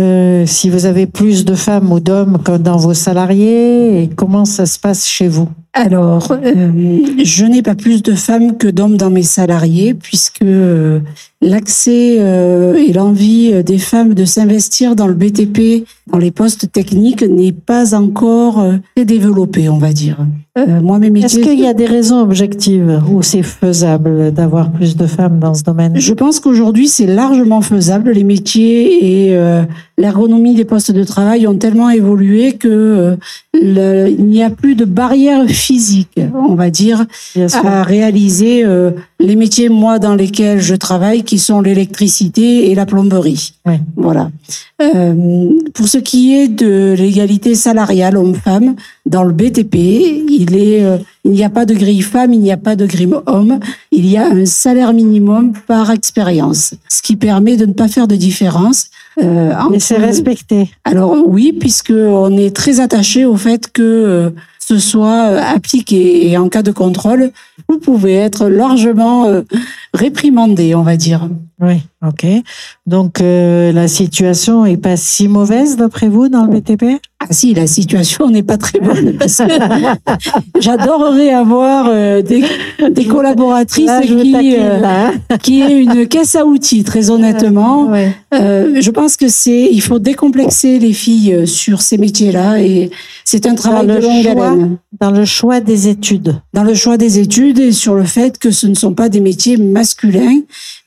euh, 0.00 0.44
si 0.46 0.68
vous 0.70 0.86
avez 0.86 1.06
plus 1.06 1.44
de 1.44 1.54
femmes 1.54 1.92
ou 1.92 2.00
d'hommes 2.00 2.38
que 2.44 2.56
dans 2.56 2.76
vos 2.76 2.94
salariés 2.94 4.02
et 4.02 4.08
comment 4.08 4.44
ça 4.44 4.66
se 4.66 4.78
passe 4.78 5.06
chez 5.06 5.28
vous? 5.28 5.48
Alors, 5.72 6.32
euh, 6.32 7.00
je 7.22 7.44
n'ai 7.44 7.62
pas 7.62 7.74
plus 7.74 8.02
de 8.02 8.14
femmes 8.14 8.56
que 8.56 8.65
d'hommes 8.72 8.96
dans 8.96 9.10
mes 9.10 9.22
salariés, 9.22 9.94
puisque 9.94 10.42
euh, 10.42 11.00
l'accès 11.40 12.16
euh, 12.18 12.74
et 12.74 12.92
l'envie 12.92 13.50
euh, 13.52 13.62
des 13.62 13.78
femmes 13.78 14.14
de 14.14 14.24
s'investir 14.24 14.96
dans 14.96 15.06
le 15.06 15.14
BTP, 15.14 15.86
dans 16.10 16.18
les 16.18 16.30
postes 16.30 16.70
techniques, 16.72 17.22
n'est 17.22 17.52
pas 17.52 17.94
encore 17.94 18.64
très 18.94 19.04
développé, 19.04 19.68
on 19.68 19.78
va 19.78 19.92
dire. 19.92 20.18
Euh, 20.56 20.80
moi, 20.80 20.98
mes 20.98 21.08
Est-ce 21.20 21.38
qu'il 21.38 21.60
y 21.60 21.66
a 21.66 21.74
des 21.74 21.84
raisons 21.84 22.20
objectives 22.20 23.02
où 23.10 23.22
c'est 23.22 23.42
faisable 23.42 24.32
d'avoir 24.32 24.72
plus 24.72 24.96
de 24.96 25.06
femmes 25.06 25.38
dans 25.38 25.52
ce 25.52 25.62
domaine? 25.62 25.98
Je 25.98 26.14
pense 26.14 26.40
qu'aujourd'hui, 26.40 26.88
c'est 26.88 27.06
largement 27.06 27.60
faisable. 27.60 28.12
Les 28.12 28.24
métiers 28.24 29.26
et 29.26 29.36
euh, 29.36 29.64
l'ergonomie 29.98 30.54
des 30.54 30.64
postes 30.64 30.92
de 30.92 31.04
travail 31.04 31.46
ont 31.46 31.58
tellement 31.58 31.90
évolué 31.90 32.52
que 32.52 32.68
euh, 32.68 33.16
le- 33.62 34.08
il 34.08 34.24
n'y 34.26 34.42
a 34.42 34.50
plus 34.50 34.74
de 34.74 34.84
barrière 34.84 35.46
physique, 35.48 36.18
on 36.34 36.54
va 36.54 36.70
dire, 36.70 37.06
à 37.64 37.82
réaliser 37.82 38.64
euh, 38.64 38.90
les 39.20 39.36
métiers, 39.36 39.68
moi, 39.68 39.98
dans 39.98 40.14
lesquels 40.14 40.60
je 40.60 40.74
travaille, 40.74 41.22
qui 41.24 41.38
sont 41.38 41.60
l'électricité 41.60 42.70
et 42.70 42.74
la 42.74 42.86
plomberie. 42.86 43.54
Voilà. 43.96 44.30
Euh, 44.82 45.48
pour 45.74 45.88
ce 45.88 45.98
qui 45.98 46.34
est 46.34 46.48
de 46.48 46.94
l'égalité 46.96 47.54
salariale 47.54 48.16
homme-femme, 48.16 48.76
dans 49.06 49.22
le 49.24 49.32
BTP, 49.32 49.74
il 50.28 50.54
est, 50.56 50.84
euh, 50.84 50.98
il 51.24 51.30
n'y 51.32 51.44
a 51.44 51.48
pas 51.50 51.64
de 51.64 51.74
grille 51.74 52.02
femme, 52.02 52.32
il 52.34 52.40
n'y 52.40 52.52
a 52.52 52.56
pas 52.56 52.76
de 52.76 52.86
grille 52.86 53.08
homme, 53.26 53.58
il 53.92 54.06
y 54.06 54.16
a 54.16 54.26
un 54.26 54.44
salaire 54.44 54.92
minimum 54.92 55.52
par 55.66 55.90
expérience, 55.90 56.74
ce 56.88 57.02
qui 57.02 57.16
permet 57.16 57.56
de 57.56 57.66
ne 57.66 57.72
pas 57.72 57.88
faire 57.88 58.06
de 58.08 58.16
différence. 58.16 58.88
Euh, 59.22 59.50
Et 59.50 59.54
entre- 59.54 59.78
c'est 59.80 59.96
respecté. 59.96 60.70
alors 60.84 61.16
oui, 61.26 61.52
puisque 61.58 61.92
on 61.96 62.36
est 62.36 62.54
très 62.54 62.80
attaché 62.80 63.24
au 63.24 63.36
fait 63.36 63.72
que 63.72 63.82
euh, 63.82 64.30
ce 64.60 64.78
soit 64.78 65.28
euh, 65.30 65.40
appliqué 65.54 66.28
et 66.30 66.36
en 66.36 66.48
cas 66.48 66.62
de 66.62 66.70
contrôle, 66.72 67.30
vous 67.68 67.78
pouvez 67.78 68.14
être 68.14 68.48
largement 68.48 69.26
euh, 69.26 69.42
réprimandé, 69.94 70.74
on 70.74 70.82
va 70.82 70.96
dire. 70.96 71.28
Oui, 71.60 71.76
ok. 72.08 72.26
Donc 72.86 73.20
euh, 73.20 73.72
la 73.72 73.88
situation 73.88 74.64
est 74.64 74.76
pas 74.76 74.96
si 74.96 75.28
mauvaise 75.28 75.76
d'après 75.76 76.08
vous 76.08 76.28
dans 76.28 76.44
le 76.44 76.60
BTP 76.60 77.00
Ah 77.20 77.26
si, 77.30 77.54
la 77.54 77.66
situation 77.66 78.30
n'est 78.30 78.42
pas 78.42 78.58
très 78.58 78.78
bonne 78.78 79.16
parce 79.18 79.36
que 79.38 80.60
j'adorerais 80.60 81.30
avoir 81.30 81.86
euh, 81.88 82.22
des, 82.22 82.44
des 82.90 83.04
collaboratrices 83.04 83.86
Là, 83.86 84.00
qui, 84.02 84.56
euh, 84.56 84.80
là, 84.80 85.08
hein. 85.08 85.38
qui 85.38 85.60
aient 85.60 85.80
une 85.80 86.06
caisse 86.06 86.34
à 86.34 86.44
outils, 86.44 86.84
très 86.84 87.10
honnêtement. 87.10 87.88
Ouais. 87.88 88.14
Euh, 88.34 88.80
je 88.80 88.90
pense 88.90 89.16
que 89.16 89.28
c'est, 89.28 89.68
il 89.70 89.80
faut 89.80 89.98
décomplexer 89.98 90.78
les 90.78 90.92
filles 90.92 91.46
sur 91.46 91.82
ces 91.82 91.98
métiers-là 91.98 92.60
et 92.60 92.90
c'est 93.24 93.46
un 93.46 93.54
travail 93.54 93.86
Dans 93.86 93.94
de 93.94 94.00
longue 94.00 94.26
haleine. 94.26 94.76
Dans 95.00 95.10
le 95.10 95.24
choix 95.24 95.60
des 95.60 95.88
études. 95.88 96.40
dans 96.54 96.62
le 96.64 96.74
choix 96.74 96.96
des 96.96 97.18
études 97.18 97.58
et 97.58 97.72
sur 97.72 97.94
le 97.94 98.04
fait 98.04 98.38
que 98.38 98.50
ce 98.50 98.66
ne 98.66 98.74
sont 98.74 98.94
pas 98.94 99.08
des 99.08 99.20
métiers 99.20 99.56
masculins 99.56 100.40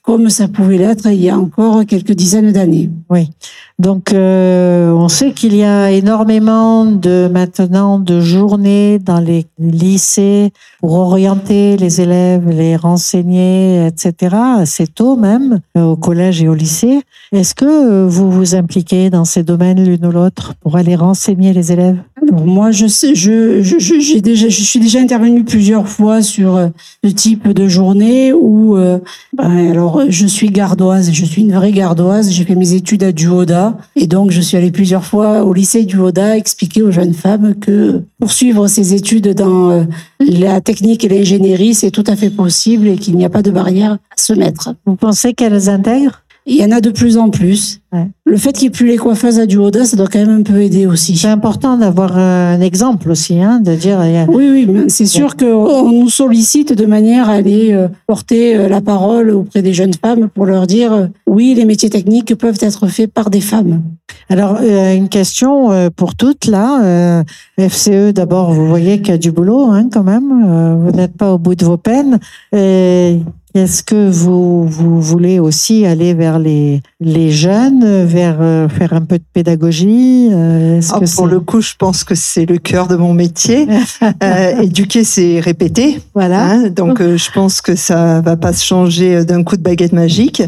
comme 0.10 0.30
ça 0.32 0.47
pouvait 0.47 0.80
l'être 0.80 1.05
il 1.05 1.22
y 1.22 1.30
a 1.30 1.38
encore 1.38 1.86
quelques 1.86 2.14
dizaines 2.14 2.51
d'années. 2.51 2.89
Oui. 3.12 3.30
Donc, 3.78 4.12
euh, 4.12 4.89
on 4.89 5.07
sait 5.07 5.34
qu'il 5.34 5.55
y 5.55 5.64
a 5.64 5.91
énormément 5.91 6.84
de 6.84 7.30
maintenant 7.32 7.99
de 7.99 8.20
journées 8.20 8.97
dans 8.97 9.20
les 9.20 9.45
lycées 9.60 10.51
pour 10.80 10.93
orienter 10.93 11.78
les 11.78 12.01
élèves, 12.01 12.49
les 12.49 12.76
renseigner, 12.76 13.86
etc. 13.86 14.36
assez 14.57 14.88
tôt 14.88 15.16
même, 15.16 15.60
euh, 15.78 15.84
au 15.84 15.95
collège 15.95 16.41
et 16.41 16.49
au 16.49 16.55
lycée. 16.55 17.03
Est-ce 17.32 17.53
que 17.53 18.07
vous 18.07 18.32
vous 18.32 18.55
impliquez 18.55 19.12
dans 19.12 19.26
ces 19.26 19.43
domaines 19.43 19.86
l'une 19.86 20.07
ou 20.07 20.12
l'autre 20.12 20.55
pour 20.60 20.76
aller 20.76 20.95
renseigner 20.95 21.53
les 21.53 21.72
élèves? 21.72 22.01
Alors 22.22 22.46
moi, 22.46 22.72
je 22.72 22.88
sais, 22.88 23.16
je, 23.16 23.62
je, 23.62 23.80
je- 23.80 24.00
j'ai 24.00 24.20
déjà, 24.22 24.50
je 24.50 24.62
suis 24.62 24.80
déjà 24.80 25.00
intervenue 25.00 25.44
plusieurs 25.44 25.88
fois 25.88 26.22
sur 26.22 26.56
euh, 26.56 26.68
ce 27.04 27.10
type 27.12 27.48
de 27.50 27.68
journée 27.68 28.34
où, 28.34 28.78
euh, 28.78 29.00
ben, 29.38 29.70
alors, 29.72 30.02
je 30.10 30.26
suis 30.28 30.50
gardoise, 30.50 31.12
je 31.14 31.26
suis 31.26 31.42
une 31.44 31.54
vraie 31.54 31.72
gardoise. 31.72 32.32
J'ai 32.32 32.44
fait 32.44 32.56
mes 32.56 32.74
études 32.74 33.04
à 33.04 33.12
Duoda 33.12 33.78
et 33.96 34.08
donc 34.08 34.32
je 34.32 34.42
suis 34.42 34.58
allée 34.58 34.72
plusieurs 34.72 35.06
fois 35.06 35.44
au 35.44 35.54
lycée 35.54 35.84
Duoda 35.86 36.36
expliquer 36.38 36.82
aux 36.82 36.92
jeunes 36.92 37.14
femmes 37.14 37.56
que 37.56 38.02
poursuivre 38.20 38.68
ses 38.68 38.94
études 38.94 39.34
dans 39.34 39.70
euh, 39.72 39.84
la 40.20 40.62
technique 40.62 41.06
et 41.06 41.10
l'ingénierie, 41.10 41.74
c'est 41.74 41.92
tout 41.92 42.04
à 42.08 42.16
fait 42.16 42.30
possible 42.30 42.88
et 42.88 42.98
qu'il 42.98 43.16
n'y 43.16 43.26
a 43.26 43.30
pas 43.30 43.42
de 43.42 43.52
barrière 43.52 43.94
à 43.94 44.22
se 44.22 44.34
mettre. 44.34 44.74
Vous 44.86 44.96
pensez 44.96 45.34
qu'elles 45.34 45.70
intègrent? 45.70 46.24
Il 46.46 46.56
y 46.56 46.66
en 46.66 46.72
a 46.72 46.82
de 46.82 46.90
plus 46.90 47.18
en 47.18 47.30
plus. 47.30 47.80
Ouais. 47.92 48.08
Le 48.26 48.38
fait 48.38 48.52
qu'il 48.52 48.64
n'y 48.64 48.68
ait 48.68 48.78
plus 48.78 48.86
les 48.86 48.98
coiffeuses 48.98 49.40
à 49.40 49.48
Duoda, 49.48 49.84
ça 49.84 49.98
doit 49.98 50.08
quand 50.08 50.20
même 50.20 50.42
un 50.42 50.44
peu 50.44 50.62
aider 50.62 50.86
aussi. 50.86 51.18
C'est 51.18 51.28
important 51.28 51.76
d'avoir 51.76 52.18
un 52.18 52.62
exemple 52.62 53.10
aussi, 53.10 53.42
hein, 53.42 53.60
de 53.60 53.74
dire. 53.74 54.00
Oui, 54.28 54.68
oui, 54.68 54.84
c'est 54.90 55.08
sûr 55.08 55.36
qu'on 55.36 55.92
nous 55.92 56.10
sollicite 56.10 56.74
de 56.74 56.86
manière 56.86 57.30
à 57.30 57.34
aller 57.34 57.74
euh, 57.74 57.88
porter 58.06 58.56
euh, 58.56 58.70
la 58.70 58.82
parole 58.82 59.32
auprès 59.32 59.64
des 59.64 59.74
jeunes 59.74 59.94
femmes 59.94 60.30
pour 60.30 60.46
leur 60.46 60.68
dire 60.68 60.94
euh, 60.94 61.08
oui, 61.26 61.56
les 61.56 61.66
métiers 61.66 61.90
techniques 61.90 62.36
peuvent 62.36 62.60
être 62.62 62.88
faits 62.88 63.12
par 63.12 63.32
des 63.32 63.42
femmes. 63.42 63.82
Alors, 64.30 64.58
euh, 64.62 64.96
une 64.96 65.10
question 65.10 65.72
euh, 65.72 65.90
pour 65.96 66.16
toutes, 66.16 66.46
là. 66.46 66.84
Euh, 66.84 67.24
FCE, 67.58 68.14
d'abord, 68.14 68.54
vous 68.54 68.68
voyez 68.68 69.00
qu'il 69.00 69.10
y 69.10 69.16
a 69.16 69.18
du 69.18 69.32
boulot, 69.32 69.66
hein, 69.72 69.90
quand 69.92 70.04
même. 70.04 70.44
Euh, 70.46 70.76
vous 70.76 70.92
n'êtes 70.92 71.18
pas 71.18 71.34
au 71.34 71.40
bout 71.40 71.56
de 71.56 71.66
vos 71.66 71.78
peines. 71.78 72.20
Et 72.56 73.20
Est-ce 73.56 73.82
que 73.82 74.10
vous, 74.10 74.66
vous 74.66 75.02
voulez 75.02 75.40
aussi 75.40 75.86
aller 75.86 76.14
vers 76.14 76.38
les, 76.38 76.82
les 77.00 77.32
jeunes, 77.32 77.79
vers 77.86 78.38
euh, 78.42 78.68
faire 78.70 78.94
un 78.94 79.02
peu 79.02 79.18
de 79.18 79.24
pédagogie 79.34 80.30
euh, 80.32 80.82
Ah, 80.92 81.00
que 81.00 81.16
pour 81.16 81.28
le 81.28 81.40
coup, 81.40 81.62
je 81.62 81.74
pense 81.78 82.04
que 82.04 82.16
c'est 82.16 82.46
le 82.46 82.58
cœur 82.58 82.88
de 82.88 82.96
mon 82.96 83.14
métier. 83.14 83.68
Euh, 84.24 84.62
éduquer, 84.62 85.04
c'est 85.04 85.40
répéter. 85.40 86.02
Voilà. 86.14 86.52
hein. 86.52 86.70
donc, 86.70 87.00
euh, 87.00 87.18
je 87.18 87.32
pense 87.32 87.62
que 87.62 87.76
ça 87.76 88.22
va 88.22 88.36
pas 88.36 88.54
se 88.54 88.64
changer 88.66 89.18
euh, 89.18 89.24
d'un 89.24 89.44
coup 89.44 89.56
de 89.56 89.62
baguette 89.62 89.94
magique. 89.94 90.42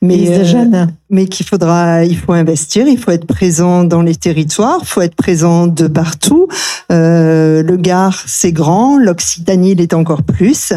Mais, 0.00 0.28
euh, 0.28 0.44
jeunes. 0.44 0.92
mais 1.10 1.26
qu'il 1.26 1.44
faudra, 1.44 2.04
il 2.04 2.16
faut 2.16 2.32
investir, 2.32 2.86
il 2.86 2.98
faut 2.98 3.10
être 3.10 3.26
présent 3.26 3.84
dans 3.84 4.02
les 4.02 4.14
territoires, 4.14 4.78
il 4.82 4.86
faut 4.86 5.00
être 5.00 5.14
présent 5.14 5.66
de 5.66 5.88
partout. 5.88 6.48
Euh, 6.92 7.62
le 7.62 7.76
Gard, 7.76 8.22
c'est 8.26 8.52
grand, 8.52 8.98
l'Occitanie 8.98 9.74
l'est 9.74 9.94
encore 9.94 10.22
plus, 10.22 10.72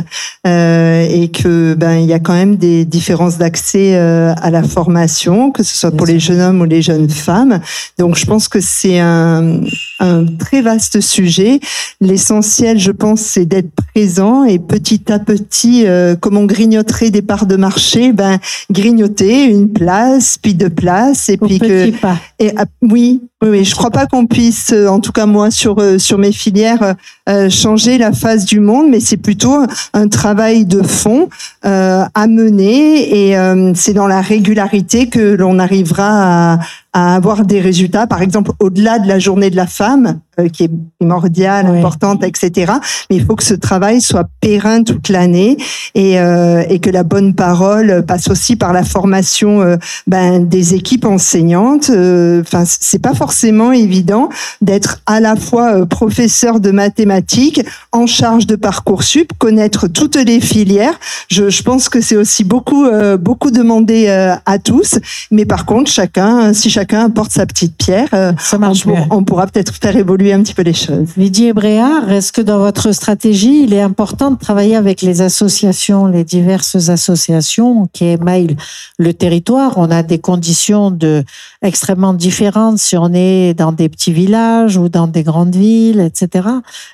euh, 0.48 1.08
et 1.10 1.30
que 1.30 1.74
ben 1.74 1.96
il 1.96 2.06
y 2.08 2.14
a 2.14 2.20
quand 2.20 2.34
même 2.34 2.56
des 2.56 2.86
différences 2.86 3.38
d'accès 3.38 3.96
euh, 3.96 4.34
à 4.42 4.50
la 4.52 4.64
formation, 4.64 5.52
que 5.52 5.64
ce 5.64 5.78
soit 5.78 5.96
pour 6.02 6.08
les 6.08 6.20
jeunes 6.20 6.42
hommes 6.42 6.62
ou 6.62 6.66
les 6.66 6.82
jeunes 6.82 7.08
femmes. 7.08 7.62
Donc, 8.00 8.18
je 8.18 8.26
pense 8.26 8.48
que 8.48 8.60
c'est 8.60 8.98
un, 8.98 9.60
un 10.02 10.26
très 10.26 10.62
vaste 10.62 11.00
sujet. 11.00 11.60
L'essentiel, 12.02 12.80
je 12.80 12.92
pense, 12.92 13.22
c'est 13.22 13.46
d'être 13.46 13.70
présent 13.94 14.44
et 14.44 14.60
petit 14.60 15.12
à 15.12 15.20
petit, 15.20 15.88
euh, 15.88 16.16
comme 16.16 16.38
on 16.38 16.46
grignoterait 16.46 17.12
des 17.12 17.22
parts 17.22 17.46
de 17.46 17.56
marché, 17.56 18.12
ben 18.12 18.40
grignoter 18.72 19.46
une 19.46 19.72
place, 19.72 20.38
puis 20.42 20.56
deux 20.56 20.70
places, 20.70 21.30
et 21.30 21.38
Au 21.40 21.46
puis 21.46 21.60
que 21.60 21.86
petit 21.86 21.98
pas. 21.98 22.18
et 22.40 22.52
ah, 22.58 22.66
oui, 22.82 23.22
oui, 23.42 23.50
oui, 23.50 23.64
je 23.64 23.76
crois 23.76 23.92
pas 23.92 24.08
qu'on 24.08 24.26
puisse, 24.26 24.72
euh, 24.74 24.88
en 24.88 25.00
tout 25.00 25.12
cas 25.12 25.26
moi 25.26 25.52
sur 25.52 25.80
euh, 25.80 25.98
sur 25.98 26.18
mes 26.18 26.32
filières, 26.32 26.96
euh, 27.30 27.50
changer 27.50 27.98
la 27.98 28.12
face 28.12 28.46
du 28.46 28.60
monde, 28.60 28.90
mais 28.90 29.00
c'est 29.00 29.18
plutôt 29.18 29.64
un 29.94 30.08
travail 30.08 30.66
de 30.66 30.82
fond 30.82 31.30
euh, 31.66 32.04
à 32.14 32.28
mener 32.28 33.28
et 33.28 33.38
euh, 33.38 33.74
c'est 33.76 33.94
dans 33.94 34.08
la 34.08 34.22
régularité 34.22 35.08
que 35.08 35.36
l'on 35.36 35.60
arrivera 35.60 36.54
à, 36.54 36.60
à 36.94 37.16
avoir 37.16 37.46
des 37.46 37.62
résultats. 37.62 38.08
Par 38.08 38.22
exemple, 38.22 38.52
au-delà 38.60 39.00
de 39.00 39.08
la 39.08 39.20
journée 39.20 39.50
de 39.50 39.56
la 39.56 39.68
femme, 39.68 40.20
qui 40.54 40.64
est 40.64 40.72
primordiale, 41.00 41.68
Oui. 41.70 41.78
importante, 41.80 42.24
etc. 42.24 42.74
Mais 43.10 43.18
il 43.18 43.26
faut 43.26 43.36
que 43.36 43.44
ce 43.44 43.54
travail 43.54 44.02
soit 44.02 44.28
périn 44.40 44.84
toute 44.84 45.10
l'année 45.10 45.58
et 45.94 46.20
euh, 46.20 46.64
et 46.70 46.80
que 46.80 46.90
la 46.90 47.04
bonne 47.04 47.34
parole 47.36 48.04
passe 48.08 48.30
aussi 48.30 48.56
par 48.56 48.72
la 48.74 48.84
formation 48.84 49.62
euh, 49.62 49.76
ben, 50.08 50.48
des 50.48 50.74
équipes 50.74 51.06
enseignantes. 51.06 51.90
euh, 51.90 52.42
Enfin, 52.42 52.64
c'est 52.66 53.00
pas 53.02 53.14
forcément 53.14 53.72
évident 53.72 54.30
d'être 54.62 55.02
à 55.06 55.20
la 55.20 55.36
fois 55.36 55.76
euh, 55.82 55.86
professeur 55.86 56.60
de 56.60 56.72
mathématiques, 56.72 57.62
en 57.92 58.06
charge 58.08 58.48
de 58.48 58.56
parcoursup, 58.56 59.32
connaître 59.38 59.88
toutes 59.88 60.16
les 60.16 60.40
filières. 60.40 60.98
Je, 61.30 61.50
je 61.50 61.64
pense 61.64 61.90
que 61.90 62.00
c'est 62.02 62.16
aussi 62.16 62.44
beaucoup 62.44 62.86
euh, 62.86 63.18
beaucoup 63.18 63.52
demandé 63.52 64.06
euh, 64.08 64.34
à 64.46 64.60
tous. 64.60 64.98
Mais 65.32 65.46
par 65.46 65.66
contre, 65.66 65.90
chacun, 65.92 66.54
si 66.54 66.70
chacun 66.70 67.06
apporte 67.06 67.32
sa 67.32 67.46
petite 67.46 67.76
pierre, 67.78 68.08
euh, 68.14 68.32
Ça 68.40 68.58
on, 68.58 68.60
marche 68.60 68.84
pour- 68.84 68.96
mieux. 68.98 69.04
on 69.12 69.24
pourra 69.24 69.48
peut-être 69.48 69.74
faire 69.76 69.96
évoluer 69.98 70.21
un 70.30 70.44
petit 70.44 70.54
peu 70.54 70.62
les 70.62 70.74
choses. 70.74 71.16
Lydie 71.18 71.52
Bréard, 71.54 72.12
est-ce 72.12 72.32
que 72.32 72.42
dans 72.42 72.60
votre 72.60 72.92
stratégie, 72.92 73.64
il 73.64 73.74
est 73.74 73.82
important 73.82 74.30
de 74.32 74.38
travailler 74.38 74.76
avec 74.76 75.02
les 75.02 75.22
associations, 75.22 76.06
les 76.06 76.24
diverses 76.24 76.90
associations 76.90 77.88
qui 77.92 78.06
émaillent 78.06 78.56
le 79.00 79.14
territoire? 79.14 79.78
On 79.78 79.90
a 79.90 80.04
des 80.04 80.20
conditions 80.20 80.92
de 80.92 81.24
extrêmement 81.64 82.14
différentes 82.14 82.78
si 82.78 82.96
on 82.98 83.12
est 83.14 83.54
dans 83.56 83.72
des 83.72 83.90
petits 83.90 84.14
villages 84.14 84.78
ou 84.78 84.90
dans 84.90 85.08
des 85.08 85.24
grandes 85.24 85.56
villes, 85.56 86.00
etc. 86.00 86.48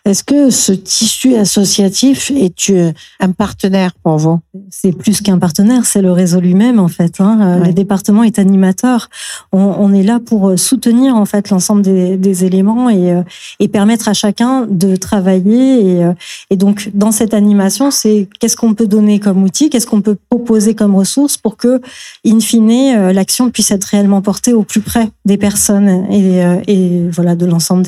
Est-ce 0.05 0.23
que 0.23 0.49
ce 0.49 0.71
tissu 0.71 1.35
associatif 1.35 2.31
est 2.31 2.69
euh, 2.69 2.93
un 3.19 3.31
partenaire 3.31 3.91
pour 4.03 4.17
vous? 4.17 4.39
C'est 4.69 4.91
plus 4.91 5.21
qu'un 5.21 5.39
partenaire, 5.39 5.85
c'est 5.85 6.01
le 6.01 6.11
réseau 6.11 6.39
lui-même 6.39 6.79
en 6.79 6.87
fait. 6.87 7.19
Hein. 7.19 7.39
Euh, 7.41 7.57
Ouais. 7.57 7.67
Le 7.67 7.73
département 7.73 8.23
est 8.23 8.37
animateur. 8.39 9.09
On, 9.51 9.75
on 9.79 9.91
est 9.93 10.03
là 10.03 10.19
pour 10.23 10.59
soutenir 10.59 11.15
en 11.15 11.25
fait 11.25 11.49
l'ensemble 11.49 11.81
des, 11.81 12.15
des 12.17 12.45
éléments 12.45 12.89
et, 12.89 13.11
euh, 13.11 13.16
et 13.59 13.67
permettre 13.67 14.07
à 14.09 14.13
chacun 14.13 14.65
de 14.69 14.95
travailler. 14.95 15.85
Et, 15.97 16.03
euh, 16.03 16.13
et 16.49 16.55
donc 16.55 16.89
dans 16.93 17.11
cette 17.11 17.33
animation, 17.33 17.91
c'est 17.91 18.27
qu'est-ce 18.39 18.57
qu'on 18.57 18.73
peut 18.73 18.87
donner 18.87 19.19
comme 19.19 19.43
outil, 19.43 19.69
qu'est-ce 19.69 19.87
qu'on 19.87 20.01
peut 20.01 20.17
proposer 20.29 20.75
comme 20.75 20.95
ressources 20.95 21.37
pour 21.37 21.57
que, 21.57 21.81
in 22.25 22.39
fine, 22.39 22.67
euh, 22.95 23.13
l'action 23.13 23.49
puisse 23.49 23.71
être 23.71 23.85
réellement 23.85 24.21
portée 24.21 24.53
au 24.53 24.63
plus 24.63 24.81
près 24.81 25.09
des 25.25 25.37
personnes 25.37 26.05
et, 26.11 26.43
euh, 26.43 27.09
voilà 27.13 27.35
de 27.35 27.45
l'ensemble 27.45 27.83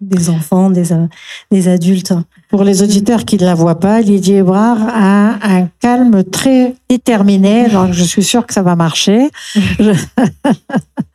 des, 0.00 0.30
enfants, 0.30 0.70
des, 0.70 0.92
euh, 0.92 1.72
adultes. 1.72 2.12
Pour 2.50 2.64
les 2.64 2.82
auditeurs 2.82 3.24
qui 3.24 3.36
ne 3.36 3.44
la 3.44 3.54
voient 3.54 3.80
pas, 3.80 4.00
Lydie 4.00 4.42
Bréard 4.42 4.78
a 4.88 5.38
un 5.42 5.68
calme 5.80 6.22
très 6.24 6.74
déterminé, 6.88 7.68
donc 7.68 7.92
je 7.92 8.04
suis 8.04 8.22
sûre 8.22 8.46
que 8.46 8.54
ça 8.54 8.62
va 8.62 8.76
marcher. 8.76 9.28
Je- 9.78 9.92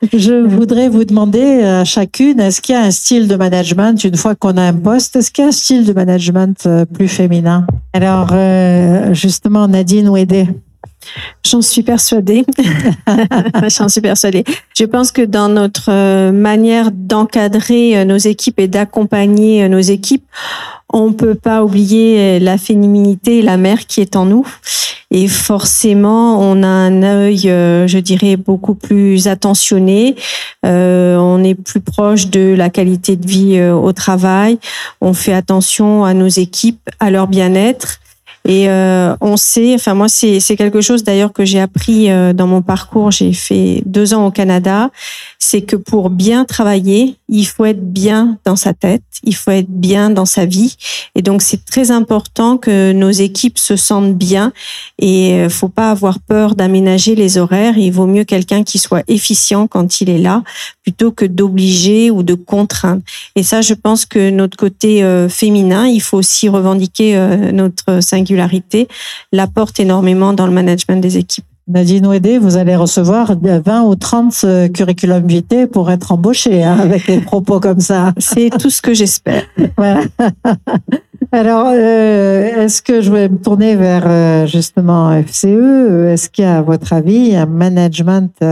Je 0.14 0.46
voudrais 0.46 0.88
vous 0.88 1.04
demander 1.04 1.62
à 1.62 1.84
chacune, 1.84 2.40
est-ce 2.40 2.62
qu'il 2.62 2.74
y 2.74 2.78
a 2.78 2.82
un 2.84 2.92
style 2.92 3.28
de 3.28 3.36
management, 3.36 3.59
une 4.04 4.18
fois 4.18 4.36
qu'on 4.36 4.58
a 4.58 4.64
un 4.64 4.74
poste, 4.74 5.16
est-ce 5.16 5.32
qu'il 5.32 5.44
y 5.44 5.46
a 5.46 5.50
un 5.50 5.52
style 5.52 5.86
de 5.86 5.94
management 5.94 6.66
euh, 6.66 6.86
plus 6.86 7.08
féminin? 7.08 7.66
Alors, 7.94 8.30
euh, 8.32 9.14
justement, 9.14 9.68
Nadine 9.68 10.10
Ouédé. 10.10 10.48
J'en 11.44 11.62
suis 11.62 11.84
persuadée. 11.84 12.46
J'en 13.78 13.90
suis 13.90 14.02
persuadée. 14.02 14.44
Je 14.78 14.84
pense 14.84 15.12
que 15.12 15.22
dans 15.22 15.50
notre 15.50 15.92
euh, 15.92 16.32
manière 16.32 16.92
d'encadrer 16.92 18.04
nos 18.06 18.18
équipes 18.18 18.60
et 18.60 18.68
d'accompagner 18.68 19.68
nos 19.70 19.80
équipes, 19.80 20.26
on 20.92 21.14
peut 21.14 21.36
pas 21.36 21.64
oublier 21.64 22.40
la 22.40 22.58
féminité, 22.58 23.42
la 23.42 23.58
mère 23.58 23.86
qui 23.86 24.02
est 24.02 24.16
en 24.16 24.26
nous. 24.26 24.46
Et 25.12 25.28
forcément, 25.28 26.40
on 26.40 26.62
a 26.62 26.68
un 26.68 27.02
œil, 27.02 27.50
euh, 27.50 27.88
je 27.88 27.98
dirais, 27.98 28.38
beaucoup 28.38 28.76
plus 28.76 29.28
attentionné. 29.28 30.16
Euh, 30.66 31.18
on 31.18 31.44
est 31.44 31.56
plus 31.56 31.82
proche 31.82 32.28
de 32.28 32.54
la 32.56 32.70
qualité 32.70 33.16
de 33.16 33.28
vie 33.28 33.58
euh, 33.58 33.74
au 33.74 33.92
travail. 33.92 34.60
On 35.02 35.14
fait 35.14 35.34
attention 35.34 36.06
à 36.06 36.14
nos 36.14 36.28
équipes, 36.28 36.90
à 37.00 37.10
leur 37.10 37.28
bien-être. 37.28 38.00
Et 38.50 38.68
euh, 38.68 39.16
on 39.22 39.38
sait, 39.38 39.76
enfin 39.76 39.94
moi 39.94 40.10
c'est 40.10 40.40
quelque 40.58 40.82
chose 40.82 41.04
d'ailleurs 41.04 41.34
que 41.34 41.46
j'ai 41.46 41.60
appris 41.60 42.10
euh, 42.10 42.34
dans 42.34 42.48
mon 42.48 42.64
parcours. 42.64 43.12
J'ai 43.12 43.32
fait 43.32 43.84
deux 43.86 44.16
ans 44.16 44.26
au 44.26 44.32
Canada. 44.32 44.90
C'est 45.38 45.62
que 45.62 45.76
pour 45.76 46.10
bien 46.10 46.46
travailler, 46.46 47.18
il 47.30 47.46
faut 47.46 47.66
être 47.66 47.94
bien 47.94 48.40
dans 48.46 48.56
sa 48.56 48.74
tête, 48.74 49.04
il 49.24 49.36
faut 49.36 49.52
être 49.52 49.70
bien 49.70 50.10
dans 50.10 50.26
sa 50.26 50.48
vie. 50.48 50.78
Et 51.14 51.22
donc 51.22 51.44
c'est 51.44 51.64
très 51.64 51.92
important 51.92 52.58
que 52.58 52.92
nos 52.92 53.12
équipes 53.12 53.60
se 53.60 53.76
sentent 53.76 54.18
bien. 54.18 54.52
Et 54.98 55.34
euh, 55.34 55.50
faut 55.50 55.70
pas 55.70 55.92
avoir 55.92 56.20
peur 56.20 56.56
d'aménager 56.56 57.14
les 57.14 57.38
horaires. 57.38 57.78
Il 57.78 57.92
vaut 57.92 58.08
mieux 58.08 58.24
quelqu'un 58.24 58.64
qui 58.64 58.80
soit 58.80 59.04
efficient 59.08 59.68
quand 59.68 60.02
il 60.02 60.10
est 60.10 60.18
là, 60.18 60.42
plutôt 60.82 61.12
que 61.12 61.26
d'obliger 61.26 62.10
ou 62.10 62.24
de 62.24 62.34
contraindre. 62.34 63.04
Et 63.36 63.44
ça, 63.44 63.62
je 63.62 63.76
pense 63.76 64.08
que 64.08 64.32
notre 64.32 64.58
côté 64.58 65.04
féminin, 65.30 65.86
il 65.86 66.02
faut 66.02 66.18
aussi 66.18 66.50
revendiquer 66.50 67.16
notre 67.52 68.02
singularité 68.02 68.39
l'apporte 69.32 69.80
énormément 69.80 70.34
dans 70.34 70.48
le 70.48 70.54
management 70.54 71.02
des 71.02 71.18
équipes. 71.18 71.46
Nadine 71.70 72.08
Ouédé, 72.08 72.40
vous 72.40 72.58
allez 72.58 72.76
recevoir 72.76 73.36
20 73.40 73.84
ou 73.84 73.96
30 73.96 74.42
euh, 74.44 74.68
curriculum 74.70 75.28
vitae 75.28 75.68
pour 75.68 75.92
être 75.92 76.12
embauché 76.12 76.64
hein, 76.64 76.80
avec 76.82 77.06
des 77.06 77.20
propos 77.20 77.60
comme 77.60 77.80
ça. 77.80 78.12
C'est 78.18 78.50
tout 78.50 78.72
ce 78.72 78.82
que 78.82 78.96
j'espère. 78.96 79.44
Alors, 81.32 81.68
euh, 81.70 82.64
est-ce 82.64 82.82
que 82.82 83.02
je 83.02 83.12
vais 83.12 83.30
me 83.30 83.38
tourner 83.38 83.76
vers 83.76 84.06
euh, 84.08 84.48
justement 84.48 85.12
FCE 85.22 86.08
Est-ce 86.08 86.30
qu'il 86.32 86.44
y 86.44 86.48
a, 86.48 86.58
à 86.58 86.62
votre 86.64 86.92
avis, 86.92 87.36
un 87.36 87.46
management 87.46 88.44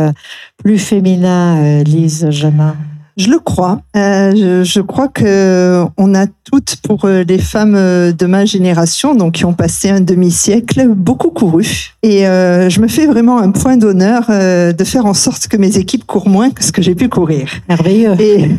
plus 0.57 0.77
féminin, 0.77 1.81
Lise 1.83 2.27
Jamin 2.29 2.75
je 3.18 3.30
le 3.30 3.39
crois. 3.39 3.82
Euh, 3.95 4.32
je, 4.36 4.63
je, 4.63 4.80
crois 4.80 5.07
que 5.07 5.84
on 5.97 6.13
a 6.13 6.28
toutes, 6.51 6.78
pour 6.78 7.05
euh, 7.05 7.24
les 7.28 7.39
femmes 7.39 7.76
euh, 7.76 8.11
de 8.13 8.26
ma 8.26 8.45
génération, 8.45 9.15
donc 9.15 9.34
qui 9.34 9.45
ont 9.45 9.53
passé 9.53 9.89
un 9.89 9.99
demi-siècle, 9.99 10.88
beaucoup 10.88 11.30
couru. 11.30 11.95
Et 12.03 12.26
euh, 12.28 12.70
je 12.70 12.80
me 12.80 12.88
fais 12.88 13.05
vraiment 13.05 13.39
un 13.39 13.51
point 13.51 13.76
d'honneur 13.76 14.28
euh, 14.30 14.72
de 14.72 14.84
faire 14.84 15.05
en 15.05 15.13
sorte 15.13 15.47
que 15.47 15.57
mes 15.57 15.78
équipes 15.78 16.05
courent 16.05 16.30
moins 16.30 16.51
que 16.51 16.63
ce 16.63 16.72
que 16.72 16.82
j'ai 16.82 16.95
pu 16.95 17.09
courir. 17.09 17.49
Merveilleux. 17.68 18.15
Et, 18.20 18.49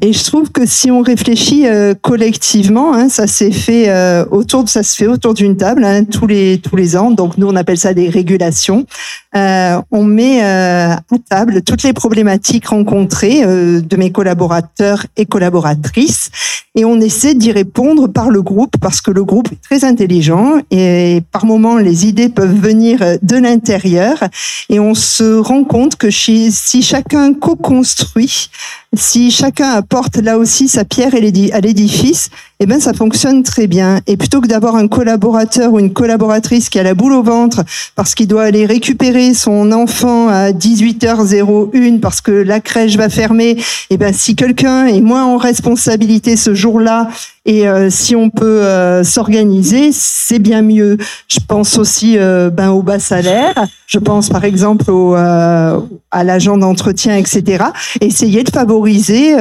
et, 0.00 0.12
je 0.12 0.24
trouve 0.24 0.50
que 0.50 0.64
si 0.64 0.90
on 0.90 1.02
réfléchit 1.02 1.66
collectivement, 2.02 2.94
hein, 2.94 3.08
ça 3.08 3.26
s'est 3.26 3.50
fait 3.50 3.90
autour, 4.30 4.68
ça 4.68 4.82
se 4.82 4.96
fait 4.96 5.06
autour 5.06 5.34
d'une 5.34 5.56
table 5.56 5.84
hein, 5.84 6.04
tous 6.04 6.26
les 6.26 6.58
tous 6.58 6.76
les 6.76 6.96
ans. 6.96 7.10
Donc 7.10 7.38
nous 7.38 7.48
on 7.48 7.56
appelle 7.56 7.78
ça 7.78 7.94
des 7.94 8.08
régulations. 8.08 8.86
on 9.34 10.04
met 10.04 10.42
à 10.42 11.00
table 11.28 11.62
toutes 11.62 11.82
les 11.82 11.92
problématiques 11.92 12.66
rencontrées 12.66 13.44
de 13.86 13.96
mes 13.96 14.10
collaborateurs 14.10 15.06
et 15.16 15.26
collaboratrices. 15.26 16.30
Et 16.74 16.84
on 16.84 17.00
essaie 17.00 17.34
d'y 17.34 17.50
répondre 17.50 18.06
par 18.08 18.30
le 18.30 18.42
groupe 18.42 18.76
parce 18.80 19.00
que 19.00 19.10
le 19.10 19.24
groupe 19.24 19.50
est 19.52 19.60
très 19.62 19.84
intelligent 19.84 20.58
et 20.70 21.22
par 21.32 21.44
moments 21.44 21.76
les 21.76 22.06
idées 22.06 22.28
peuvent 22.28 22.58
venir 22.60 23.00
de 23.20 23.36
l'intérieur. 23.36 24.22
Et 24.68 24.78
on 24.78 24.94
se 24.94 25.38
rend 25.38 25.64
compte 25.64 25.96
que 25.96 26.10
si 26.10 26.52
chacun 26.82 27.34
co-construit 27.34 28.50
si 28.94 29.30
chacun 29.30 29.70
apporte 29.70 30.16
là 30.16 30.38
aussi 30.38 30.68
sa 30.68 30.84
pierre 30.84 31.14
à 31.14 31.60
l'édifice, 31.60 32.30
eh 32.60 32.66
ben 32.66 32.80
ça 32.80 32.92
fonctionne 32.92 33.42
très 33.42 33.66
bien. 33.66 34.00
Et 34.06 34.16
plutôt 34.16 34.40
que 34.40 34.48
d'avoir 34.48 34.74
un 34.74 34.88
collaborateur 34.88 35.72
ou 35.72 35.78
une 35.78 35.92
collaboratrice 35.92 36.68
qui 36.68 36.78
a 36.78 36.82
la 36.82 36.94
boule 36.94 37.12
au 37.12 37.22
ventre 37.22 37.62
parce 37.94 38.14
qu'il 38.14 38.26
doit 38.26 38.42
aller 38.42 38.66
récupérer 38.66 39.32
son 39.34 39.70
enfant 39.70 40.28
à 40.28 40.50
18h01 40.50 42.00
parce 42.00 42.20
que 42.20 42.32
la 42.32 42.60
crèche 42.60 42.96
va 42.96 43.08
fermer, 43.08 43.56
eh 43.90 43.96
ben 43.96 44.12
si 44.12 44.34
quelqu'un 44.34 44.86
est 44.86 45.00
moins 45.00 45.24
en 45.24 45.36
responsabilité 45.36 46.36
ce 46.36 46.54
jour-là 46.54 47.08
et 47.48 47.66
euh, 47.66 47.88
si 47.88 48.14
on 48.14 48.28
peut 48.28 48.62
euh, 48.62 49.02
s'organiser, 49.02 49.88
c'est 49.90 50.38
bien 50.38 50.60
mieux. 50.60 50.98
Je 51.28 51.38
pense 51.40 51.78
aussi 51.78 52.18
euh, 52.18 52.50
ben, 52.50 52.68
au 52.68 52.82
bas 52.82 52.98
salaire. 52.98 53.54
Je 53.86 53.98
pense 53.98 54.28
par 54.28 54.44
exemple 54.44 54.90
au, 54.90 55.14
à 55.14 56.24
l'agent 56.24 56.58
d'entretien, 56.58 57.16
etc. 57.16 57.64
Essayer 58.02 58.44
de 58.44 58.50
favoriser 58.50 59.34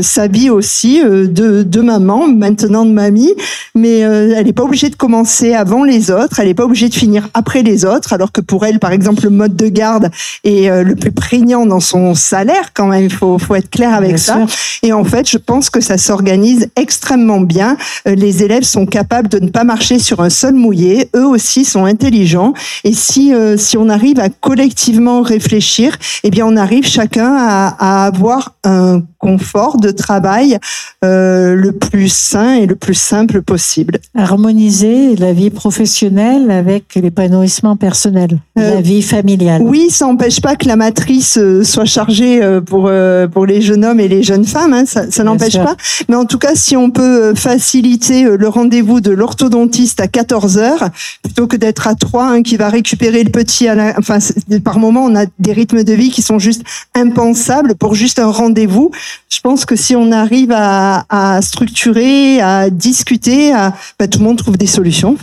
sa 0.00 0.26
vie 0.26 0.48
aussi 0.48 1.02
de, 1.02 1.62
de 1.62 1.80
maman, 1.82 2.26
maintenant 2.26 2.86
de 2.86 2.92
mamie, 2.92 3.34
mais 3.74 3.98
elle 3.98 4.46
n'est 4.46 4.54
pas 4.54 4.62
obligée 4.62 4.88
de 4.88 4.96
commencer 4.96 5.52
avant 5.52 5.84
les 5.84 6.10
autres. 6.10 6.40
Elle 6.40 6.46
n'est 6.46 6.54
pas 6.54 6.64
obligée 6.64 6.88
de 6.88 6.94
finir 6.94 7.28
après 7.34 7.62
les 7.62 7.84
autres, 7.84 8.14
alors 8.14 8.32
que 8.32 8.40
pour 8.40 8.64
elle, 8.64 8.78
par 8.78 8.92
exemple, 8.92 9.24
le 9.24 9.28
mode 9.28 9.54
de 9.54 9.68
garde 9.68 10.08
est 10.44 10.70
le 10.82 10.96
plus 10.96 11.12
prégnant 11.12 11.66
dans 11.66 11.80
son 11.80 12.14
salaire 12.14 12.72
quand 12.72 12.86
même. 12.86 13.04
Il 13.04 13.12
faut, 13.12 13.38
faut 13.38 13.54
être 13.54 13.68
clair 13.68 13.92
avec 13.92 14.18
ça. 14.18 14.46
Et 14.82 14.94
en 14.94 15.04
fait, 15.04 15.28
je 15.28 15.36
pense 15.36 15.68
que 15.68 15.82
ça 15.82 15.98
s'organise 15.98 16.70
extrêmement 16.74 17.42
bien 17.42 17.49
bien, 17.50 17.76
euh, 18.06 18.14
les 18.14 18.42
élèves 18.44 18.62
sont 18.62 18.86
capables 18.86 19.28
de 19.28 19.40
ne 19.40 19.48
pas 19.48 19.64
marcher 19.64 19.98
sur 19.98 20.20
un 20.20 20.30
sol 20.30 20.54
mouillé. 20.54 21.10
Eux 21.16 21.26
aussi 21.26 21.64
sont 21.64 21.84
intelligents. 21.84 22.54
Et 22.84 22.92
si 22.92 23.34
euh, 23.34 23.56
si 23.56 23.76
on 23.76 23.88
arrive 23.88 24.20
à 24.20 24.28
collectivement 24.28 25.20
réfléchir, 25.20 25.98
eh 26.22 26.30
bien 26.30 26.46
on 26.46 26.56
arrive 26.56 26.86
chacun 26.86 27.34
à, 27.36 27.76
à 27.78 28.06
avoir 28.06 28.54
un 28.64 29.02
confort 29.20 29.76
de 29.76 29.90
travail 29.90 30.58
euh, 31.04 31.54
le 31.54 31.72
plus 31.72 32.12
sain 32.12 32.54
et 32.54 32.66
le 32.66 32.74
plus 32.74 32.94
simple 32.94 33.42
possible. 33.42 33.98
Harmoniser 34.16 35.14
la 35.16 35.32
vie 35.32 35.50
professionnelle 35.50 36.50
avec 36.50 36.94
l'épanouissement 36.96 37.76
personnel, 37.76 38.40
euh, 38.58 38.74
la 38.76 38.80
vie 38.80 39.02
familiale. 39.02 39.62
Oui, 39.62 39.88
ça 39.90 40.06
n'empêche 40.06 40.40
pas 40.40 40.56
que 40.56 40.66
la 40.66 40.76
matrice 40.76 41.36
euh, 41.38 41.62
soit 41.62 41.84
chargée 41.84 42.42
euh, 42.42 42.60
pour 42.60 42.90
pour 43.32 43.46
les 43.46 43.60
jeunes 43.60 43.84
hommes 43.84 44.00
et 44.00 44.08
les 44.08 44.22
jeunes 44.22 44.46
femmes, 44.46 44.72
hein, 44.72 44.84
ça, 44.86 45.10
ça 45.10 45.22
n'empêche 45.22 45.58
pas. 45.58 45.76
Mais 46.08 46.16
en 46.16 46.24
tout 46.24 46.38
cas, 46.38 46.54
si 46.54 46.76
on 46.76 46.90
peut 46.90 47.34
faciliter 47.34 48.24
le 48.24 48.48
rendez-vous 48.48 49.00
de 49.00 49.10
l'orthodontiste 49.10 50.00
à 50.00 50.08
14 50.08 50.58
heures 50.58 50.88
plutôt 51.22 51.46
que 51.46 51.56
d'être 51.56 51.86
à 51.86 51.94
3 51.94 52.24
hein, 52.24 52.42
qui 52.42 52.56
va 52.56 52.70
récupérer 52.70 53.22
le 53.22 53.30
petit 53.30 53.68
à 53.68 53.74
la, 53.74 53.94
enfin 53.98 54.18
par 54.64 54.78
moment 54.78 55.04
on 55.04 55.14
a 55.14 55.26
des 55.38 55.52
rythmes 55.52 55.84
de 55.84 55.92
vie 55.92 56.10
qui 56.10 56.22
sont 56.22 56.38
juste 56.38 56.62
impensables 56.94 57.74
pour 57.74 57.94
juste 57.94 58.18
un 58.18 58.30
rendez-vous 58.30 58.90
je 59.28 59.40
pense 59.40 59.64
que 59.64 59.76
si 59.76 59.96
on 59.96 60.12
arrive 60.12 60.52
à, 60.52 61.06
à 61.08 61.40
structurer, 61.40 62.40
à 62.40 62.68
discuter, 62.68 63.52
à, 63.52 63.74
bah, 63.98 64.06
tout 64.06 64.18
le 64.18 64.24
monde 64.24 64.38
trouve 64.38 64.58
des 64.58 64.66
solutions. 64.66 65.16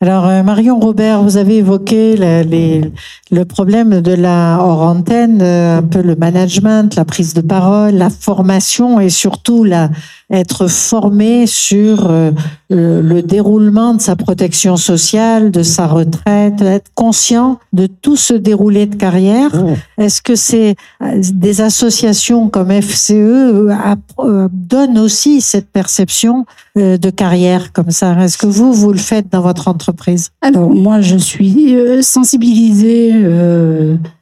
Alors 0.00 0.26
euh, 0.26 0.42
Marion 0.42 0.78
Robert, 0.78 1.22
vous 1.22 1.36
avez 1.36 1.56
évoqué 1.56 2.16
les, 2.16 2.90
le 3.30 3.44
problème 3.44 4.00
de 4.00 4.12
la 4.12 4.58
hors 4.60 4.82
antenne, 4.82 5.40
euh, 5.42 5.78
un 5.78 5.82
peu 5.82 6.00
le 6.00 6.16
management, 6.16 6.94
la 6.94 7.04
prise 7.04 7.34
de 7.34 7.42
parole, 7.42 7.94
la 7.94 8.08
formation 8.08 9.00
et 9.00 9.10
surtout 9.10 9.64
la 9.64 9.90
être 10.30 10.68
formé 10.68 11.46
sur 11.46 12.08
euh, 12.08 12.30
le, 12.70 13.22
déroulement 13.22 13.94
de 13.94 14.00
sa 14.00 14.16
protection 14.16 14.76
sociale, 14.76 15.50
de 15.50 15.62
sa 15.62 15.86
retraite, 15.86 16.60
être 16.62 16.90
conscient 16.94 17.58
de 17.72 17.86
tout 17.86 18.16
ce 18.16 18.34
déroulé 18.34 18.86
de 18.86 18.94
carrière. 18.94 19.50
Est-ce 19.98 20.22
que 20.22 20.36
c'est 20.36 20.76
euh, 21.02 21.20
des 21.32 21.60
associations 21.60 22.48
comme 22.48 22.70
FCE 22.70 23.10
euh, 23.10 24.48
donnent 24.52 24.98
aussi 24.98 25.40
cette 25.40 25.70
perception 25.70 26.46
de 26.76 27.10
carrière 27.10 27.72
comme 27.72 27.90
ça? 27.90 28.16
Est-ce 28.22 28.38
que 28.38 28.46
vous, 28.46 28.72
vous 28.72 28.92
le 28.92 28.98
faites 28.98 29.30
dans 29.30 29.42
votre 29.42 29.68
entreprise? 29.68 30.30
Alors 30.40 30.70
moi, 30.70 31.00
je 31.00 31.16
suis 31.16 31.74
sensibilisée 32.02 33.12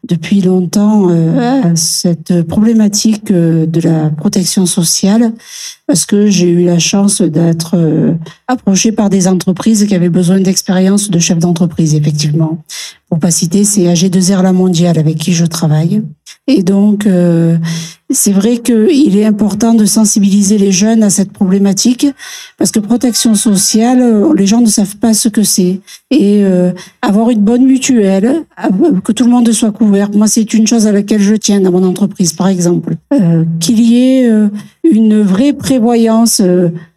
depuis 0.09 0.41
longtemps 0.41 1.09
à 1.09 1.77
cette 1.77 2.43
problématique 2.43 3.31
de 3.31 3.81
la 3.81 4.11
protection 4.11 4.67
sociale 4.67 5.33
parce 5.87 6.07
que 6.07 6.29
j'ai 6.29 6.49
eu 6.49 6.65
la 6.65 6.79
chance 6.79 7.21
d'être 7.21 7.77
euh, 8.49 8.53
approchée 8.53 8.93
par 8.93 9.11
des 9.11 9.29
entreprises 9.29 9.87
qui 9.87 9.95
avaient 9.95 10.09
besoin 10.09 10.41
d'expérience 10.41 11.11
de 11.11 11.19
chef 11.19 11.39
d'entreprise, 11.39 11.95
effectivement. 11.95 12.63
Pour 13.09 13.19
pas 13.19 13.31
citer, 13.31 13.65
c'est 13.65 13.83
AG2R 13.83 14.43
La 14.43 14.53
Mondiale 14.53 14.99
avec 14.99 15.17
qui 15.17 15.33
je 15.33 15.47
travaille. 15.47 16.03
Et 16.47 16.63
donc, 16.63 17.07
euh, 17.07 17.57
c'est 18.11 18.33
vrai 18.33 18.59
qu'il 18.59 19.17
est 19.17 19.25
important 19.25 19.75
de 19.75 19.85
sensibiliser 19.85 20.57
les 20.57 20.73
jeunes 20.73 21.03
à 21.03 21.11
cette 21.11 21.31
problématique 21.31 22.07
parce 22.57 22.71
que 22.71 22.81
protection 22.81 23.35
sociale, 23.35 24.33
les 24.35 24.47
gens 24.47 24.63
ne 24.63 24.67
savent 24.67 24.97
pas 24.97 25.13
ce 25.13 25.29
que 25.29 25.43
c'est. 25.43 25.81
Et 26.11 26.43
euh, 26.43 26.73
avoir 27.03 27.29
une 27.29 27.43
bonne 27.43 27.67
mutuelle, 27.67 28.45
euh, 28.65 29.01
que 29.05 29.13
tout 29.13 29.25
le 29.25 29.31
monde 29.31 29.51
soit 29.53 29.73
couvert, 29.73 30.11
moi 30.13 30.27
c'est 30.27 30.55
une 30.55 30.67
chose 30.67 30.87
à 30.87 30.93
laquelle 30.93 31.21
je 31.21 31.35
tiens 31.35 31.61
dans 31.61 31.73
mon 31.73 31.85
entreprise, 31.85 32.33
par 32.33 32.49
exemple. 32.49 32.97
Euh, 33.13 33.45
qu'il 33.61 33.81
y 33.81 33.99
ait 33.99 34.31
une 34.85 35.23
vraie 35.23 35.53
prévoyance 35.53 36.41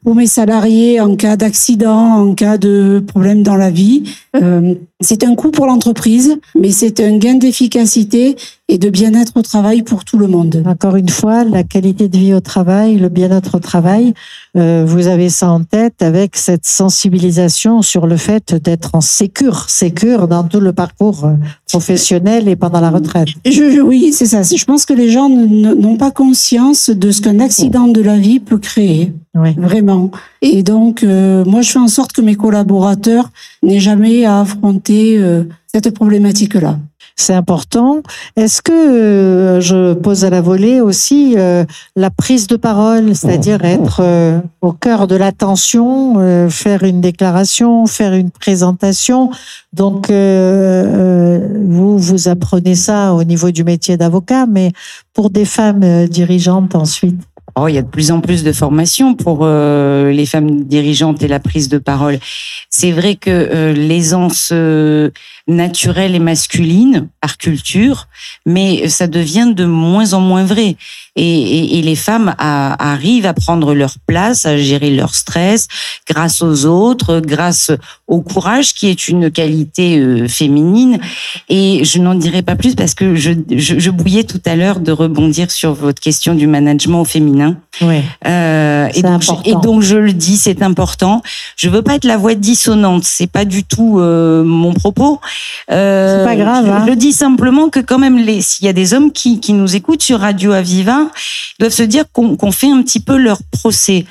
pour 0.03 0.15
mes 0.15 0.27
salariés 0.27 0.99
en 0.99 1.15
cas 1.15 1.37
d'accident, 1.37 2.29
en 2.29 2.33
cas 2.33 2.57
de 2.57 3.03
problème 3.05 3.43
dans 3.43 3.55
la 3.55 3.69
vie. 3.69 4.03
Euh, 4.35 4.73
c'est 4.99 5.23
un 5.23 5.35
coût 5.35 5.51
pour 5.51 5.67
l'entreprise, 5.67 6.37
mais 6.59 6.71
c'est 6.71 6.99
un 6.99 7.17
gain 7.17 7.35
d'efficacité 7.35 8.35
et 8.67 8.77
de 8.77 8.89
bien-être 8.89 9.33
au 9.35 9.41
travail 9.41 9.83
pour 9.83 10.05
tout 10.05 10.17
le 10.17 10.27
monde. 10.27 10.63
Encore 10.65 10.95
une 10.95 11.09
fois, 11.09 11.43
la 11.43 11.63
qualité 11.63 12.07
de 12.07 12.17
vie 12.17 12.33
au 12.33 12.39
travail, 12.39 12.97
le 12.97 13.09
bien-être 13.09 13.55
au 13.55 13.59
travail, 13.59 14.13
euh, 14.57 14.83
vous 14.85 15.07
avez 15.07 15.29
ça 15.29 15.49
en 15.49 15.63
tête 15.63 16.01
avec 16.01 16.35
cette 16.35 16.65
sensibilisation 16.65 17.81
sur 17.81 18.05
le 18.05 18.17
fait 18.17 18.53
d'être 18.53 18.95
en 18.95 19.01
sécure, 19.01 19.69
sécure 19.69 20.27
dans 20.27 20.43
tout 20.43 20.59
le 20.59 20.73
parcours 20.73 21.25
euh, 21.25 21.35
professionnel 21.67 22.49
et 22.49 22.57
pendant 22.57 22.81
la 22.81 22.89
retraite. 22.89 23.29
Je, 23.45 23.79
oui, 23.81 24.11
c'est 24.11 24.25
ça. 24.25 24.41
Je 24.43 24.65
pense 24.65 24.85
que 24.85 24.93
les 24.93 25.09
gens 25.09 25.29
n'ont 25.29 25.97
pas 25.97 26.11
conscience 26.11 26.89
de 26.89 27.11
ce 27.11 27.21
qu'un 27.21 27.39
accident 27.39 27.87
de 27.87 28.01
la 28.01 28.17
vie 28.17 28.39
peut 28.39 28.57
créer. 28.57 29.13
Oui. 29.33 29.53
Vraiment. 29.57 30.11
Et 30.41 30.63
donc, 30.63 31.03
euh, 31.03 31.45
moi, 31.45 31.61
je 31.61 31.71
fais 31.71 31.79
en 31.79 31.87
sorte 31.87 32.11
que 32.11 32.21
mes 32.21 32.35
collaborateurs 32.35 33.31
n'aient 33.63 33.79
jamais 33.79 34.25
à 34.25 34.41
affronter 34.41 35.17
euh, 35.17 35.43
cette 35.67 35.93
problématique-là. 35.93 36.79
C'est 37.15 37.33
important. 37.33 38.01
Est-ce 38.35 38.61
que 38.61 38.71
euh, 38.71 39.61
je 39.61 39.93
pose 39.93 40.25
à 40.25 40.29
la 40.29 40.41
volée 40.41 40.81
aussi 40.81 41.35
la 41.95 42.09
prise 42.09 42.47
de 42.47 42.55
parole, 42.55 43.15
c'est-à-dire 43.15 43.63
être 43.63 44.01
au 44.61 44.71
cœur 44.71 45.07
de 45.07 45.15
l'attention, 45.15 46.49
faire 46.49 46.83
une 46.83 47.01
déclaration, 47.01 47.85
faire 47.85 48.13
une 48.13 48.31
présentation. 48.31 49.31
Donc, 49.73 50.09
vous 50.11 51.97
vous 51.97 52.27
apprenez 52.27 52.75
ça 52.75 53.13
au 53.13 53.23
niveau 53.23 53.51
du 53.51 53.63
métier 53.63 53.97
d'avocat, 53.97 54.45
mais 54.45 54.71
pour 55.13 55.29
des 55.29 55.45
femmes 55.45 56.07
dirigeantes 56.07 56.75
ensuite. 56.75 57.21
Oh, 57.55 57.67
il 57.67 57.75
y 57.75 57.77
a 57.77 57.81
de 57.81 57.89
plus 57.89 58.11
en 58.11 58.21
plus 58.21 58.43
de 58.43 58.53
formations 58.53 59.13
pour 59.13 59.39
euh, 59.41 60.11
les 60.11 60.25
femmes 60.25 60.63
dirigeantes 60.63 61.21
et 61.21 61.27
la 61.27 61.39
prise 61.39 61.67
de 61.67 61.77
parole. 61.77 62.17
C'est 62.69 62.91
vrai 62.91 63.15
que 63.15 63.29
euh, 63.29 63.73
l'aisance 63.73 64.49
euh, 64.53 65.09
naturelle 65.47 66.15
et 66.15 66.19
masculine 66.19 67.09
par 67.19 67.37
culture, 67.37 68.07
mais 68.45 68.87
ça 68.87 69.07
devient 69.07 69.51
de 69.53 69.65
moins 69.65 70.13
en 70.13 70.21
moins 70.21 70.45
vrai. 70.45 70.77
Et, 71.17 71.81
les 71.81 71.95
femmes 71.95 72.35
arrivent 72.37 73.25
à 73.25 73.33
prendre 73.33 73.73
leur 73.73 73.95
place, 74.07 74.45
à 74.45 74.55
gérer 74.55 74.91
leur 74.91 75.13
stress 75.15 75.67
grâce 76.07 76.41
aux 76.41 76.65
autres, 76.65 77.19
grâce 77.19 77.71
au 78.07 78.21
courage 78.21 78.73
qui 78.73 78.87
est 78.87 79.07
une 79.07 79.29
qualité 79.29 80.27
féminine. 80.29 80.99
Et 81.49 81.83
je 81.83 81.99
n'en 81.99 82.15
dirai 82.15 82.43
pas 82.43 82.55
plus 82.55 82.75
parce 82.75 82.93
que 82.93 83.15
je, 83.15 83.31
je, 83.49 83.89
bouillais 83.89 84.23
tout 84.23 84.41
à 84.45 84.55
l'heure 84.55 84.79
de 84.79 84.91
rebondir 84.91 85.51
sur 85.51 85.73
votre 85.73 85.99
question 85.99 86.35
du 86.35 86.47
management 86.47 87.03
féminin. 87.03 87.40
Oui. 87.81 88.01
Euh, 88.27 88.89
et, 88.93 89.01
donc, 89.01 89.23
et, 89.45 89.53
donc, 89.53 89.81
je 89.81 89.97
le 89.97 90.13
dis, 90.13 90.37
c'est 90.37 90.61
important. 90.61 91.21
Je 91.55 91.69
veux 91.69 91.81
pas 91.81 91.95
être 91.95 92.05
la 92.05 92.17
voix 92.17 92.35
dissonante, 92.35 93.03
c'est 93.03 93.27
pas 93.27 93.45
du 93.45 93.63
tout 93.63 93.99
euh, 93.99 94.43
mon 94.43 94.73
propos. 94.73 95.19
Euh, 95.71 96.19
c'est 96.19 96.25
pas 96.25 96.35
grave. 96.35 96.65
Je, 96.65 96.71
hein. 96.71 96.85
je, 96.87 96.93
dis 96.93 97.13
simplement 97.13 97.69
que 97.69 97.79
quand 97.79 97.99
même, 97.99 98.19
s'il 98.41 98.65
y 98.65 98.69
a 98.69 98.73
des 98.73 98.93
hommes 98.93 99.11
qui, 99.11 99.39
qui 99.39 99.53
nous 99.53 99.75
écoutent 99.75 100.03
sur 100.03 100.19
Radio 100.19 100.51
Aviva, 100.51 101.07
ils 101.59 101.61
doivent 101.61 101.73
se 101.73 101.83
dire 101.83 102.05
qu'on, 102.11 102.35
qu'on 102.35 102.51
fait 102.51 102.69
un 102.69 102.81
petit 102.81 102.99
peu 102.99 103.17
leur 103.17 103.39
procès. 103.51 104.05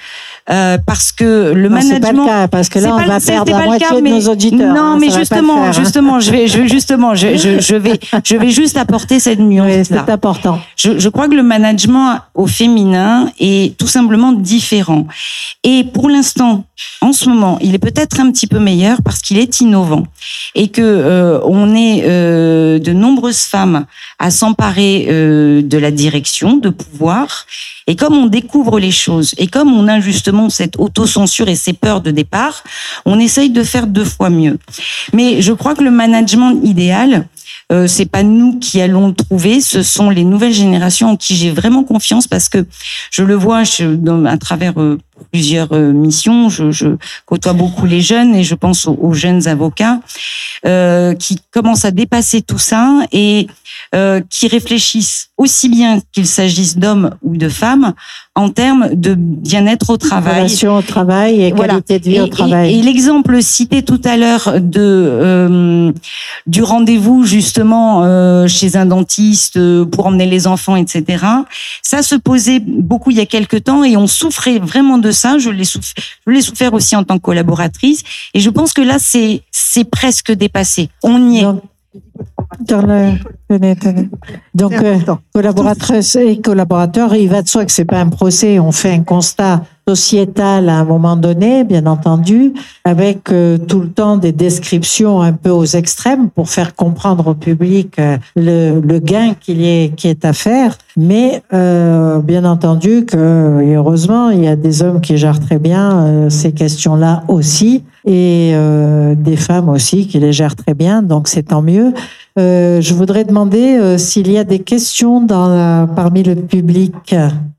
Euh, 0.49 0.79
parce 0.85 1.13
que 1.13 1.53
le 1.53 1.69
non, 1.69 1.77
management. 1.77 2.01
Pas 2.01 2.13
le 2.13 2.25
cas, 2.25 2.49
parce 2.49 2.69
que 2.69 2.79
là, 2.79 2.95
on 2.95 3.07
va 3.07 3.21
perdre 3.21 3.53
la 3.53 3.65
moitié 3.65 3.87
cas, 3.87 4.01
de 4.01 4.01
nos 4.01 4.29
auditeurs. 4.29 4.75
Non, 4.75 4.81
hein, 4.81 4.99
mais 5.01 5.11
justement, 5.11 5.65
faire, 5.65 5.73
justement, 5.73 6.21
je 6.21 6.31
vais, 6.31 6.49
je, 6.49 6.67
justement, 6.67 7.15
je, 7.15 7.37
je, 7.37 7.61
je, 7.61 7.77
vais, 7.77 8.01
je 8.25 8.37
vais 8.37 8.51
juste 8.51 8.77
apporter 8.77 9.21
cette 9.21 9.39
nuance. 9.39 9.67
Oui, 9.67 9.85
c'est 9.85 10.11
important. 10.11 10.59
Je, 10.77 10.99
je 10.99 11.09
crois 11.09 11.29
que 11.29 11.35
le 11.35 11.43
management 11.43 12.21
au 12.35 12.47
féminin 12.47 13.31
est 13.39 13.77
tout 13.77 13.87
simplement 13.87 14.33
différent. 14.33 15.07
Et 15.63 15.85
pour 15.85 16.09
l'instant, 16.09 16.65
en 17.03 17.13
ce 17.13 17.29
moment, 17.29 17.59
il 17.61 17.75
est 17.75 17.79
peut-être 17.79 18.21
un 18.21 18.31
petit 18.31 18.47
peu 18.47 18.59
meilleur 18.59 19.03
parce 19.03 19.21
qu'il 19.21 19.39
est 19.39 19.61
innovant 19.61 20.05
et 20.55 20.69
que 20.69 20.83
euh, 20.83 21.41
on 21.45 21.75
est 21.75 22.03
euh, 22.05 22.79
de 22.79 22.93
nombreuses 22.93 23.43
femmes 23.43 23.87
à 24.19 24.31
s'emparer 24.31 25.07
euh, 25.09 25.63
de 25.63 25.79
la 25.79 25.91
direction, 25.91 26.57
de 26.57 26.71
pouvoir. 26.71 27.47
Et 27.87 27.97
comme 27.97 28.15
on 28.15 28.27
découvre 28.27 28.79
les 28.79 28.91
choses 28.91 29.35
et 29.39 29.47
comme 29.47 29.73
on 29.73 29.89
a 29.89 30.01
justement 30.01 30.30
cette 30.51 30.79
autocensure 30.79 31.49
et 31.49 31.57
ces 31.57 31.73
peurs 31.73 32.01
de 32.01 32.11
départ, 32.11 32.63
on 33.05 33.19
essaye 33.19 33.51
de 33.51 33.63
faire 33.63 33.87
deux 33.87 34.05
fois 34.05 34.31
mieux. 34.31 34.59
Mais 35.13 35.43
je 35.43 35.53
crois 35.53 35.75
que 35.75 35.83
le 35.83 35.91
management 35.91 36.61
idéal, 36.63 37.27
euh, 37.73 37.87
c'est 37.87 38.07
pas 38.07 38.23
nous 38.23 38.59
qui 38.59 38.81
allons 38.81 39.09
le 39.09 39.15
trouver, 39.15 39.61
ce 39.61 39.83
sont 39.83 40.11
les 40.11 40.25
nouvelles 40.25 40.53
générations 40.53 41.11
en 41.11 41.17
qui 41.17 41.37
j'ai 41.37 41.51
vraiment 41.51 41.85
confiance 41.85 42.27
parce 42.27 42.49
que 42.49 42.67
je 43.11 43.23
le 43.23 43.35
vois 43.35 43.63
à 43.63 44.39
travers 44.39 44.81
euh, 44.81 44.99
plusieurs 45.31 45.73
euh, 45.73 45.93
missions. 45.93 46.49
Je, 46.49 46.71
je, 46.71 46.89
côtoie 47.27 47.53
beaucoup 47.53 47.87
les 47.87 48.01
jeunes 48.01 48.35
et 48.35 48.45
je 48.45 48.55
pense 48.55 48.87
aux, 48.87 48.99
aux 49.01 49.13
jeunes 49.13 49.47
avocats 49.49 50.01
euh, 50.67 51.15
qui 51.15 51.39
commencent 51.51 51.85
à 51.85 51.91
dépasser 51.91 52.43
tout 52.43 52.59
ça 52.59 53.01
et 53.13 53.47
euh, 53.95 54.21
qui 54.29 54.47
réfléchissent 54.47 55.31
aussi 55.37 55.69
bien 55.69 56.01
qu'il 56.13 56.27
s'agisse 56.27 56.77
d'hommes 56.77 57.11
ou 57.23 57.37
de 57.37 57.49
femmes 57.49 57.95
en 58.35 58.51
termes 58.51 58.95
de 58.95 59.15
bien-être 59.15 59.91
au 59.91 59.97
travail. 59.97 60.37
Relation 60.37 60.77
au 60.77 60.83
travail 60.83 61.43
et 61.43 61.53
voilà. 61.53 61.81
qualité 61.81 61.99
de 61.99 62.05
vie 62.05 62.17
et, 62.17 62.21
au 62.21 62.29
travail. 62.29 62.75
Et, 62.75 62.79
et 62.79 62.83
l'exemple 62.83 63.43
cité 63.43 63.83
tout 63.83 64.01
à 64.05 64.17
l'heure 64.17 64.61
de 64.61 64.81
euh, 64.81 65.93
du 66.47 66.63
rendez-vous 66.63 67.25
justement 67.25 68.05
euh, 68.05 68.47
chez 68.47 68.77
un 68.77 68.87
dentiste 68.87 69.59
pour 69.87 70.07
emmener 70.07 70.27
les 70.27 70.47
enfants, 70.47 70.77
etc. 70.77 71.25
Ça 71.83 72.03
se 72.03 72.15
posait 72.15 72.61
beaucoup 72.61 73.11
il 73.11 73.17
y 73.17 73.21
a 73.21 73.27
quelques 73.27 73.65
temps 73.65 73.83
et 73.83 73.97
on 73.97 74.07
souffrait 74.07 74.59
vraiment 74.59 74.99
de 74.99 75.10
ça. 75.13 75.39
Je 75.39 75.51
l'ai 75.51 76.43
souffert, 76.43 76.75
aussi 76.75 76.97
en 76.97 77.05
tant 77.05 77.19
que 77.19 77.23
collaboratrice 77.23 78.03
et 78.35 78.41
je 78.41 78.51
pense 78.51 78.73
que 78.73 78.83
là 78.83 78.97
c'est 78.99 79.91
presque 79.91 80.33
dépassé. 80.33 80.89
On 81.03 81.31
y 81.31 81.41
est. 81.41 81.47
dans 82.61 82.83
le... 82.83 83.13
Donc, 84.55 84.73
euh, 84.75 84.99
collaboratrices 85.35 86.17
et 86.17 86.41
collaborateurs, 86.41 87.15
il 87.15 87.29
va 87.29 87.43
de 87.43 87.49
soi 87.49 87.65
que 87.65 87.73
c'est 87.73 87.85
pas 87.85 88.01
un 88.01 88.09
procès. 88.09 88.59
On 88.59 88.73
fait 88.73 88.93
un 88.93 89.03
constat 89.03 89.63
sociétal 89.89 90.69
à 90.69 90.79
un 90.79 90.85
moment 90.85 91.17
donné, 91.17 91.65
bien 91.65 91.87
entendu, 91.87 92.53
avec 92.85 93.33
euh, 93.33 93.59
tout 93.59 93.81
le 93.81 93.91
temps 93.91 94.17
des 94.17 94.31
descriptions 94.31 95.21
un 95.21 95.33
peu 95.33 95.51
aux 95.51 95.65
extrêmes 95.65 96.31
pour 96.31 96.49
faire 96.49 96.75
comprendre 96.77 97.27
au 97.29 97.35
public 97.35 97.99
euh, 97.99 98.17
le, 98.37 98.81
le, 98.81 98.99
gain 99.01 99.35
qu'il 99.41 99.61
y 99.61 99.67
est, 99.67 99.95
qui 99.97 100.07
est 100.07 100.25
à 100.25 100.33
faire. 100.33 100.79
Mais 100.97 101.43
euh, 101.53 102.21
bien 102.21 102.45
entendu 102.45 103.05
que, 103.05 103.61
et 103.63 103.75
heureusement, 103.75 104.31
il 104.31 104.45
y 104.45 104.49
a 104.49 104.57
des 104.57 104.83
hommes 104.83 105.01
qui 105.01 105.17
gèrent 105.17 105.41
très 105.41 105.59
bien 105.59 106.07
euh, 106.07 106.31
ces 106.31 106.53
questions-là 106.53 107.25
aussi, 107.27 107.85
et 108.11 108.51
euh, 108.55 109.15
des 109.15 109.37
femmes 109.37 109.69
aussi 109.69 110.09
qui 110.09 110.19
les 110.19 110.33
gèrent 110.33 110.57
très 110.57 110.75
bien, 110.75 111.01
donc 111.01 111.29
c'est 111.29 111.45
tant 111.45 111.63
mieux. 111.63 111.95
Euh, 112.41 112.81
je 112.81 112.93
voudrais 112.93 113.23
demander 113.23 113.79
euh, 113.79 113.99
s'il 113.99 114.33
y 114.33 114.37
a 114.37 114.43
des 114.43 114.59
questions 114.59 115.25
parmi 115.29 116.25
le 116.25 116.35
public. 116.35 117.15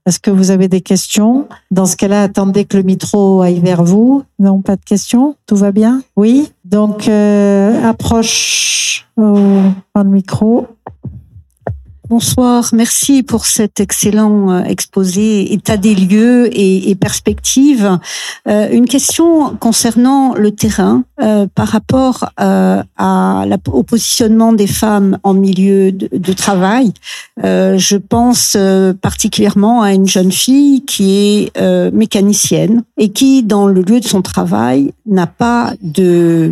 Est-ce 0.05 0.19
que 0.19 0.29
vous 0.29 0.51
avez 0.51 0.67
des 0.67 0.81
questions? 0.81 1.47
Dans 1.71 1.85
ce 1.85 1.95
cas-là, 1.95 2.23
attendez 2.23 2.65
que 2.65 2.75
le 2.75 2.83
micro 2.83 3.41
aille 3.41 3.61
vers 3.61 3.85
vous. 3.85 4.23
Non, 4.39 4.61
pas 4.61 4.75
de 4.75 4.83
questions? 4.83 5.35
Tout 5.45 5.55
va 5.55 5.71
bien? 5.71 6.01
Oui? 6.17 6.51
Donc, 6.65 7.07
approche 7.07 9.07
au, 9.15 9.37
au 9.95 10.03
micro. 10.03 10.67
Bonsoir, 12.11 12.71
merci 12.73 13.23
pour 13.23 13.45
cet 13.45 13.79
excellent 13.79 14.51
euh, 14.51 14.63
exposé, 14.65 15.53
état 15.53 15.77
des 15.77 15.95
lieux 15.95 16.49
et, 16.51 16.89
et 16.89 16.95
perspective. 16.95 17.99
Euh, 18.49 18.67
une 18.69 18.85
question 18.85 19.55
concernant 19.55 20.33
le 20.33 20.51
terrain 20.51 21.05
euh, 21.21 21.47
par 21.55 21.69
rapport 21.69 22.29
euh, 22.41 22.83
à 22.97 23.45
la, 23.47 23.55
au 23.71 23.83
positionnement 23.83 24.51
des 24.51 24.67
femmes 24.67 25.19
en 25.23 25.33
milieu 25.33 25.93
de, 25.93 26.09
de 26.11 26.33
travail. 26.33 26.91
Euh, 27.45 27.77
je 27.77 27.95
pense 27.95 28.57
euh, 28.57 28.91
particulièrement 28.91 29.81
à 29.81 29.93
une 29.93 30.05
jeune 30.05 30.33
fille 30.33 30.83
qui 30.83 31.13
est 31.15 31.91
mécanicienne 31.93 32.83
et 32.97 33.13
qui, 33.13 33.41
dans 33.41 33.67
le 33.67 33.83
lieu 33.83 34.01
de 34.01 34.05
son 34.05 34.21
travail, 34.21 34.93
n'a 35.05 35.27
pas 35.27 35.75
de 35.81 36.51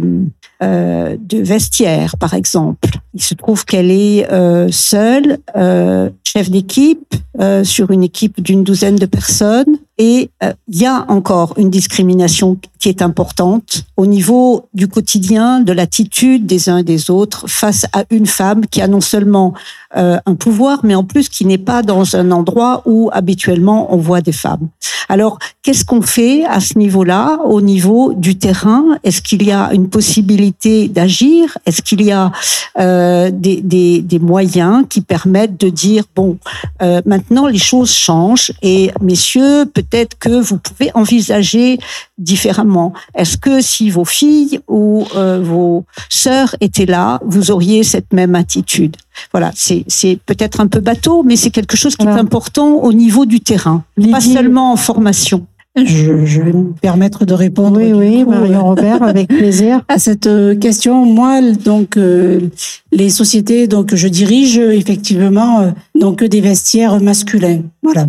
euh, 0.62 1.16
de 1.18 1.38
vestiaire, 1.38 2.18
par 2.18 2.34
exemple. 2.34 2.90
Il 3.14 3.24
se 3.24 3.34
trouve 3.34 3.64
qu'elle 3.64 3.92
est 3.92 4.30
euh, 4.30 4.68
seule, 4.72 5.38
euh, 5.56 6.10
chef 6.24 6.50
d'équipe, 6.50 7.16
sur 7.64 7.92
une 7.92 8.04
équipe 8.04 8.44
d'une 8.44 8.66
douzaine 8.66 8.98
de 8.98 9.06
personnes. 9.06 9.78
Et 10.00 10.32
euh, 10.44 10.54
il 10.70 10.80
y 10.80 10.86
a 10.86 11.06
encore 11.10 11.54
une 11.58 11.70
discrimination 11.70 12.58
qui 12.80 12.88
est 12.88 13.02
importante 13.02 13.84
au 13.98 14.06
niveau 14.06 14.70
du 14.74 14.88
quotidien, 14.88 15.60
de 15.60 15.74
l'attitude 15.74 16.46
des 16.46 16.70
uns 16.70 16.78
et 16.78 16.84
des 16.84 17.12
autres 17.12 17.48
face 17.48 17.86
à 17.92 18.06
une 18.10 18.26
femme 18.26 18.66
qui 18.66 18.82
a 18.82 18.88
non 18.88 19.02
seulement 19.02 19.54
euh, 19.98 20.18
un 20.26 20.36
pouvoir, 20.36 20.80
mais 20.84 20.96
en 20.96 21.04
plus 21.04 21.28
qui 21.28 21.46
n'est 21.46 21.58
pas 21.58 21.84
dans 21.84 22.16
un 22.16 22.32
endroit 22.32 22.82
où 22.86 23.10
habituellement 23.12 23.94
on 23.94 23.98
voit 23.98 24.22
des 24.22 24.32
femmes. 24.32 24.70
Alors, 25.10 25.40
qu'est-ce 25.64 25.84
qu'on 25.84 26.04
fait 26.04 26.46
à 26.46 26.60
ce 26.60 26.78
niveau-là, 26.78 27.40
au 27.44 27.60
niveau 27.60 28.14
du 28.14 28.38
terrain? 28.38 28.86
Est-ce 29.04 29.24
qu'il 29.24 29.44
y 29.44 29.52
a 29.52 29.74
une 29.74 29.90
possibilité 29.90 30.88
d'agir? 30.88 31.58
Est-ce 31.66 31.82
qu'il 31.82 32.04
y 32.04 32.12
a 32.12 32.32
euh, 32.80 33.32
des, 33.34 33.62
des, 33.62 34.02
des, 34.02 34.20
moyens 34.20 34.86
qui 34.88 35.02
permettent 35.02 35.60
de 35.60 35.70
dire 35.70 36.04
bon, 36.16 36.38
euh, 36.84 37.02
maintenant 37.08 37.48
les 37.48 37.58
choses 37.58 37.92
changent 37.92 38.52
et 38.62 38.92
messieurs, 39.02 39.66
peut-être 39.90 40.18
que 40.18 40.42
vous 40.42 40.58
pouvez 40.58 40.92
envisager 40.94 41.80
différemment. 42.18 42.94
Est-ce 43.16 43.38
que 43.38 43.62
si 43.62 43.90
vos 43.90 44.06
filles 44.06 44.60
ou 44.68 45.06
euh, 45.16 45.42
vos 45.42 45.86
sœurs 46.10 46.56
étaient 46.62 46.86
là, 46.86 47.20
vous 47.26 47.52
auriez 47.52 47.84
cette 47.84 48.14
même 48.14 48.36
attitude? 48.36 48.96
Voilà, 49.32 49.52
c'est 49.56 50.20
peut-être 50.26 50.62
un 50.62 50.68
peu 50.68 50.80
bateau, 50.80 51.24
mais 51.24 51.36
c'est 51.36 51.52
quelque 51.52 51.76
chose 51.76 51.96
qui 51.96 52.06
est 52.06 52.10
important 52.10 52.76
au 52.76 52.94
niveau 52.94 53.26
du 53.26 53.42
terrain, 53.42 53.84
pas 54.12 54.22
seulement 54.22 54.72
en 54.72 54.78
formation. 54.78 55.46
Je, 55.86 56.26
je, 56.26 56.42
vais 56.42 56.52
me 56.52 56.74
permettre 56.74 57.26
de 57.26 57.34
répondre. 57.34 57.78
Oui, 57.78 57.94
oui, 57.94 58.26
Marion 58.26 58.66
Robert, 58.66 59.04
avec 59.04 59.28
plaisir. 59.30 59.82
À 59.88 60.00
cette 60.00 60.28
euh, 60.28 60.56
question, 60.56 61.06
moi, 61.06 61.42
donc, 61.42 61.96
euh, 61.96 62.50
les 62.92 63.10
sociétés 63.10 63.68
donc 63.68 63.94
je 63.96 64.08
dirige 64.08 64.58
effectivement 64.58 65.62
euh, 65.62 65.72
donc 65.96 66.24
des 66.24 66.42
vestiaires 66.42 67.00
masculins. 67.00 67.62
Voilà. 67.84 68.08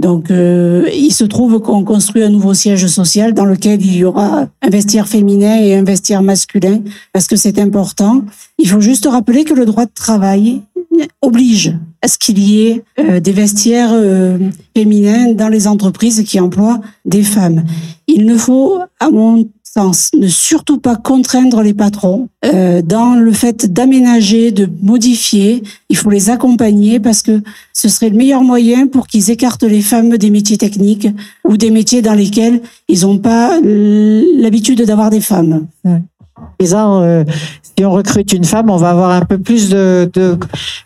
Donc, 0.00 0.30
euh, 0.30 0.88
il 0.94 1.12
se 1.12 1.24
trouve 1.24 1.60
qu'on 1.60 1.84
construit 1.84 2.22
un 2.22 2.30
nouveau 2.30 2.54
siège 2.54 2.86
social 2.86 3.34
dans 3.34 3.44
lequel 3.44 3.84
il 3.84 3.96
y 3.96 4.04
aura 4.04 4.46
un 4.62 4.70
vestiaire 4.70 5.06
féminin 5.06 5.58
et 5.60 5.74
un 5.74 5.84
vestiaire 5.84 6.22
masculin, 6.22 6.80
parce 7.12 7.26
que 7.26 7.36
c'est 7.36 7.58
important. 7.58 8.24
Il 8.56 8.66
faut 8.66 8.80
juste 8.80 9.06
rappeler 9.06 9.44
que 9.44 9.52
le 9.52 9.66
droit 9.66 9.84
de 9.84 9.92
travail 9.94 10.62
oblige 11.20 11.74
à 12.00 12.08
ce 12.08 12.16
qu'il 12.16 12.38
y 12.38 12.66
ait 12.66 12.82
euh, 12.98 13.20
des 13.20 13.32
vestiaires 13.32 13.90
euh, 13.92 14.38
féminins 14.74 15.32
dans 15.32 15.48
les 15.48 15.68
entreprises 15.68 16.24
qui 16.24 16.40
emploient 16.40 16.80
des 17.04 17.22
femmes. 17.22 17.64
Il 18.06 18.24
ne 18.24 18.38
faut, 18.38 18.78
à 19.00 19.10
mon 19.10 19.46
ne 19.76 20.28
surtout 20.28 20.78
pas 20.78 20.96
contraindre 20.96 21.62
les 21.62 21.74
patrons 21.74 22.28
euh, 22.44 22.82
dans 22.82 23.14
le 23.14 23.32
fait 23.32 23.72
d'aménager, 23.72 24.50
de 24.50 24.68
modifier. 24.82 25.62
Il 25.88 25.96
faut 25.96 26.10
les 26.10 26.30
accompagner 26.30 27.00
parce 27.00 27.22
que 27.22 27.40
ce 27.72 27.88
serait 27.88 28.10
le 28.10 28.16
meilleur 28.16 28.42
moyen 28.42 28.86
pour 28.86 29.06
qu'ils 29.06 29.30
écartent 29.30 29.62
les 29.62 29.82
femmes 29.82 30.16
des 30.16 30.30
métiers 30.30 30.58
techniques 30.58 31.08
ou 31.44 31.56
des 31.56 31.70
métiers 31.70 32.02
dans 32.02 32.14
lesquels 32.14 32.60
ils 32.88 33.02
n'ont 33.02 33.18
pas 33.18 33.60
l'habitude 33.60 34.82
d'avoir 34.82 35.10
des 35.10 35.20
femmes. 35.20 35.66
Euh, 36.62 37.24
si 37.62 37.84
on 37.84 37.90
recrute 37.90 38.32
une 38.32 38.44
femme, 38.44 38.68
on 38.70 38.76
va 38.76 38.90
avoir 38.90 39.10
un 39.10 39.22
peu 39.22 39.38
plus 39.38 39.70
de, 39.70 40.10
de, 40.12 40.38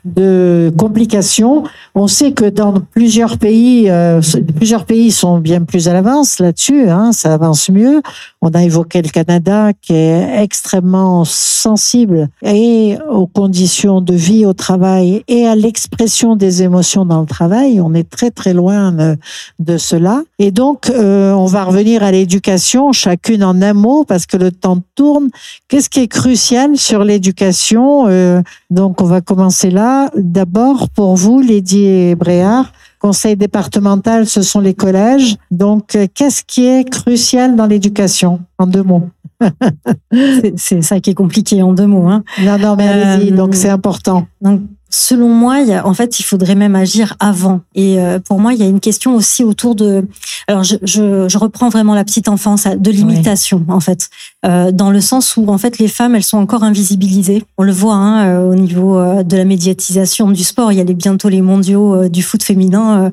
de 0.05 0.72
complications. 0.78 1.64
On 1.94 2.07
sait 2.07 2.32
que 2.32 2.44
dans 2.44 2.74
plusieurs 2.92 3.38
pays, 3.38 3.90
euh, 3.90 4.20
plusieurs 4.57 4.84
pays 4.84 5.11
sont 5.11 5.38
bien 5.38 5.62
plus 5.62 5.88
à 5.88 5.92
l'avance 5.92 6.38
là-dessus. 6.38 6.88
Hein, 6.88 7.12
ça 7.12 7.34
avance 7.34 7.70
mieux. 7.70 8.02
On 8.40 8.50
a 8.50 8.62
évoqué 8.62 9.02
le 9.02 9.09
Canada 9.09 9.72
qui 9.80 9.94
est 9.94 10.42
extrêmement 10.42 11.24
sensible 11.24 12.28
et 12.42 12.96
aux 13.11 13.26
conditions 13.26 14.00
de 14.00 14.14
vie 14.14 14.46
au 14.46 14.52
travail 14.52 15.24
et 15.26 15.46
à 15.46 15.57
l'expression 15.57 16.36
des 16.36 16.62
émotions 16.62 17.05
dans 17.05 17.20
le 17.20 17.26
travail. 17.26 17.80
On 17.80 17.94
est 17.94 18.09
très 18.09 18.30
très 18.30 18.55
loin 18.55 18.92
de, 18.92 19.16
de 19.59 19.76
cela. 19.78 20.22
Et 20.38 20.50
donc, 20.50 20.90
euh, 20.90 21.32
on 21.32 21.46
va 21.46 21.64
revenir 21.64 22.02
à 22.02 22.12
l'éducation, 22.12 22.92
chacune 22.92 23.42
en 23.42 23.61
un 23.62 23.72
mot, 23.72 24.05
parce 24.05 24.26
que 24.26 24.36
le 24.36 24.52
temps 24.52 24.78
tourne. 24.94 25.28
Qu'est-ce 25.68 25.88
qui 25.88 26.01
est 26.01 26.09
crucial 26.09 26.76
sur 26.76 27.05
l'éducation 27.05 28.07
euh, 28.09 28.42
Donc, 28.70 29.01
on 29.01 29.07
va 29.07 29.20
commencer 29.20 29.70
là. 29.70 30.11
D'abord, 30.16 30.88
pour 30.90 31.16
vous, 31.16 31.40
Lydie 31.40 32.14
Bréard, 32.14 32.72
conseil 33.05 33.36
départemental, 33.36 34.26
ce 34.26 34.40
sont 34.40 34.61
les 34.61 34.72
collèges. 34.72 35.36
Donc, 35.51 35.95
euh, 35.95 36.07
qu'est-ce 36.14 36.42
qui 36.42 36.64
est 36.64 36.88
crucial 36.88 37.55
dans 37.55 37.66
l'éducation 37.66 38.40
En 38.57 38.66
deux 38.66 38.82
mots? 38.82 39.11
c'est 40.57 40.80
ça 40.82 41.01
qui 41.01 41.11
est 41.11 41.14
compliqué 41.14 41.62
en 41.62 41.74
deux 41.74 41.86
mots. 41.86 42.09
Hein. 42.09 42.24
Non, 42.42 42.59
non, 42.59 42.76
mais 42.76 42.88
allez-y. 42.88 43.32
Euh, 43.32 43.36
donc, 43.36 43.55
c'est 43.55 43.68
important. 43.68 44.26
Donc, 44.40 44.62
selon 44.88 45.28
moi, 45.28 45.61
il 45.61 45.68
y 45.68 45.74
a, 45.74 45.86
en 45.86 45.92
fait, 45.92 46.18
il 46.18 46.22
faudrait 46.22 46.55
même 46.55 46.76
agir 46.76 47.14
avant. 47.20 47.61
Et 47.74 48.01
euh, 48.01 48.20
pour 48.20 48.38
moi, 48.38 48.55
il 48.55 48.61
y 48.61 48.62
a 48.62 48.66
une 48.66 48.80
question 48.80 49.14
aussi 49.14 49.45
autour 49.45 49.74
de. 49.74 50.07
Alors, 50.47 50.62
je, 50.62 50.76
je, 50.82 51.28
je 51.28 51.38
reprends 51.38 51.68
vraiment 51.68 51.95
la 51.95 52.05
petite 52.05 52.28
enfance 52.28 52.66
de 52.66 52.90
l'imitation, 52.90 53.64
oui. 53.68 53.74
en 53.74 53.80
fait, 53.80 54.09
euh, 54.45 54.72
dans 54.72 54.90
le 54.90 55.01
sens 55.01 55.36
où 55.36 55.49
en 55.49 55.59
fait 55.59 55.78
les 55.78 55.88
femmes, 55.88 56.14
elles 56.14 56.24
sont 56.24 56.38
encore 56.38 56.64
invisibilisées. 56.64 57.45
On 57.57 57.62
le 57.62 57.72
voit 57.72 57.95
hein, 57.95 58.26
euh, 58.26 58.51
au 58.51 58.55
niveau 58.55 58.99
euh, 58.99 59.22
de 59.22 59.36
la 59.36 59.45
médiatisation 59.45 60.30
du 60.30 60.45
sport. 60.45 60.72
Il 60.72 60.78
y 60.78 60.80
a 60.80 60.84
les, 60.84 60.95
bientôt 60.95 61.28
les 61.28 61.40
mondiaux 61.40 61.95
euh, 61.95 62.09
du 62.09 62.22
foot 62.22 62.42
féminin. 62.42 63.11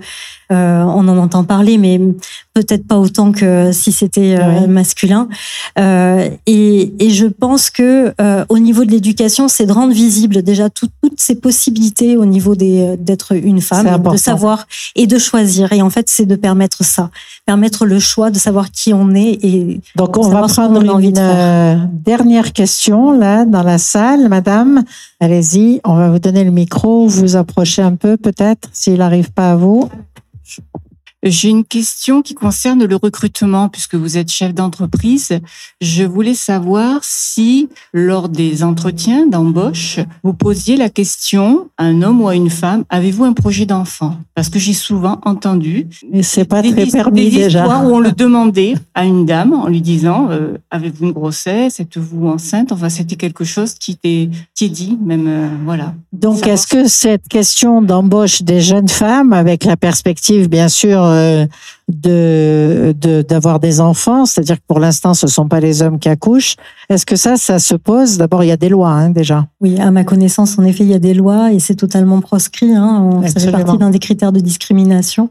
Euh, 0.51 0.83
on 0.83 1.07
en 1.07 1.17
entend 1.17 1.43
parler, 1.45 1.77
mais 1.77 1.99
peut-être 2.53 2.85
pas 2.85 2.97
autant 2.97 3.31
que 3.31 3.71
si 3.71 3.93
c'était 3.93 4.35
euh, 4.37 4.67
masculin. 4.67 5.29
Euh, 5.79 6.29
et, 6.45 6.93
et, 6.99 7.09
je 7.11 7.25
pense 7.25 7.69
que 7.69 8.13
au 8.49 8.59
niveau 8.59 8.83
de 8.83 8.91
l'éducation, 8.91 9.47
c'est 9.47 9.65
de 9.65 9.71
rendre 9.71 9.93
visible 9.93 10.41
déjà 10.43 10.69
tout, 10.69 10.87
toutes 11.01 11.19
ces 11.19 11.35
possibilités 11.35 12.17
au 12.17 12.25
niveau 12.25 12.55
d'être 12.55 13.33
une 13.35 13.61
femme, 13.61 14.01
de 14.01 14.17
savoir 14.17 14.67
et 14.95 15.07
de 15.07 15.17
choisir. 15.17 15.71
Et 15.71 15.81
en 15.81 15.89
fait, 15.89 16.07
c'est 16.09 16.25
de 16.25 16.35
permettre 16.35 16.83
ça, 16.83 17.11
permettre 17.45 17.85
le 17.85 17.99
choix 17.99 18.29
de 18.29 18.37
savoir 18.37 18.71
qui 18.71 18.93
on 18.93 19.13
est 19.13 19.39
et 19.43 19.79
donc 19.95 20.17
on 20.17 20.27
va 20.27 20.41
prendre 20.47 20.79
on 20.79 20.99
une 20.99 21.17
dernière 21.91 22.53
question 22.53 23.11
là 23.11 23.45
dans 23.45 23.63
la 23.63 23.77
salle, 23.77 24.29
Madame. 24.29 24.83
Allez-y, 25.19 25.81
on 25.83 25.95
va 25.95 26.09
vous 26.09 26.19
donner 26.19 26.43
le 26.43 26.51
micro, 26.51 27.07
vous 27.07 27.35
approchez 27.35 27.81
un 27.81 27.95
peu 27.95 28.17
peut-être 28.17 28.69
s'il 28.73 28.97
n'arrive 28.97 29.31
pas 29.31 29.51
à 29.51 29.55
vous. 29.55 29.89
J'ai 31.23 31.49
une 31.49 31.63
question 31.63 32.21
qui 32.21 32.33
concerne 32.33 32.85
le 32.85 32.95
recrutement, 32.95 33.69
puisque 33.69 33.95
vous 33.95 34.17
êtes 34.17 34.31
chef 34.31 34.53
d'entreprise. 34.53 35.39
Je 35.79 36.03
voulais 36.03 36.33
savoir 36.33 37.01
si, 37.03 37.69
lors 37.93 38.29
des 38.29 38.63
entretiens 38.63 39.27
d'embauche, 39.27 39.99
vous 40.23 40.33
posiez 40.33 40.77
la 40.77 40.89
question 40.89 41.69
à 41.77 41.85
un 41.85 42.01
homme 42.01 42.21
ou 42.21 42.27
à 42.27 42.35
une 42.35 42.49
femme 42.49 42.83
avez-vous 42.89 43.23
un 43.23 43.33
projet 43.33 43.65
d'enfant? 43.65 44.17
Parce 44.35 44.49
que 44.49 44.59
j'ai 44.59 44.73
souvent 44.73 45.19
entendu. 45.23 45.87
Mais 46.11 46.23
c'est 46.23 46.45
pas 46.45 46.61
très 46.61 46.85
permis 46.85 47.29
des 47.29 47.37
déjà. 47.37 47.65
où 47.65 47.93
on 47.93 47.99
le 47.99 48.11
demandait 48.11 48.75
à 48.93 49.05
une 49.05 49.25
dame 49.25 49.53
en 49.53 49.67
lui 49.67 49.81
disant 49.81 50.27
euh, 50.29 50.57
avez-vous 50.69 51.05
une 51.05 51.11
grossesse? 51.11 51.79
Êtes-vous 51.79 52.27
enceinte? 52.27 52.71
Enfin, 52.71 52.89
c'était 52.89 53.15
quelque 53.15 53.43
chose 53.43 53.73
qui 53.73 53.91
était 53.91 54.29
qui 54.55 54.65
est 54.65 54.69
dit, 54.69 54.97
même 55.03 55.27
euh, 55.27 55.47
voilà. 55.65 55.93
Donc, 56.13 56.45
est-ce 56.47 56.67
que 56.67 56.87
cette 56.87 57.27
question 57.27 57.81
d'embauche 57.81 58.41
des 58.43 58.61
jeunes 58.61 58.89
femmes, 58.89 59.33
avec 59.33 59.63
la 59.63 59.77
perspective, 59.77 60.49
bien 60.49 60.67
sûr, 60.67 61.01
euh, 61.11 61.45
de 61.91 62.93
d'avoir 63.27 63.59
de, 63.59 63.67
des 63.67 63.79
enfants, 63.79 64.25
c'est-à-dire 64.25 64.57
que 64.57 64.65
pour 64.67 64.79
l'instant 64.79 65.13
ce 65.13 65.27
sont 65.27 65.47
pas 65.47 65.59
les 65.59 65.81
hommes 65.81 65.99
qui 65.99 66.09
accouchent. 66.09 66.55
Est-ce 66.89 67.05
que 67.05 67.15
ça, 67.15 67.37
ça 67.37 67.57
se 67.57 67.73
pose? 67.75 68.17
D'abord, 68.17 68.43
il 68.43 68.47
y 68.47 68.51
a 68.51 68.57
des 68.57 68.67
lois 68.67 68.89
hein, 68.89 69.09
déjà. 69.11 69.47
Oui, 69.61 69.79
à 69.79 69.91
ma 69.91 70.03
connaissance, 70.03 70.59
en 70.59 70.65
effet, 70.65 70.83
il 70.83 70.89
y 70.89 70.93
a 70.93 70.99
des 70.99 71.13
lois 71.13 71.53
et 71.53 71.59
c'est 71.59 71.75
totalement 71.75 72.19
proscrit. 72.19 72.75
Hein, 72.75 73.21
ça 73.27 73.39
fait 73.39 73.51
partie 73.51 73.77
d'un 73.77 73.91
des 73.91 73.99
critères 73.99 74.33
de 74.33 74.41
discrimination. 74.41 75.29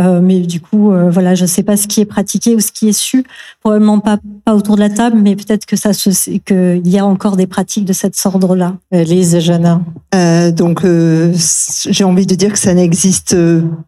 Euh, 0.00 0.20
mais 0.22 0.40
du 0.40 0.60
coup, 0.60 0.92
euh, 0.92 1.10
voilà, 1.10 1.34
je 1.34 1.46
sais 1.46 1.62
pas 1.62 1.78
ce 1.78 1.86
qui 1.86 2.02
est 2.02 2.04
pratiqué 2.04 2.54
ou 2.54 2.60
ce 2.60 2.70
qui 2.70 2.88
est 2.88 2.98
su. 2.98 3.24
Probablement 3.60 4.00
pas 4.00 4.18
pas 4.44 4.54
autour 4.54 4.76
de 4.76 4.80
la 4.80 4.90
table, 4.90 5.18
mais 5.22 5.36
peut-être 5.36 5.64
que 5.64 5.76
ça 5.76 5.94
se 5.94 6.10
qu'il 6.40 6.88
y 6.88 6.98
a 6.98 7.06
encore 7.06 7.36
des 7.36 7.46
pratiques 7.46 7.86
de 7.86 7.92
cette 7.92 8.20
ordre-là. 8.24 8.74
Lise 8.92 9.38
Jana. 9.38 9.80
Euh, 10.14 10.50
donc, 10.50 10.84
euh, 10.84 11.32
j'ai 11.88 12.04
envie 12.04 12.26
de 12.26 12.34
dire 12.34 12.52
que 12.52 12.58
ça 12.58 12.74
n'existe 12.74 13.36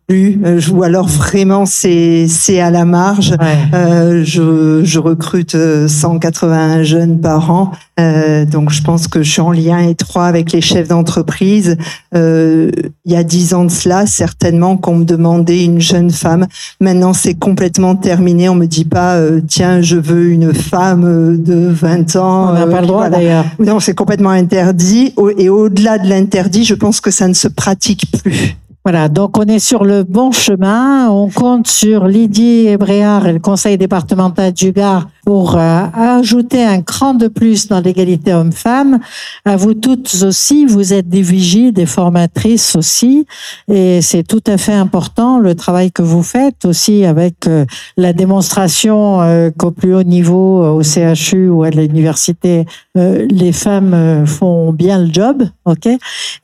plus, 0.07 0.41
ou 0.73 0.83
alors 0.83 1.09
vraiment 1.09 1.67
c'est 1.67 2.02
c'est 2.29 2.61
à 2.61 2.71
la 2.71 2.85
marge. 2.85 3.31
Ouais. 3.33 3.59
Euh, 3.75 4.25
je, 4.25 4.83
je 4.85 4.99
recrute 4.99 5.57
180 5.87 6.83
jeunes 6.83 7.21
par 7.21 7.51
an, 7.51 7.73
euh, 8.01 8.47
donc 8.47 8.71
je 8.71 8.83
pense 8.83 9.07
que 9.07 9.23
je 9.23 9.31
suis 9.31 9.41
en 9.41 9.53
lien 9.53 9.79
étroit 9.79 10.25
avec 10.25 10.53
les 10.53 10.61
chefs 10.61 10.89
d'entreprise. 10.89 11.77
Euh, 12.15 12.71
il 13.05 13.13
y 13.13 13.17
a 13.17 13.23
dix 13.23 13.53
ans 13.55 13.65
de 13.65 13.71
cela, 13.71 14.07
certainement 14.07 14.77
qu'on 14.77 14.97
me 14.97 15.05
demandait 15.05 15.65
une 15.65 15.81
jeune 15.81 16.11
femme. 16.11 16.47
Maintenant, 16.81 17.13
c'est 17.13 17.35
complètement 17.35 17.95
terminé. 17.95 18.49
On 18.49 18.55
me 18.55 18.67
dit 18.67 18.87
pas, 18.87 19.17
euh, 19.17 19.41
tiens, 19.47 19.83
je 19.83 19.97
veux 19.97 20.31
une 20.31 20.55
femme 20.55 21.37
de 21.43 21.69
20 21.69 22.17
ans. 22.17 22.51
On 22.51 22.55
n'a 22.55 22.67
pas 22.67 22.81
le 22.81 22.87
droit 22.87 23.09
voilà. 23.09 23.19
d'ailleurs. 23.19 23.45
Non, 23.59 23.79
c'est 23.79 23.95
complètement 23.95 24.31
interdit. 24.31 25.15
Et 25.39 25.49
au-delà 25.49 25.99
de 25.99 26.09
l'interdit, 26.09 26.65
je 26.65 26.75
pense 26.75 27.01
que 27.01 27.11
ça 27.11 27.29
ne 27.29 27.35
se 27.35 27.49
pratique 27.49 28.11
plus. 28.23 28.57
Voilà, 28.85 29.09
donc 29.09 29.39
on 29.39 29.45
est 29.45 29.61
sur 29.61 29.85
le 29.85 30.03
bon 30.03 30.33
chemin. 30.33 31.09
On 31.09 31.29
compte 31.29 31.69
sur 31.69 32.09
Lydie 32.09 32.77
Bréard 32.77 33.29
et 33.29 33.33
le 33.33 33.39
conseil 33.39 33.79
départemental 33.79 34.53
du 34.53 34.73
Gard 34.73 35.09
pour 35.25 35.57
euh, 35.57 35.85
ajouter 35.95 36.65
un 36.65 36.83
cran 36.83 37.15
de 37.15 37.29
plus 37.29 37.69
dans 37.69 37.81
l'égalité 37.81 38.35
homme-femme, 38.35 38.99
à 39.45 39.57
vous 39.57 39.75
toutes 39.75 40.15
aussi, 40.23 40.67
vous 40.67 40.93
êtes 40.93 41.09
des 41.09 41.23
vigies, 41.23 41.73
des 41.73 41.87
formatrices 41.87 42.75
aussi, 42.75 43.27
et 43.69 44.03
c'est 44.03 44.25
tout 44.25 44.43
à 44.47 44.59
fait 44.59 44.73
important 44.73 45.39
le 45.39 45.55
travail 45.55 45.93
que 45.93 46.03
vous 46.03 46.23
faites 46.23 46.65
aussi 46.65 47.05
avec 47.05 47.47
euh, 47.47 47.65
la 47.97 48.13
démonstration 48.13 49.21
euh, 49.23 49.51
qu'au 49.57 49.71
plus 49.71 49.95
haut 49.95 50.03
niveau, 50.03 50.65
au 50.65 50.83
CHU 50.83 51.49
ou 51.49 51.63
à 51.63 51.71
l'université, 51.71 52.67
les 52.95 53.53
femmes 53.53 54.27
font 54.27 54.73
bien 54.73 54.99
le 54.99 55.13
job, 55.13 55.45
ok? 55.65 55.89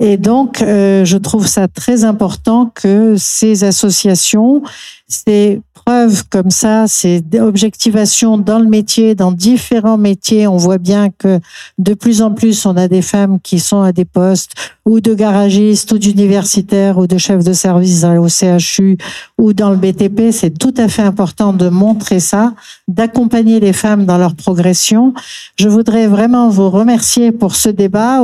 Et 0.00 0.16
donc, 0.16 0.58
je 0.60 1.16
trouve 1.16 1.46
ça 1.46 1.68
très 1.68 2.04
important 2.04 2.70
que 2.74 3.14
ces 3.16 3.64
associations 3.64 4.62
ces 5.08 5.62
preuves 5.88 6.24
comme 6.28 6.50
ça, 6.50 6.86
ces 6.86 7.22
objectivations 7.40 8.36
dans 8.36 8.58
le 8.58 8.68
métier, 8.68 9.14
dans 9.14 9.32
différents 9.32 9.96
métiers, 9.96 10.46
on 10.46 10.58
voit 10.58 10.76
bien 10.76 11.08
que 11.08 11.40
de 11.78 11.94
plus 11.94 12.20
en 12.20 12.30
plus, 12.30 12.66
on 12.66 12.76
a 12.76 12.88
des 12.88 13.00
femmes 13.00 13.40
qui 13.40 13.58
sont 13.58 13.80
à 13.80 13.92
des 13.92 14.04
postes 14.04 14.52
ou 14.84 15.00
de 15.00 15.14
garagistes 15.14 15.90
ou 15.92 15.98
d'universitaires 15.98 16.98
ou 16.98 17.06
de 17.06 17.16
chefs 17.16 17.44
de 17.44 17.54
service 17.54 18.04
au 18.04 18.28
CHU 18.28 18.98
ou 19.38 19.54
dans 19.54 19.70
le 19.70 19.76
BTP. 19.76 20.30
C'est 20.30 20.58
tout 20.58 20.74
à 20.76 20.88
fait 20.88 21.02
important 21.02 21.54
de 21.54 21.70
montrer 21.70 22.20
ça, 22.20 22.52
d'accompagner 22.86 23.58
les 23.58 23.72
femmes 23.72 24.04
dans 24.04 24.18
leur 24.18 24.34
progression. 24.34 25.14
Je 25.56 25.68
voudrais 25.68 26.06
vraiment 26.06 26.50
vous 26.50 26.68
remercier 26.68 27.32
pour 27.32 27.56
ce 27.56 27.70
débat 27.70 28.22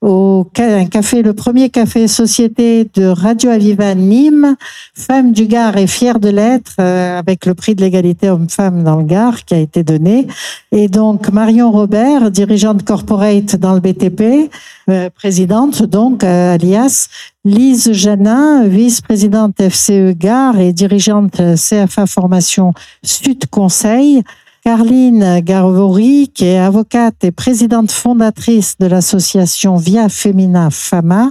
au, 0.00 0.44
café, 0.52 1.22
le 1.22 1.32
premier 1.32 1.68
café 1.70 2.08
société 2.08 2.88
de 2.94 3.06
Radio 3.06 3.50
Aviva 3.50 3.94
Nîmes, 3.94 4.56
Femmes 4.94 5.32
du 5.32 5.46
Gard 5.46 5.76
et 5.76 5.86
fière 5.86 6.20
de 6.20 6.28
l'être 6.28 6.74
avec 7.18 7.46
le 7.46 7.54
prix 7.54 7.74
de 7.74 7.82
l'égalité 7.82 8.30
homme-femme 8.30 8.84
dans 8.84 8.96
le 8.96 9.04
Gard 9.04 9.44
qui 9.44 9.54
a 9.54 9.58
été 9.58 9.82
donné. 9.82 10.26
Et 10.72 10.88
donc 10.88 11.28
Marion 11.30 11.70
Robert, 11.70 12.30
dirigeante 12.30 12.84
corporate 12.84 13.56
dans 13.56 13.74
le 13.74 13.80
BTP, 13.80 14.50
euh, 14.88 15.10
présidente 15.10 15.82
donc 15.82 16.24
euh, 16.24 16.54
alias 16.54 17.08
Lise 17.44 17.92
Janin, 17.92 18.66
vice-présidente 18.66 19.56
FCE 19.60 20.14
Gard 20.14 20.58
et 20.58 20.72
dirigeante 20.72 21.40
CFA 21.54 22.06
Formation 22.06 22.72
Sud 23.02 23.46
Conseil. 23.46 24.22
Carline 24.68 25.40
Garvori, 25.40 26.30
qui 26.34 26.44
est 26.44 26.58
avocate 26.58 27.24
et 27.24 27.30
présidente 27.30 27.90
fondatrice 27.90 28.76
de 28.78 28.86
l'association 28.86 29.76
Via 29.76 30.10
Femina 30.10 30.68
Fama. 30.70 31.30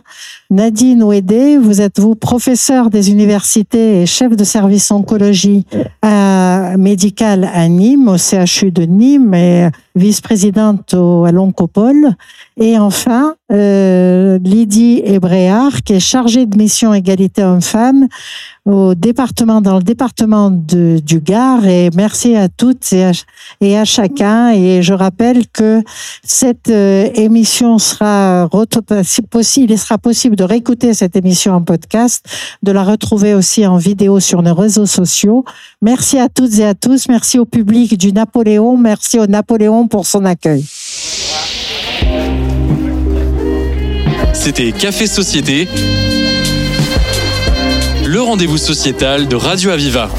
Nadine 0.49 1.03
Ouédé, 1.03 1.59
vous 1.59 1.79
êtes 1.79 1.99
vous 1.99 2.15
professeur 2.15 2.89
des 2.89 3.11
universités 3.11 4.01
et 4.01 4.05
chef 4.07 4.35
de 4.35 4.43
service 4.43 4.89
oncologie 4.89 5.67
à, 6.01 6.73
médical 6.79 7.47
à 7.53 7.67
Nîmes, 7.67 8.07
au 8.07 8.17
CHU 8.17 8.71
de 8.71 8.81
Nîmes 8.81 9.71
vice-présidente 9.97 10.93
à 10.93 11.31
l'Oncopole. 11.31 12.15
Et 12.59 12.77
enfin, 12.77 13.35
euh, 13.51 14.39
Lydie 14.39 15.01
Ebréard, 15.05 15.83
qui 15.83 15.93
est 15.93 15.99
chargée 15.99 16.45
de 16.45 16.57
mission 16.57 16.93
égalité 16.93 17.43
homme-femme 17.43 18.07
au 18.65 18.95
département, 18.95 19.61
dans 19.61 19.77
le 19.77 19.83
département 19.83 20.49
du 20.49 21.19
Gard. 21.21 21.65
Et 21.65 21.89
merci 21.95 22.35
à 22.35 22.49
toutes 22.49 22.91
et 22.93 23.77
à, 23.77 23.85
chacun. 23.85 24.51
Et 24.51 24.81
je 24.81 24.93
rappelle 24.93 25.47
que 25.47 25.83
cette 26.23 26.69
euh, 26.69 27.09
émission 27.15 27.77
sera 27.77 28.49
il 29.57 29.79
sera 29.79 29.97
possible 29.97 30.35
de 30.35 30.43
réécouter 30.43 30.93
cette 30.93 31.15
émission 31.15 31.53
en 31.53 31.61
podcast, 31.61 32.25
de 32.63 32.71
la 32.71 32.83
retrouver 32.83 33.33
aussi 33.33 33.65
en 33.65 33.77
vidéo 33.77 34.19
sur 34.19 34.41
nos 34.41 34.53
réseaux 34.53 34.85
sociaux. 34.85 35.45
Merci 35.81 36.19
à 36.19 36.29
toutes 36.29 36.57
et 36.59 36.65
à 36.65 36.73
tous. 36.73 37.07
Merci 37.07 37.39
au 37.39 37.45
public 37.45 37.97
du 37.97 38.11
Napoléon. 38.11 38.77
Merci 38.77 39.19
au 39.19 39.27
Napoléon 39.27 39.86
pour 39.87 40.05
son 40.05 40.25
accueil. 40.25 40.65
C'était 44.33 44.71
Café 44.71 45.07
Société 45.07 45.67
le 48.07 48.21
rendez-vous 48.21 48.57
sociétal 48.57 49.27
de 49.27 49.35
Radio 49.35 49.69
Aviva. 49.69 50.09